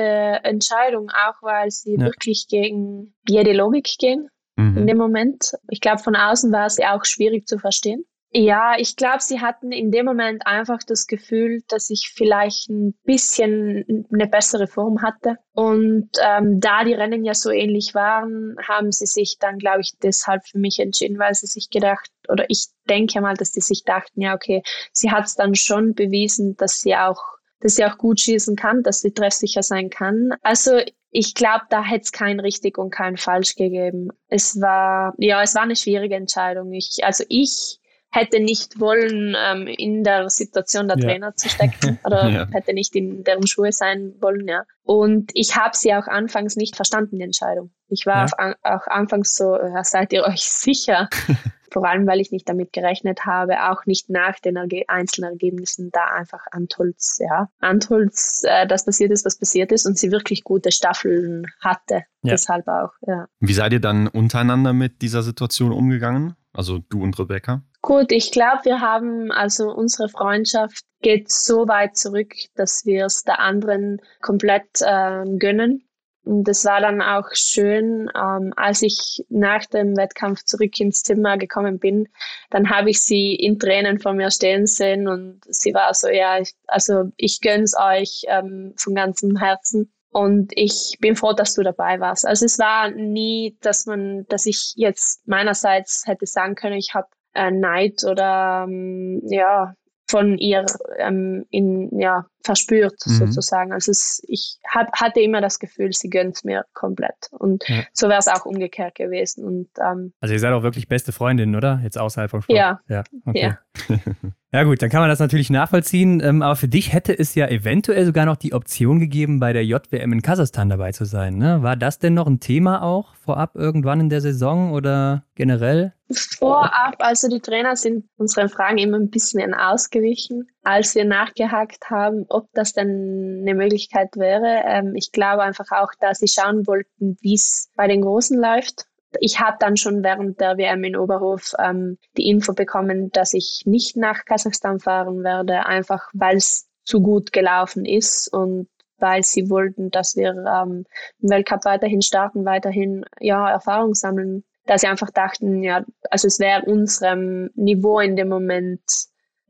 [0.43, 2.01] Entscheidung, auch weil sie ja.
[2.01, 4.27] wirklich gegen jede Logik gehen
[4.61, 4.77] mhm.
[4.77, 5.53] in dem Moment.
[5.69, 8.05] Ich glaube, von außen war es ja auch schwierig zu verstehen.
[8.33, 12.93] Ja, ich glaube, sie hatten in dem Moment einfach das Gefühl, dass ich vielleicht ein
[13.03, 15.35] bisschen eine bessere Form hatte.
[15.51, 19.97] Und ähm, da die Rennen ja so ähnlich waren, haben sie sich dann, glaube ich,
[20.01, 23.83] deshalb für mich entschieden, weil sie sich gedacht, oder ich denke mal, dass die sich
[23.83, 27.21] dachten, ja, okay, sie hat es dann schon bewiesen, dass sie auch
[27.61, 30.31] dass sie auch gut schießen kann, dass sie treffsicher sein kann.
[30.41, 30.79] Also
[31.11, 34.09] ich glaube, da hätte es kein richtig und kein falsch gegeben.
[34.29, 36.71] Es war, ja, es war eine schwierige Entscheidung.
[36.71, 37.79] Ich, also ich
[38.11, 41.05] hätte nicht wollen, ähm, in der Situation der ja.
[41.05, 42.47] Trainer zu stecken oder ja.
[42.51, 44.63] hätte nicht in deren Schuhe sein wollen, ja.
[44.83, 47.71] Und ich habe sie auch anfangs nicht verstanden, die Entscheidung.
[47.87, 48.55] Ich war ja.
[48.63, 51.09] auch anfangs so, seid ihr euch sicher?
[51.71, 55.89] vor allem weil ich nicht damit gerechnet habe, auch nicht nach den Erge einzelnen Ergebnissen
[55.91, 60.43] da einfach Antholz, ja, Antholz, äh, das passiert ist, was passiert ist und sie wirklich
[60.43, 62.03] gute Staffeln hatte.
[62.23, 62.31] Ja.
[62.31, 63.27] Deshalb auch, ja.
[63.39, 66.35] Wie seid ihr dann untereinander mit dieser Situation umgegangen?
[66.53, 67.63] Also du und Rebecca?
[67.81, 73.23] Gut, ich glaube, wir haben, also unsere Freundschaft geht so weit zurück, dass wir es
[73.23, 75.83] der anderen komplett äh, gönnen.
[76.23, 81.37] Und das war dann auch schön, ähm, als ich nach dem Wettkampf zurück ins Zimmer
[81.37, 82.07] gekommen bin,
[82.51, 86.39] dann habe ich sie in Tränen vor mir stehen sehen und sie war so, ja,
[86.39, 89.91] ich, also ich gönn's euch ähm, von ganzem Herzen.
[90.13, 92.27] Und ich bin froh, dass du dabei warst.
[92.27, 97.07] Also es war nie, dass man, dass ich jetzt meinerseits hätte sagen können, ich habe
[97.33, 99.73] äh, Neid oder ähm, ja
[100.11, 100.65] von ihr
[100.97, 103.11] ähm, in, ja, verspürt, mhm.
[103.11, 103.71] sozusagen.
[103.73, 107.29] Also es, ich hat, hatte immer das Gefühl, sie gönnt mir komplett.
[107.31, 107.83] Und ja.
[107.93, 109.43] so wäre es auch umgekehrt gewesen.
[109.43, 111.79] Und, ähm, also ihr seid auch wirklich beste Freundinnen, oder?
[111.83, 112.57] Jetzt außerhalb vom Sport.
[112.57, 112.79] Ja.
[112.87, 113.55] Ja, okay.
[113.89, 113.97] ja.
[114.51, 116.21] ja gut, dann kann man das natürlich nachvollziehen.
[116.23, 119.65] Ähm, aber für dich hätte es ja eventuell sogar noch die Option gegeben, bei der
[119.65, 121.37] JWM in Kasachstan dabei zu sein.
[121.37, 121.61] Ne?
[121.63, 125.93] War das denn noch ein Thema auch vorab irgendwann in der Saison oder generell?
[126.11, 132.25] Vorab, also die Trainer sind unseren Fragen immer ein bisschen ausgewichen, als wir nachgehakt haben,
[132.29, 134.63] ob das denn eine Möglichkeit wäre.
[134.65, 138.85] Ähm, ich glaube einfach auch, dass sie schauen wollten, wie es bei den Großen läuft.
[139.19, 143.63] Ich habe dann schon während der WM in Oberhof ähm, die Info bekommen, dass ich
[143.65, 148.67] nicht nach Kasachstan fahren werde, einfach weil es zu gut gelaufen ist und
[148.99, 150.85] weil sie wollten, dass wir ähm,
[151.19, 156.39] im Weltcup weiterhin starten, weiterhin ja Erfahrung sammeln dass sie einfach dachten, ja, also es
[156.39, 158.81] wäre unserem Niveau in dem Moment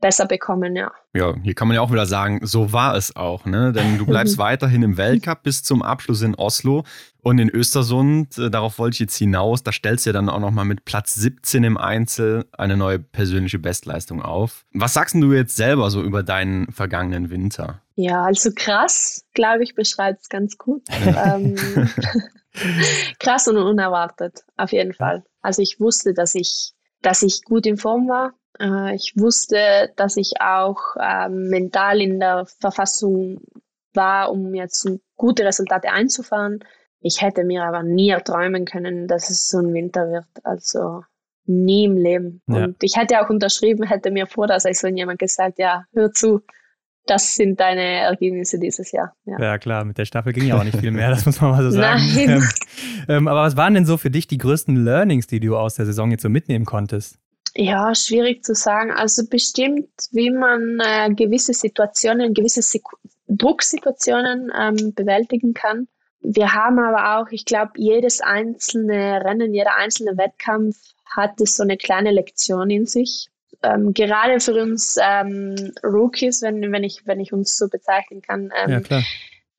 [0.02, 0.92] besser bekommen, ja.
[1.14, 3.72] Ja, hier kann man ja auch wieder sagen, so war es auch, ne?
[3.72, 6.84] Denn du bleibst weiterhin im Weltcup bis zum Abschluss in Oslo
[7.22, 10.40] und in Östersund, äh, darauf wollte ich jetzt hinaus, da stellst du ja dann auch
[10.40, 14.66] nochmal mit Platz 17 im Einzel eine neue persönliche Bestleistung auf.
[14.74, 17.80] Was sagst du jetzt selber so über deinen vergangenen Winter?
[17.94, 20.82] Ja, also krass, glaube ich, beschreibt es ganz gut.
[21.06, 21.54] ähm,
[23.20, 25.22] krass und unerwartet, auf jeden Fall.
[25.42, 26.72] Also ich wusste, dass ich,
[27.02, 28.32] dass ich gut in Form war.
[28.60, 33.40] Äh, ich wusste, dass ich auch äh, mental in der Verfassung
[33.94, 36.60] war, um jetzt gute Resultate einzufahren.
[37.00, 40.26] Ich hätte mir aber nie erträumen können, dass es so ein Winter wird.
[40.44, 41.02] Also
[41.46, 42.42] nie im Leben.
[42.46, 42.64] Ja.
[42.64, 46.42] Und ich hätte auch unterschrieben, hätte mir vor der Saison jemand gesagt, ja, hör zu,
[47.06, 49.14] das sind deine Ergebnisse dieses Jahr.
[49.24, 49.38] Ja.
[49.40, 49.58] ja.
[49.58, 51.70] klar, mit der Staffel ging ja auch nicht viel mehr, das muss man mal so
[51.70, 52.02] sagen.
[52.14, 52.48] Nein.
[53.08, 55.86] Ähm, aber was waren denn so für dich die größten Learnings, die du aus der
[55.86, 57.18] Saison jetzt so mitnehmen konntest?
[57.54, 58.90] Ja, schwierig zu sagen.
[58.92, 62.82] Also bestimmt, wie man äh, gewisse Situationen, gewisse Sek
[63.28, 65.88] Drucksituationen ähm, bewältigen kann.
[66.20, 70.76] Wir haben aber auch, ich glaube, jedes einzelne Rennen, jeder einzelne Wettkampf
[71.06, 73.28] hat so eine kleine Lektion in sich.
[73.62, 78.52] Ähm, gerade für uns ähm, Rookies, wenn, wenn, ich, wenn ich uns so bezeichnen kann,
[78.64, 79.02] ähm, ja,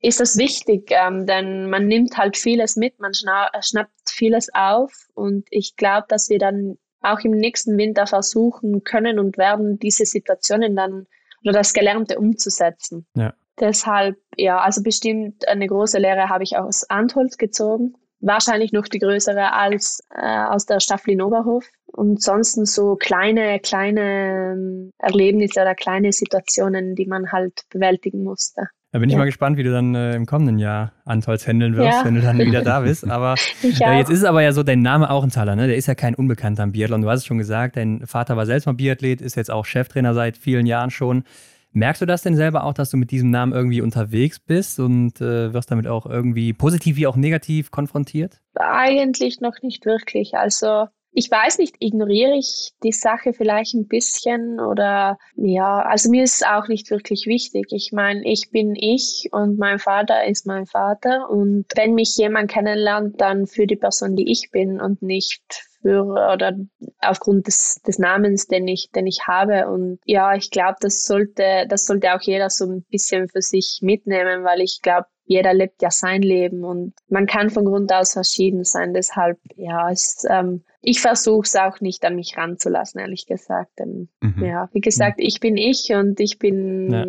[0.01, 4.91] ist das wichtig, ähm, denn man nimmt halt vieles mit, man schna schnappt vieles auf
[5.13, 10.05] und ich glaube, dass wir dann auch im nächsten Winter versuchen können und werden, diese
[10.05, 11.07] Situationen dann
[11.43, 13.05] oder das Gelernte umzusetzen.
[13.15, 13.33] Ja.
[13.59, 17.95] Deshalb, ja, also bestimmt eine große Lehre habe ich aus Antholz gezogen.
[18.19, 21.65] Wahrscheinlich noch die größere als äh, aus der Staffel in Oberhof.
[21.85, 28.69] Und sonst so kleine, kleine ähm, Erlebnisse oder kleine Situationen, die man halt bewältigen musste.
[28.93, 29.17] Da bin ich ja.
[29.17, 32.05] mal gespannt, wie du dann äh, im kommenden Jahr Antolz handeln wirst, ja.
[32.05, 33.09] wenn du dann wieder da bist.
[33.09, 33.33] Aber
[33.63, 35.65] äh, jetzt ist es aber ja so, dein Name auch ein Taler, ne?
[35.65, 37.01] Der ist ja kein Unbekannter am Biathlon.
[37.01, 40.13] Du hast es schon gesagt, dein Vater war selbst mal Biathlet, ist jetzt auch Cheftrainer
[40.13, 41.23] seit vielen Jahren schon.
[41.71, 45.19] Merkst du das denn selber auch, dass du mit diesem Namen irgendwie unterwegs bist und
[45.21, 48.41] äh, wirst damit auch irgendwie positiv wie auch negativ konfrontiert?
[48.53, 50.35] Eigentlich noch nicht wirklich.
[50.35, 56.23] Also ich weiß nicht, ignoriere ich die Sache vielleicht ein bisschen oder ja, also mir
[56.23, 57.67] ist es auch nicht wirklich wichtig.
[57.69, 62.49] Ich meine, ich bin ich und mein Vater ist mein Vater und wenn mich jemand
[62.49, 65.43] kennenlernt, dann für die Person, die ich bin und nicht
[65.83, 66.53] für oder
[66.99, 69.67] aufgrund des, des Namens, den ich, den ich habe.
[69.69, 73.79] Und ja, ich glaube, das sollte, das sollte auch jeder so ein bisschen für sich
[73.81, 78.13] mitnehmen, weil ich glaube, jeder lebt ja sein Leben und man kann von Grund aus
[78.13, 78.93] verschieden sein.
[78.93, 83.79] Deshalb, ja, es, ähm, ich versuche es auch nicht an mich ranzulassen, ehrlich gesagt.
[83.79, 84.43] Denn, mhm.
[84.43, 87.05] ja, wie gesagt, ich bin ich und ich bin, ja.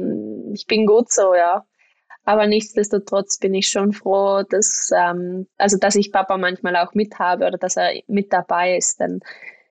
[0.55, 1.65] ich bin gut so, ja.
[2.25, 7.19] Aber nichtsdestotrotz bin ich schon froh, dass, ähm, also dass ich Papa manchmal auch mit
[7.19, 9.01] habe oder dass er mit dabei ist.
[9.01, 9.21] Denn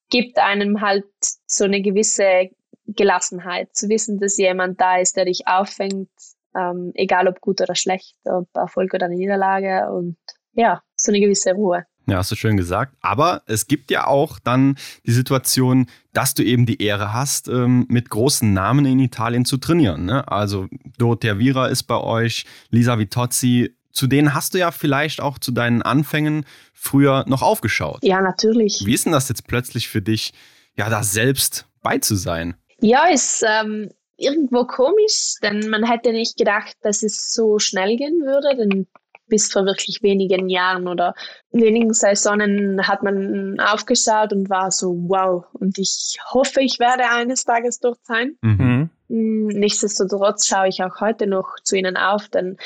[0.09, 1.05] gibt einem halt
[1.47, 2.51] so eine gewisse
[2.85, 6.09] Gelassenheit, zu wissen, dass jemand da ist, der dich auffängt,
[6.55, 10.17] ähm, egal ob gut oder schlecht, ob Erfolg oder Niederlage und
[10.53, 11.85] ja, so eine gewisse Ruhe.
[12.05, 12.95] Ja, hast du schön gesagt.
[13.01, 14.75] Aber es gibt ja auch dann
[15.05, 19.57] die Situation, dass du eben die Ehre hast, ähm, mit großen Namen in Italien zu
[19.57, 20.05] trainieren.
[20.05, 20.27] Ne?
[20.27, 20.67] Also
[20.97, 23.75] Dorothea Vira ist bei euch, Lisa Vitozzi.
[23.91, 27.99] Zu denen hast du ja vielleicht auch zu deinen Anfängen früher noch aufgeschaut.
[28.01, 28.81] Ja, natürlich.
[28.85, 30.33] Wie ist denn das jetzt plötzlich für dich,
[30.75, 32.55] ja, da selbst bei zu sein?
[32.81, 33.91] Ja, ist ähm,
[34.23, 38.55] irgendwo komisch, denn man hätte nicht gedacht, dass es so schnell gehen würde.
[38.57, 38.87] Denn
[39.27, 41.15] bis vor wirklich wenigen Jahren oder
[41.51, 45.45] wenigen Saisonen hat man aufgeschaut und war so, wow.
[45.53, 48.37] Und ich hoffe, ich werde eines Tages dort sein.
[48.41, 48.89] Mhm.
[49.07, 52.57] Mm, nichtsdestotrotz schaue ich auch heute noch zu ihnen auf, denn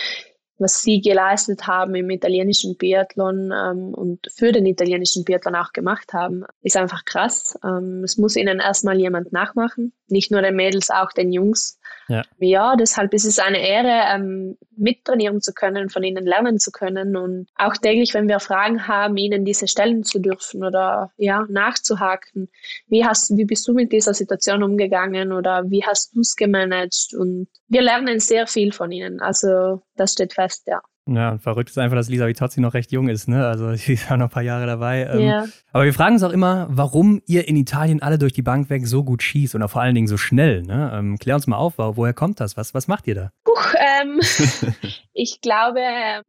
[0.59, 6.13] was sie geleistet haben im italienischen Biathlon ähm, und für den italienischen Biathlon auch gemacht
[6.13, 7.57] haben, ist einfach krass.
[7.63, 11.79] Ähm, es muss ihnen erstmal jemand nachmachen, nicht nur den Mädels, auch den Jungs.
[12.07, 16.71] Ja, ja deshalb ist es eine Ehre, ähm, mittrainieren zu können, von ihnen lernen zu
[16.71, 21.45] können und auch täglich, wenn wir Fragen haben, ihnen diese stellen zu dürfen oder ja,
[21.49, 22.49] nachzuhaken.
[22.87, 27.13] Wie hast, wie bist du mit dieser Situation umgegangen oder wie hast du es gemanagt?
[27.17, 29.19] Und wir lernen sehr viel von ihnen.
[29.19, 30.81] Also das steht fest, ja.
[31.07, 33.47] Ja, und verrückt ist einfach, dass Lisa Vitozzi noch recht jung ist, ne?
[33.47, 35.07] Also sie ist ja noch ein paar Jahre dabei.
[35.11, 35.45] Ähm, ja.
[35.71, 38.87] Aber wir fragen uns auch immer, warum ihr in Italien alle durch die Bank weg
[38.87, 40.63] so gut schießt und vor allen Dingen so schnell.
[40.63, 40.91] Ne?
[40.93, 42.57] Ähm, klär uns mal auf, woher kommt das?
[42.57, 43.31] Was, was macht ihr da?
[43.43, 44.19] Puch, ähm,
[45.13, 45.81] ich glaube,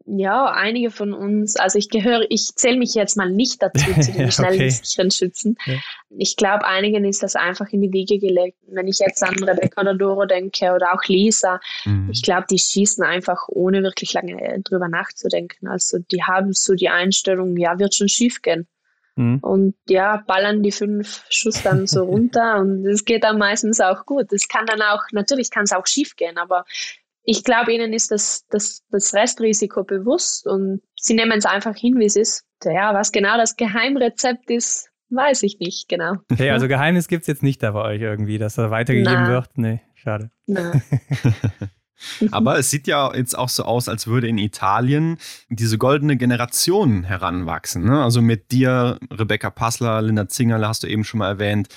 [0.06, 4.12] ja, einige von uns, also ich gehöre, ich zähle mich jetzt mal nicht dazu, zu
[4.12, 4.70] den schnellen, okay.
[4.70, 5.56] sicheren Schützen.
[5.66, 5.74] Ja.
[6.10, 8.58] Ich glaube, einigen ist das einfach in die Wiege gelegt.
[8.66, 12.08] Wenn ich jetzt an Rebecca oder Doro denke oder auch Lisa, mhm.
[12.10, 14.36] ich glaube, die schießen einfach ohne wirklich lange
[14.68, 15.68] drüber nachzudenken.
[15.68, 18.66] Also die haben so die Einstellung, ja, wird schon schief gehen.
[19.16, 19.38] Mhm.
[19.42, 24.06] Und ja, ballern die fünf Schuss dann so runter und es geht dann meistens auch
[24.06, 24.32] gut.
[24.32, 26.64] Es kann dann auch, natürlich kann es auch schief gehen, aber
[27.24, 31.98] ich glaube, ihnen ist das, das, das Restrisiko bewusst und sie nehmen es einfach hin,
[31.98, 32.44] wie es ist.
[32.64, 36.14] Ja, was genau das Geheimrezept ist, weiß ich nicht genau.
[36.30, 39.28] Okay, also Geheimnis gibt es jetzt nicht da bei euch irgendwie, dass da weitergegeben Na.
[39.28, 39.58] wird?
[39.58, 40.30] Nee, schade.
[40.46, 40.72] Na.
[42.30, 45.18] Aber es sieht ja jetzt auch so aus, als würde in Italien
[45.48, 47.84] diese goldene Generation heranwachsen.
[47.84, 48.02] Ne?
[48.02, 51.68] Also mit dir, Rebecca Passler, Linda Zingerle hast du eben schon mal erwähnt.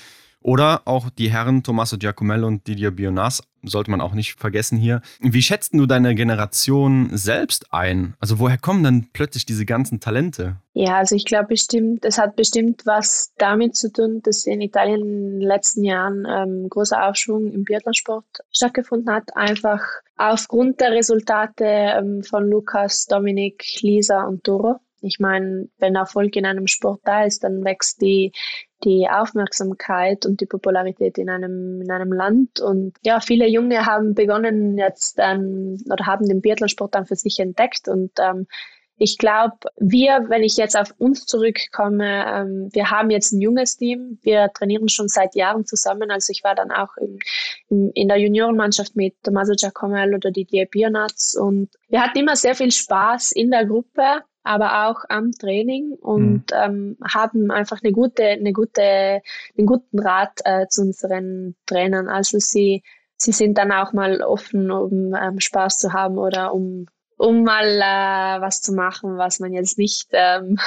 [0.42, 5.02] Oder auch die Herren Tommaso Giacomello und Didier Bionas, sollte man auch nicht vergessen hier.
[5.20, 8.14] Wie schätzt du deine Generation selbst ein?
[8.18, 10.56] Also woher kommen dann plötzlich diese ganzen Talente?
[10.74, 15.00] Ja, also ich glaube bestimmt, es hat bestimmt was damit zu tun, dass in Italien
[15.02, 19.36] in den letzten Jahren ähm, großer Aufschwung im Biathlonsport stattgefunden hat.
[19.36, 19.80] Einfach
[20.16, 26.46] aufgrund der Resultate ähm, von Lukas, Dominik, Lisa und Doro ich meine, wenn Erfolg in
[26.46, 28.32] einem Sport da ist, dann wächst die,
[28.84, 32.60] die Aufmerksamkeit und die Popularität in einem, in einem Land.
[32.60, 37.38] Und ja, viele Junge haben begonnen jetzt ähm, oder haben den Biathlonsport dann für sich
[37.38, 38.46] entdeckt und ähm,
[39.02, 43.76] ich glaube, wir, wenn ich jetzt auf uns zurückkomme, ähm, wir haben jetzt ein junges
[43.76, 44.18] Team.
[44.22, 46.12] Wir trainieren schon seit Jahren zusammen.
[46.12, 47.18] Also ich war dann auch in,
[47.68, 52.54] in, in der Juniorenmannschaft mit Tommaso Giacomel oder Didier Biernatz und wir hatten immer sehr
[52.54, 56.96] viel Spaß in der Gruppe aber auch am Training und mhm.
[56.96, 59.22] ähm, haben einfach eine gute, eine gute,
[59.56, 62.08] einen guten Rat äh, zu unseren Trainern.
[62.08, 62.82] Also sie,
[63.16, 66.86] sie sind dann auch mal offen, um ähm, Spaß zu haben oder um
[67.18, 70.58] um mal äh, was zu machen, was man jetzt nicht ähm,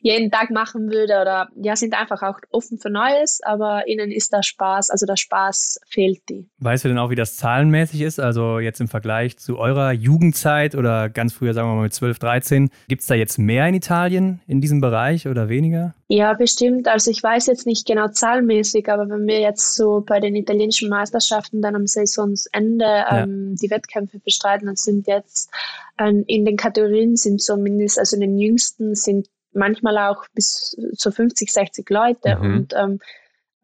[0.00, 4.32] jeden Tag machen würde oder ja, sind einfach auch offen für Neues, aber ihnen ist
[4.32, 6.48] der Spaß, also der Spaß fehlt die.
[6.58, 8.20] Weißt du denn auch, wie das zahlenmäßig ist?
[8.20, 12.18] Also jetzt im Vergleich zu eurer Jugendzeit oder ganz früher, sagen wir mal mit 12,
[12.18, 15.94] 13, gibt es da jetzt mehr in Italien in diesem Bereich oder weniger?
[16.08, 16.88] Ja, bestimmt.
[16.88, 20.90] Also ich weiß jetzt nicht genau zahlenmäßig, aber wenn wir jetzt so bei den italienischen
[20.90, 23.22] Meisterschaften dann am Saisonsende ja.
[23.22, 25.50] ähm, die Wettkämpfe bestreiten, dann sind jetzt
[25.98, 31.10] ähm, in den Kategorien sind zumindest, also in den jüngsten sind manchmal auch bis zu
[31.10, 32.36] 50, 60 Leute.
[32.36, 32.54] Mhm.
[32.54, 33.00] Und ähm,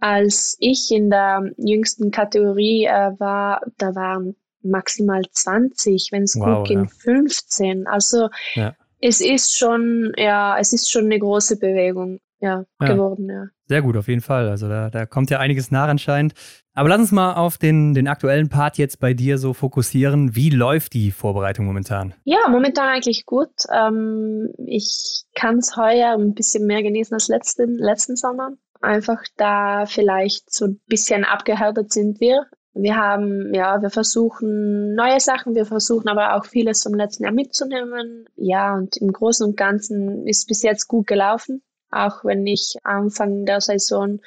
[0.01, 6.59] als ich in der jüngsten Kategorie äh, war, da waren maximal 20, wenn es wow,
[6.59, 6.90] gut ging, ja.
[7.01, 7.86] 15.
[7.86, 8.74] Also ja.
[9.01, 12.86] es ist schon, ja, es ist schon eine große Bewegung ja, ja.
[12.86, 13.47] geworden, ja.
[13.66, 14.48] Sehr gut, auf jeden Fall.
[14.48, 16.35] Also da, da kommt ja einiges nach anscheinend.
[16.74, 20.36] Aber lass uns mal auf den, den aktuellen Part jetzt bei dir so fokussieren.
[20.36, 22.15] Wie läuft die Vorbereitung momentan?
[22.24, 23.51] Ja, momentan eigentlich gut.
[23.73, 28.52] Ähm, ich kann es heuer ein bisschen mehr genießen als letzten, letzten Sommer.
[28.81, 32.47] Einfach da vielleicht so ein bisschen abgehärtet sind wir.
[32.74, 37.32] Wir haben, ja, wir versuchen neue Sachen, wir versuchen aber auch vieles vom letzten Jahr
[37.32, 38.27] mitzunehmen.
[38.36, 43.44] Ja, und im Großen und Ganzen ist bis jetzt gut gelaufen auch wenn ich Anfang
[43.44, 44.20] der Saison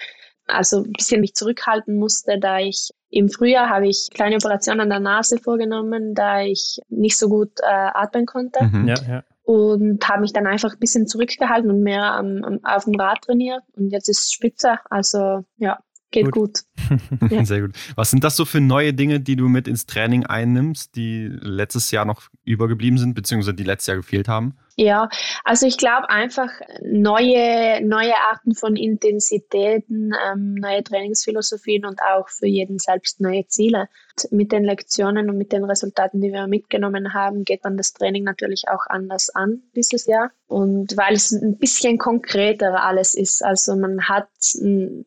[0.47, 4.89] also ein bisschen mich zurückhalten musste, da ich im Frühjahr habe ich kleine Operationen an
[4.89, 8.63] der Nase vorgenommen, da ich nicht so gut äh, atmen konnte.
[8.63, 8.87] Mhm.
[8.87, 9.23] Ja, ja.
[9.43, 13.21] Und habe mich dann einfach ein bisschen zurückgehalten und mehr am, am, auf dem Rad
[13.21, 13.63] trainiert.
[13.75, 14.79] Und jetzt ist es spitze.
[14.89, 15.79] Also ja,
[16.11, 16.33] Geht gut.
[16.33, 17.31] gut.
[17.31, 17.45] ja.
[17.45, 17.71] Sehr gut.
[17.95, 21.91] Was sind das so für neue Dinge, die du mit ins Training einnimmst, die letztes
[21.91, 24.57] Jahr noch übergeblieben sind, beziehungsweise die letztes Jahr gefehlt haben?
[24.75, 25.09] Ja,
[25.43, 26.49] also ich glaube einfach
[26.81, 33.89] neue, neue Arten von Intensitäten, ähm, neue Trainingsphilosophien und auch für jeden selbst neue Ziele.
[34.31, 38.23] Mit den Lektionen und mit den Resultaten, die wir mitgenommen haben, geht man das Training
[38.23, 40.31] natürlich auch anders an dieses Jahr.
[40.47, 43.43] Und weil es ein bisschen konkreter alles ist.
[43.43, 45.05] Also man hat ein,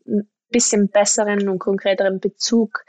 [0.50, 2.84] bisschen besseren und konkreteren Bezug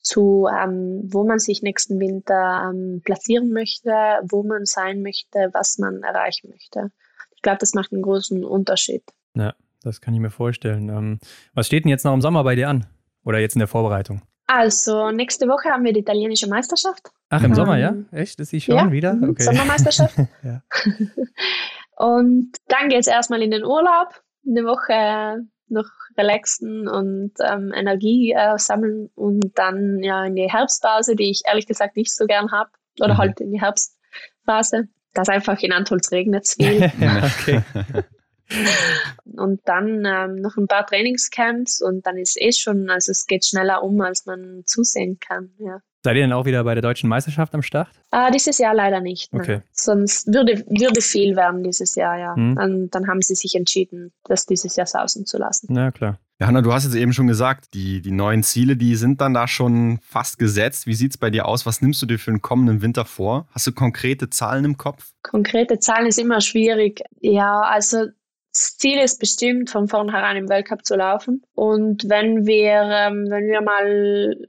[0.00, 3.90] zu, ähm, wo man sich nächsten Winter ähm, platzieren möchte,
[4.28, 6.90] wo man sein möchte, was man erreichen möchte.
[7.34, 9.02] Ich glaube, das macht einen großen Unterschied.
[9.34, 10.88] Ja, das kann ich mir vorstellen.
[10.88, 11.18] Ähm,
[11.54, 12.86] was steht denn jetzt noch im Sommer bei dir an?
[13.24, 14.22] Oder jetzt in der Vorbereitung?
[14.46, 17.10] Also, nächste Woche haben wir die italienische Meisterschaft.
[17.28, 17.94] Ach, im ähm, Sommer, ja?
[18.12, 18.40] Echt?
[18.40, 19.12] Ist sie schon ja, wieder?
[19.12, 19.42] Mhm, okay.
[19.42, 20.16] Sommermeisterschaft.
[20.42, 20.62] ja.
[21.96, 24.08] Und dann geht es erstmal in den Urlaub.
[24.46, 31.16] Eine Woche noch relaxen und ähm, Energie äh, sammeln und dann ja in die Herbstpause,
[31.16, 32.70] die ich ehrlich gesagt nicht so gern habe,
[33.00, 33.18] oder mhm.
[33.18, 36.84] halt in die Herbstphase, dass einfach in Antholz regnet es viel.
[36.94, 37.62] okay.
[39.36, 43.44] und dann ähm, noch ein paar Trainingscamps und dann ist eh schon, also es geht
[43.44, 45.52] schneller um, als man zusehen kann.
[45.58, 45.80] Ja.
[46.04, 47.88] Seid ihr denn auch wieder bei der deutschen Meisterschaft am Start?
[48.12, 49.32] Äh, dieses Jahr leider nicht.
[49.32, 49.62] Okay.
[49.72, 52.36] Sonst würde, würde viel werden dieses Jahr, ja.
[52.36, 52.56] Hm.
[52.56, 55.66] Und dann haben sie sich entschieden, das dieses Jahr sausen zu lassen.
[55.70, 56.18] Na klar.
[56.40, 59.34] Ja, Hanna, du hast jetzt eben schon gesagt, die, die neuen Ziele, die sind dann
[59.34, 60.86] da schon fast gesetzt.
[60.86, 61.66] Wie sieht es bei dir aus?
[61.66, 63.48] Was nimmst du dir für den kommenden Winter vor?
[63.50, 65.10] Hast du konkrete Zahlen im Kopf?
[65.22, 67.02] Konkrete Zahlen ist immer schwierig.
[67.20, 68.06] Ja, also
[68.52, 71.42] das Ziel ist bestimmt, von vornherein im Weltcup zu laufen.
[71.54, 74.48] Und wenn wir, ähm, wenn wir mal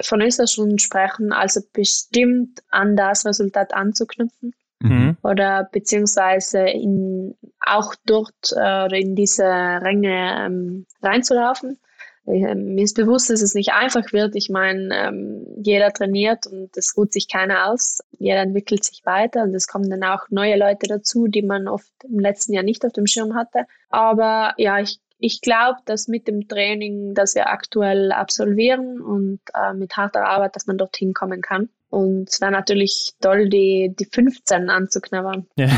[0.00, 5.16] von Östersund sprechen, also bestimmt an das Resultat anzuknüpfen mhm.
[5.22, 11.78] oder beziehungsweise in, auch dort äh, oder in diese Ränge ähm, reinzulaufen.
[12.26, 14.34] Äh, mir ist bewusst, dass es nicht einfach wird.
[14.34, 18.00] Ich meine, ähm, jeder trainiert und es ruht sich keiner aus.
[18.18, 21.92] Jeder entwickelt sich weiter und es kommen dann auch neue Leute dazu, die man oft
[22.04, 23.66] im letzten Jahr nicht auf dem Schirm hatte.
[23.90, 29.74] Aber ja, ich ich glaube, dass mit dem Training, das wir aktuell absolvieren und äh,
[29.74, 31.68] mit harter Arbeit, dass man dorthin kommen kann.
[31.88, 35.46] Und es wäre natürlich toll, die, die 15 anzuknabbern.
[35.56, 35.68] Ja.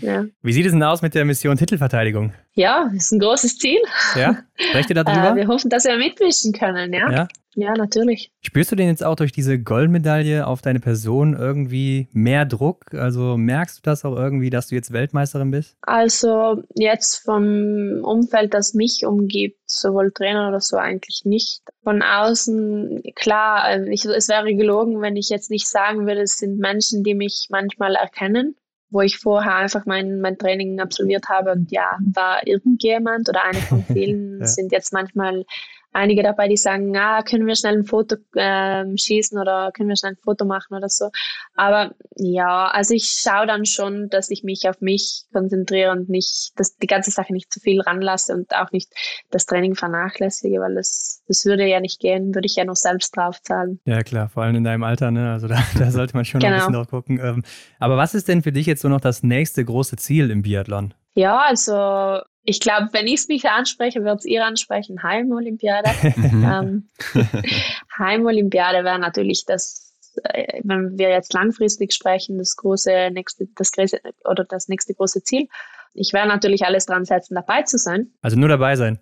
[0.00, 0.24] ja.
[0.42, 2.32] Wie sieht es denn aus mit der Mission Titelverteidigung?
[2.54, 3.80] Ja, ist ein großes Ziel.
[4.14, 5.32] Ja, sprecht ihr darüber?
[5.32, 7.10] Äh, wir hoffen, dass wir mitwischen können, ja.
[7.10, 7.28] Ja?
[7.56, 8.32] Ja, natürlich.
[8.40, 12.92] Spürst du denn jetzt auch durch diese Goldmedaille auf deine Person irgendwie mehr Druck?
[12.94, 15.76] Also merkst du das auch irgendwie, dass du jetzt Weltmeisterin bist?
[15.82, 21.62] Also jetzt vom Umfeld, das mich umgibt, sowohl Trainer oder so eigentlich nicht.
[21.84, 26.38] Von außen, klar, also ich, es wäre gelogen, wenn ich jetzt nicht sagen würde, es
[26.38, 28.56] sind Menschen, die mich manchmal erkennen
[28.94, 33.58] wo ich vorher einfach mein, mein Training absolviert habe und ja, war irgendjemand oder eine
[33.58, 34.46] von vielen ja.
[34.46, 35.44] sind jetzt manchmal
[35.94, 39.96] einige dabei, die sagen, ah, können wir schnell ein Foto äh, schießen oder können wir
[39.96, 41.10] schnell ein Foto machen oder so.
[41.54, 46.52] Aber ja, also ich schaue dann schon, dass ich mich auf mich konzentriere und nicht,
[46.56, 48.92] dass die ganze Sache nicht zu viel ranlasse und auch nicht
[49.30, 53.16] das Training vernachlässige, weil das, das würde ja nicht gehen, würde ich ja noch selbst
[53.16, 53.80] draufzahlen.
[53.86, 55.32] Ja, klar, vor allem in deinem Alter, ne?
[55.32, 56.52] Also da, da sollte man schon genau.
[56.52, 57.20] ein bisschen drauf gucken.
[57.22, 57.44] Ähm,
[57.78, 60.92] aber was ist denn für dich jetzt so noch das nächste große Ziel im Biathlon?
[61.14, 65.90] Ja, also ich glaube, wenn ich es mich anspreche, wird es ihr ansprechen, Heimolympiade.
[66.16, 66.88] ähm,
[67.98, 69.94] Heimolympiade wäre natürlich das,
[70.24, 75.22] äh, wenn wir jetzt langfristig sprechen, das große nächste, das große oder das nächste große
[75.22, 75.48] Ziel.
[75.94, 78.12] Ich werde natürlich alles dran setzen, dabei zu sein.
[78.20, 78.98] Also nur dabei sein.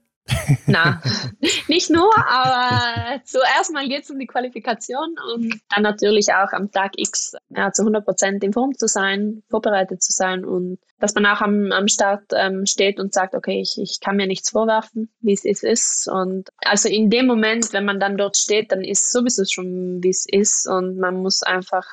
[0.66, 1.02] Na,
[1.68, 6.70] nicht nur, aber zuerst mal geht es um die Qualifikation und dann natürlich auch am
[6.70, 11.14] Tag X ja, zu 100 Prozent in Form zu sein, vorbereitet zu sein und dass
[11.14, 14.50] man auch am, am Start ähm, steht und sagt, okay, ich, ich kann mir nichts
[14.50, 16.08] vorwerfen, wie es ist.
[16.08, 20.10] Und also in dem Moment, wenn man dann dort steht, dann ist sowieso schon, wie
[20.10, 21.86] es ist und man muss einfach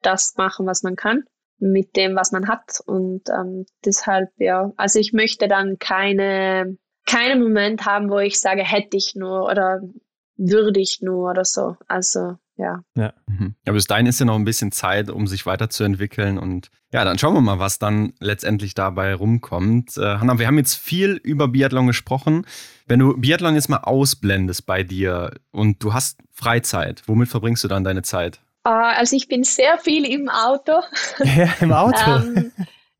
[0.00, 1.22] das machen, was man kann
[1.58, 2.80] mit dem, was man hat.
[2.86, 6.76] Und ähm, deshalb, ja, also ich möchte dann keine
[7.12, 9.80] keinen Moment haben, wo ich sage, hätte ich nur oder
[10.36, 11.76] würde ich nur oder so.
[11.86, 12.80] Also ja.
[12.96, 13.12] Ja.
[13.26, 13.54] Mhm.
[13.66, 16.38] ja, bis dahin ist ja noch ein bisschen Zeit, um sich weiterzuentwickeln.
[16.38, 19.96] Und ja, dann schauen wir mal, was dann letztendlich dabei rumkommt.
[19.96, 22.46] Äh, Hanna, wir haben jetzt viel über Biathlon gesprochen.
[22.86, 27.68] Wenn du Biathlon jetzt mal ausblendest bei dir und du hast Freizeit, womit verbringst du
[27.68, 28.40] dann deine Zeit?
[28.66, 30.82] Uh, also ich bin sehr viel im Auto.
[31.24, 32.10] Ja, im Auto.
[32.10, 32.52] ähm,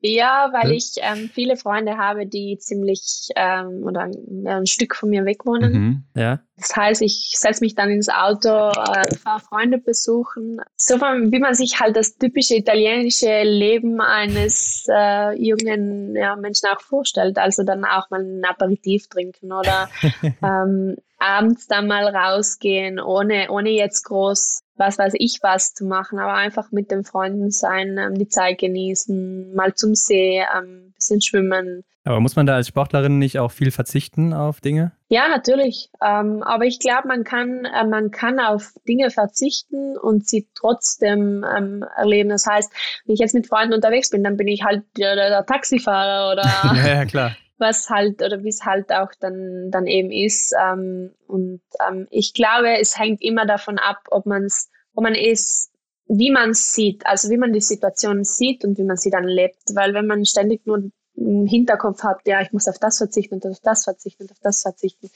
[0.02, 0.72] ja, weil hm?
[0.72, 5.46] ich ähm, viele Freunde habe, die ziemlich ähm, oder ein, ein Stück von mir weg
[5.46, 5.72] wohnen.
[5.72, 6.40] Mhm, ja.
[6.56, 10.60] Das heißt, ich setze mich dann ins Auto, äh, fahre Freunde besuchen.
[10.76, 16.80] So wie man sich halt das typische italienische Leben eines äh, jungen ja, Menschen auch
[16.80, 17.38] vorstellt.
[17.38, 19.88] Also dann auch mal ein Aperitif trinken oder
[20.42, 26.18] ähm, abends dann mal rausgehen, ohne, ohne jetzt groß was weiß ich was zu machen,
[26.18, 30.92] aber einfach mit den Freunden sein, ähm, die Zeit genießen, mal zum See, ein ähm,
[30.94, 31.84] bisschen schwimmen.
[32.04, 34.90] Aber muss man da als Sportlerin nicht auch viel verzichten auf Dinge?
[35.08, 35.90] Ja, natürlich.
[36.04, 41.44] Ähm, aber ich glaube, man kann, äh, man kann auf Dinge verzichten und sie trotzdem
[41.44, 42.30] erleben.
[42.30, 42.72] Das heißt,
[43.06, 46.42] wenn ich jetzt mit Freunden unterwegs bin, dann bin ich halt der, der Taxifahrer oder
[46.76, 50.54] ja, ja, klar was halt oder wie es halt auch dann, dann eben ist.
[50.60, 55.70] Ähm, und ähm, ich glaube, es hängt immer davon ab, ob man es, man es,
[56.06, 59.26] wie man es sieht, also wie man die Situation sieht und wie man sie dann
[59.26, 59.62] lebt.
[59.74, 63.46] Weil wenn man ständig nur im Hinterkopf hat, ja, ich muss auf das verzichten und
[63.46, 65.08] auf das verzichten und auf das verzichten,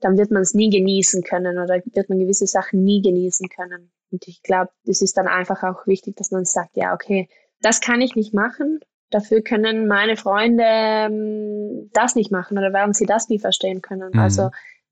[0.00, 3.90] dann wird man es nie genießen können oder wird man gewisse Sachen nie genießen können.
[4.10, 7.28] Und ich glaube, es ist dann einfach auch wichtig, dass man sagt, ja, okay,
[7.60, 8.80] das kann ich nicht machen,
[9.10, 14.10] Dafür können meine Freunde ähm, das nicht machen oder werden sie das nie verstehen können.
[14.12, 14.20] Mhm.
[14.20, 14.50] Also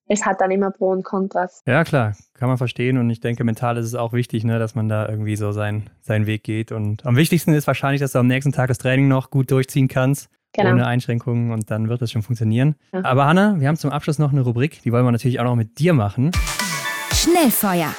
[0.09, 1.62] es hat dann immer Pro und Kontras.
[1.66, 2.97] Ja, klar, kann man verstehen.
[2.97, 5.90] Und ich denke, mental ist es auch wichtig, ne, dass man da irgendwie so sein,
[6.01, 6.72] seinen Weg geht.
[6.72, 9.88] Und am wichtigsten ist wahrscheinlich, dass du am nächsten Tag das Training noch gut durchziehen
[9.88, 10.30] kannst.
[10.52, 10.70] Genau.
[10.70, 12.76] Ohne Einschränkungen und dann wird es schon funktionieren.
[12.93, 13.05] Ja.
[13.05, 15.56] Aber Hanna, wir haben zum Abschluss noch eine Rubrik, die wollen wir natürlich auch noch
[15.56, 16.30] mit dir machen.
[17.12, 17.94] Schnellfeuer.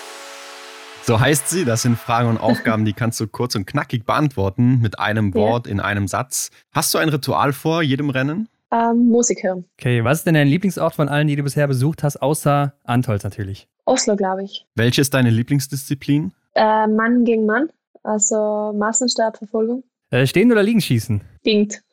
[1.07, 1.63] So heißt sie.
[1.63, 5.65] Das sind Fragen und Aufgaben, die kannst du kurz und knackig beantworten mit einem Wort
[5.65, 5.71] ja.
[5.71, 6.49] in einem Satz.
[6.73, 8.49] Hast du ein Ritual vor jedem Rennen?
[8.73, 9.63] Ähm, Musik hören.
[9.79, 13.23] Okay, was ist denn dein Lieblingsort von allen, die du bisher besucht hast, außer Antolz
[13.23, 13.69] natürlich?
[13.85, 14.65] Oslo, glaube ich.
[14.75, 16.33] Welche ist deine Lieblingsdisziplin?
[16.55, 17.69] Äh, Mann gegen Mann,
[18.03, 19.85] also Massenstartverfolgung.
[20.09, 21.21] Äh, stehen oder liegen schießen?
[21.39, 21.83] Stinkt.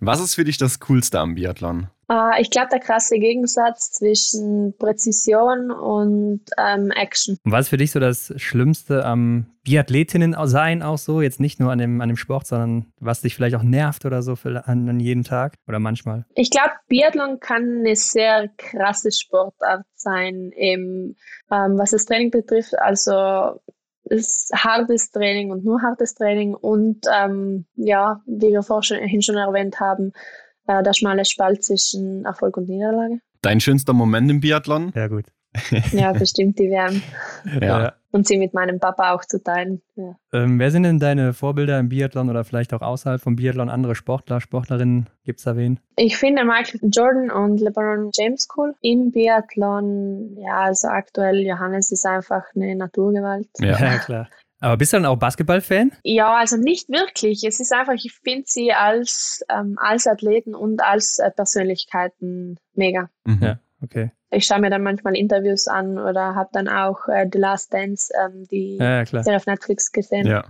[0.00, 1.88] Was ist für dich das Coolste am Biathlon?
[2.10, 7.38] Uh, ich glaube, der krasse Gegensatz zwischen Präzision und ähm, Action.
[7.42, 11.22] Und was ist für dich so das Schlimmste am Biathletinnen sein auch so?
[11.22, 14.20] Jetzt nicht nur an dem, an dem Sport, sondern was dich vielleicht auch nervt oder
[14.22, 16.26] so für, an, an jeden Tag oder manchmal?
[16.34, 21.16] Ich glaube, Biathlon kann eine sehr krasse Sportart sein, eben,
[21.50, 22.78] ähm, was das Training betrifft.
[22.78, 23.60] Also
[24.04, 29.80] ist hartes Training und nur hartes Training und ähm, ja, wie wir vorhin schon erwähnt
[29.80, 30.12] haben,
[30.66, 33.20] äh, der schmale Spalt zwischen Erfolg und Niederlage.
[33.42, 34.92] Dein schönster Moment im Biathlon?
[34.94, 35.26] Ja, gut.
[35.92, 37.02] ja, bestimmt die WM.
[37.60, 37.94] Ja.
[38.10, 39.80] Und sie mit meinem Papa auch zu teilen.
[39.96, 40.16] Ja.
[40.32, 43.70] Ähm, wer sind denn deine Vorbilder im Biathlon oder vielleicht auch außerhalb vom Biathlon?
[43.70, 45.08] Andere Sportler, Sportlerinnen?
[45.24, 45.80] Gibt es da wen?
[45.96, 48.74] Ich finde Michael Jordan und LeBron James cool.
[48.80, 53.48] Im Biathlon, ja, also aktuell Johannes ist einfach eine Naturgewalt.
[53.60, 54.28] Ja, klar.
[54.60, 55.90] Aber bist du dann auch Basketball-Fan?
[56.04, 57.42] Ja, also nicht wirklich.
[57.42, 63.10] Es ist einfach, ich finde sie als, ähm, als Athleten und als äh, Persönlichkeiten mega.
[63.24, 63.40] Mhm.
[63.42, 64.12] Ja, okay.
[64.34, 68.12] Ich schaue mir dann manchmal Interviews an oder habe dann auch äh, The Last Dance,
[68.18, 70.26] ähm, die Ja, ja, auf Netflix gesehen.
[70.26, 70.44] Ja.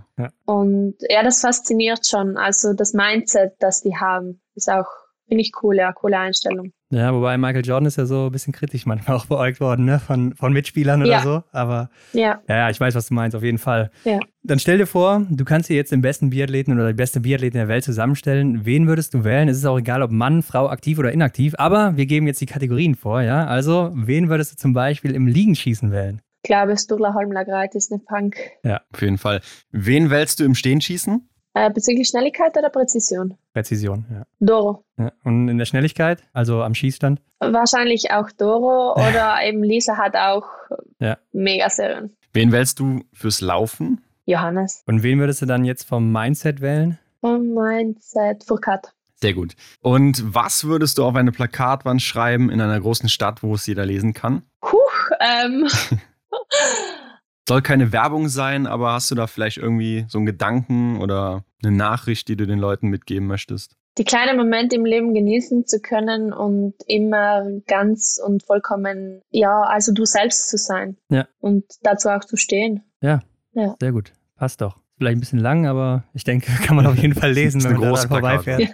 [0.45, 2.37] Und ja, das fasziniert schon.
[2.37, 4.87] Also das Mindset, das die haben, ist auch,
[5.27, 6.71] finde ich cool, ja, coole Einstellung.
[6.91, 9.99] Ja, wobei Michael Jordan ist ja so ein bisschen kritisch manchmal auch beäugt worden, ne?
[9.99, 11.21] Von, von Mitspielern oder Ja.
[11.21, 11.43] so.
[11.51, 13.89] Aber Ja, ja, ja, ich weiß, was du meinst, auf jeden Fall.
[14.03, 14.19] Ja.
[14.43, 17.57] Dann stell dir vor, du kannst dir jetzt den besten Biathleten oder die beste Biathletin
[17.59, 18.65] der Welt zusammenstellen.
[18.65, 19.47] Wen würdest du wählen?
[19.49, 21.55] Es ist auch egal, ob Mann, Frau, aktiv oder inaktiv.
[21.57, 23.45] Aber wir geben jetzt die Kategorien vor, ja?
[23.47, 26.21] Also, wen würdest du zum Beispiel im Liegenschießen wählen?
[26.45, 28.35] ich glaube, Sturla Holmlagreit ist eine Punk.
[28.65, 29.39] Auf jeden Fall.
[29.71, 31.29] Wen wählst du im Stehenschießen?
[31.55, 33.37] Äh, bezüglich Schnelligkeit oder Präzision?
[33.53, 34.23] Präzision, ja.
[34.39, 34.83] Doro.
[34.97, 35.11] ja.
[35.23, 37.21] Und in der Schnelligkeit, also am Schießstand?
[37.39, 40.45] Wahrscheinlich auch Doro oder eben Lisa hat auch
[40.99, 41.17] Ja.
[41.31, 42.15] Megaserien.
[42.33, 44.01] Wen wählst du fürs Laufen?
[44.25, 44.83] Johannes.
[44.87, 46.97] Und wen würdest du dann jetzt vom Mindset wählen?
[47.21, 48.91] Und Mindset Furkat.
[49.21, 49.53] Sehr gut.
[49.81, 53.85] Und was würdest du auf eine Plakatwand schreiben in einer großen Stadt, wo es jeder
[53.85, 54.41] lesen kann?
[54.63, 55.67] Huch, ähm,
[57.47, 61.75] Soll keine Werbung sein, aber hast du da vielleicht irgendwie so einen Gedanken oder eine
[61.75, 63.75] Nachricht, die du den Leuten mitgeben möchtest?
[63.97, 69.93] die kleinen Momente im Leben genießen zu können und immer ganz und vollkommen, ja, also
[69.93, 70.97] du selbst zu sein.
[71.09, 71.27] Ja.
[71.39, 72.83] Und dazu auch zu stehen.
[73.01, 73.21] Ja.
[73.53, 73.75] Ja.
[73.79, 74.13] Sehr gut.
[74.35, 74.82] Passt doch.
[74.97, 77.81] Vielleicht ein bisschen lang, aber ich denke, kann man auf jeden Fall lesen, wenn man
[77.81, 78.73] daran vorbeifährt.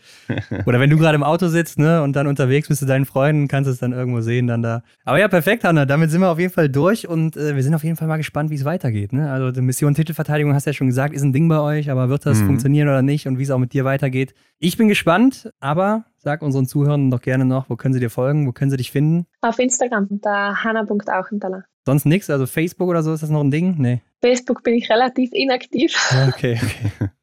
[0.66, 3.48] Oder wenn du gerade im Auto sitzt, ne, und dann unterwegs bist zu deinen Freunden,
[3.48, 4.84] kannst du es dann irgendwo sehen, dann da.
[5.06, 5.86] Aber ja, perfekt, Hanna.
[5.86, 8.18] Damit sind wir auf jeden Fall durch und äh, wir sind auf jeden Fall mal
[8.18, 9.14] gespannt, wie es weitergeht.
[9.14, 9.32] Ne?
[9.32, 12.10] Also die Mission Titelverteidigung hast du ja schon gesagt, ist ein Ding bei euch, aber
[12.10, 12.48] wird das Mhm.
[12.48, 14.34] funktionieren oder nicht und wie es auch mit dir weitergeht?
[14.60, 18.48] Ich bin gespannt, aber sag unseren Zuhörern doch gerne noch, wo können sie dir folgen,
[18.48, 19.26] wo können sie dich finden?
[19.41, 21.64] Auf Instagram unter hanna.auchenthaler.
[21.86, 23.76] Sonst nichts, also Facebook oder so, ist das noch ein Ding?
[23.78, 24.02] Nee.
[24.22, 25.94] Facebook bin ich relativ inaktiv.
[26.30, 27.10] Okay, okay.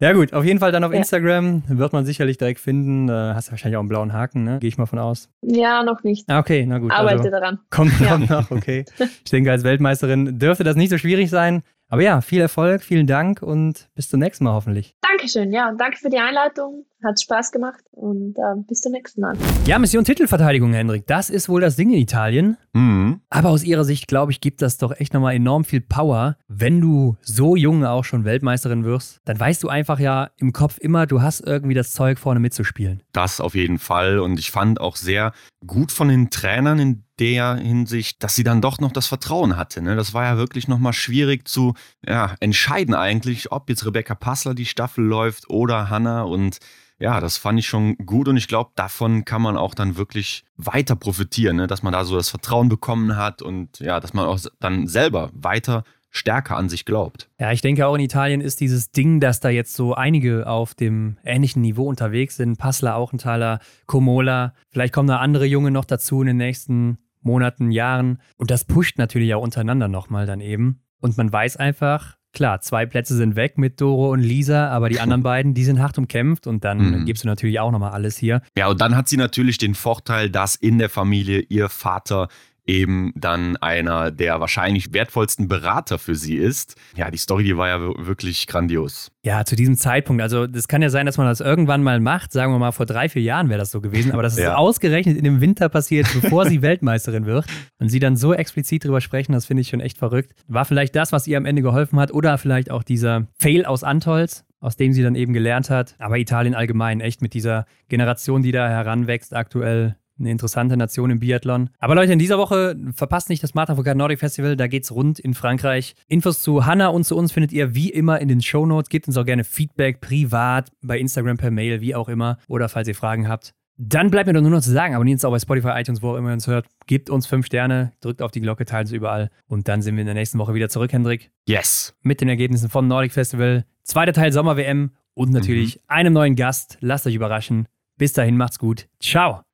[0.00, 0.98] Ja gut, auf jeden Fall dann auf Ja.
[0.98, 3.08] Instagram wird man sicherlich direkt finden.
[3.08, 4.58] Äh, hast du wahrscheinlich auch einen blauen Haken, ne?
[4.58, 5.30] Gehe ich mal von aus.
[5.40, 6.28] Ja, noch nicht.
[6.28, 6.90] Ah, okay, na gut.
[6.90, 7.60] Arbeite Also, daran.
[7.70, 8.18] kommt Ja.
[8.18, 8.84] noch, okay.
[9.24, 11.62] Ich denke, als Weltmeisterin dürfte das nicht so schwierig sein.
[11.88, 14.96] Aber ja, viel Erfolg, vielen Dank und bis zum nächsten Mal hoffentlich.
[15.00, 16.84] Dankeschön, ja, danke für die Einleitung.
[17.04, 19.36] Hat Spaß gemacht und äh, bis zum nächsten Mal.
[19.66, 21.06] Ja, Mission Titelverteidigung, Hendrik.
[21.06, 22.56] Das ist wohl das Ding in Italien.
[22.72, 23.20] Mhm.
[23.30, 26.36] Aber aus ihrer Sicht, glaube ich, gibt das doch echt nochmal enorm viel Power.
[26.48, 30.78] Wenn du so jung auch schon Weltmeisterin wirst, dann weißt du einfach ja im Kopf
[30.78, 33.02] immer, du hast irgendwie das Zeug vorne mitzuspielen.
[33.12, 34.18] Das auf jeden Fall.
[34.18, 35.32] Und ich fand auch sehr
[35.66, 39.82] gut von den Trainern in der Hinsicht, dass sie dann doch noch das Vertrauen hatte.
[39.82, 39.96] Ne?
[39.96, 41.74] Das war ja wirklich nochmal schwierig zu
[42.06, 46.22] ja, entscheiden eigentlich, ob jetzt Rebecca Passler die Staffel läuft oder Hanna.
[46.22, 46.58] Und
[46.98, 50.44] ja, das fand ich schon gut und ich glaube, davon kann man auch dann wirklich
[50.56, 51.66] weiter profitieren, ne?
[51.66, 55.30] dass man da so das Vertrauen bekommen hat und ja, dass man auch dann selber
[55.32, 57.28] weiter stärker an sich glaubt.
[57.38, 60.74] Ja, ich denke auch in Italien ist dieses Ding, dass da jetzt so einige auf
[60.74, 62.58] dem ähnlichen Niveau unterwegs sind.
[62.58, 64.54] Passler, Auchenthaler, Komola.
[64.70, 68.20] Vielleicht kommen da andere Junge noch dazu in den nächsten Monaten, Jahren.
[68.36, 70.80] Und das pusht natürlich auch untereinander nochmal dann eben.
[71.00, 75.00] Und man weiß einfach, klar, zwei Plätze sind weg mit Doro und Lisa, aber die
[75.00, 77.04] anderen beiden, die sind hart umkämpft und dann Mhm.
[77.06, 78.42] gibst du natürlich auch nochmal alles hier.
[78.56, 82.28] Ja, und dann hat sie natürlich den Vorteil, dass in der Familie ihr Vater
[82.68, 86.76] eben dann einer der wahrscheinlich wertvollsten Berater für sie ist.
[86.94, 89.10] Ja, die Story, die war ja wir- wirklich grandios.
[89.24, 90.22] Ja, zu diesem Zeitpunkt.
[90.22, 92.32] Also, das kann ja sein, dass man das irgendwann mal macht.
[92.32, 94.12] Sagen wir mal, vor drei, vier Jahren wäre das so gewesen.
[94.12, 94.54] Aber dass es Ja.
[94.56, 97.46] ausgerechnet in dem Winter passiert, bevor sie Weltmeisterin wird
[97.78, 100.32] und sie dann so explizit drüber sprechen, das finde ich schon echt verrückt.
[100.46, 103.82] War vielleicht das, was ihr am Ende geholfen hat oder vielleicht auch dieser Fail aus
[103.82, 105.94] Antolz, aus dem sie dann eben gelernt hat.
[105.98, 109.96] Aber Italien allgemein, echt mit dieser Generation, die da heranwächst aktuell.
[110.18, 111.70] Eine interessante Nation im Biathlon.
[111.78, 114.56] Aber Leute, in dieser Woche verpasst nicht das Martin Foucault Nordic Festival.
[114.56, 115.94] Da geht's rund in Frankreich.
[116.08, 118.88] Infos zu Hanna und zu uns findet ihr wie immer in den Show Notes.
[118.88, 122.38] Gebt uns auch gerne Feedback privat, bei Instagram, per Mail, wie auch immer.
[122.48, 123.54] Oder falls ihr Fragen habt.
[123.80, 126.10] Dann bleibt mir doch nur noch zu sagen, abonniert uns auch bei Spotify, iTunes, wo
[126.10, 126.66] auch immer ihr uns hört.
[126.88, 129.30] Gebt uns fünf Sterne, drückt auf die Glocke, teilt es überall.
[129.46, 131.94] Und dann sind wir in der nächsten Woche wieder zurück, Hendrik, Yes.
[132.02, 133.64] mit den Ergebnissen vom Nordic Festival.
[133.84, 136.76] Zweiter Teil Sommer-WM und natürlich einem neuen Gast.
[136.80, 137.68] Lasst euch überraschen.
[137.96, 138.88] Bis dahin, macht's gut.
[139.00, 139.47] Ciao.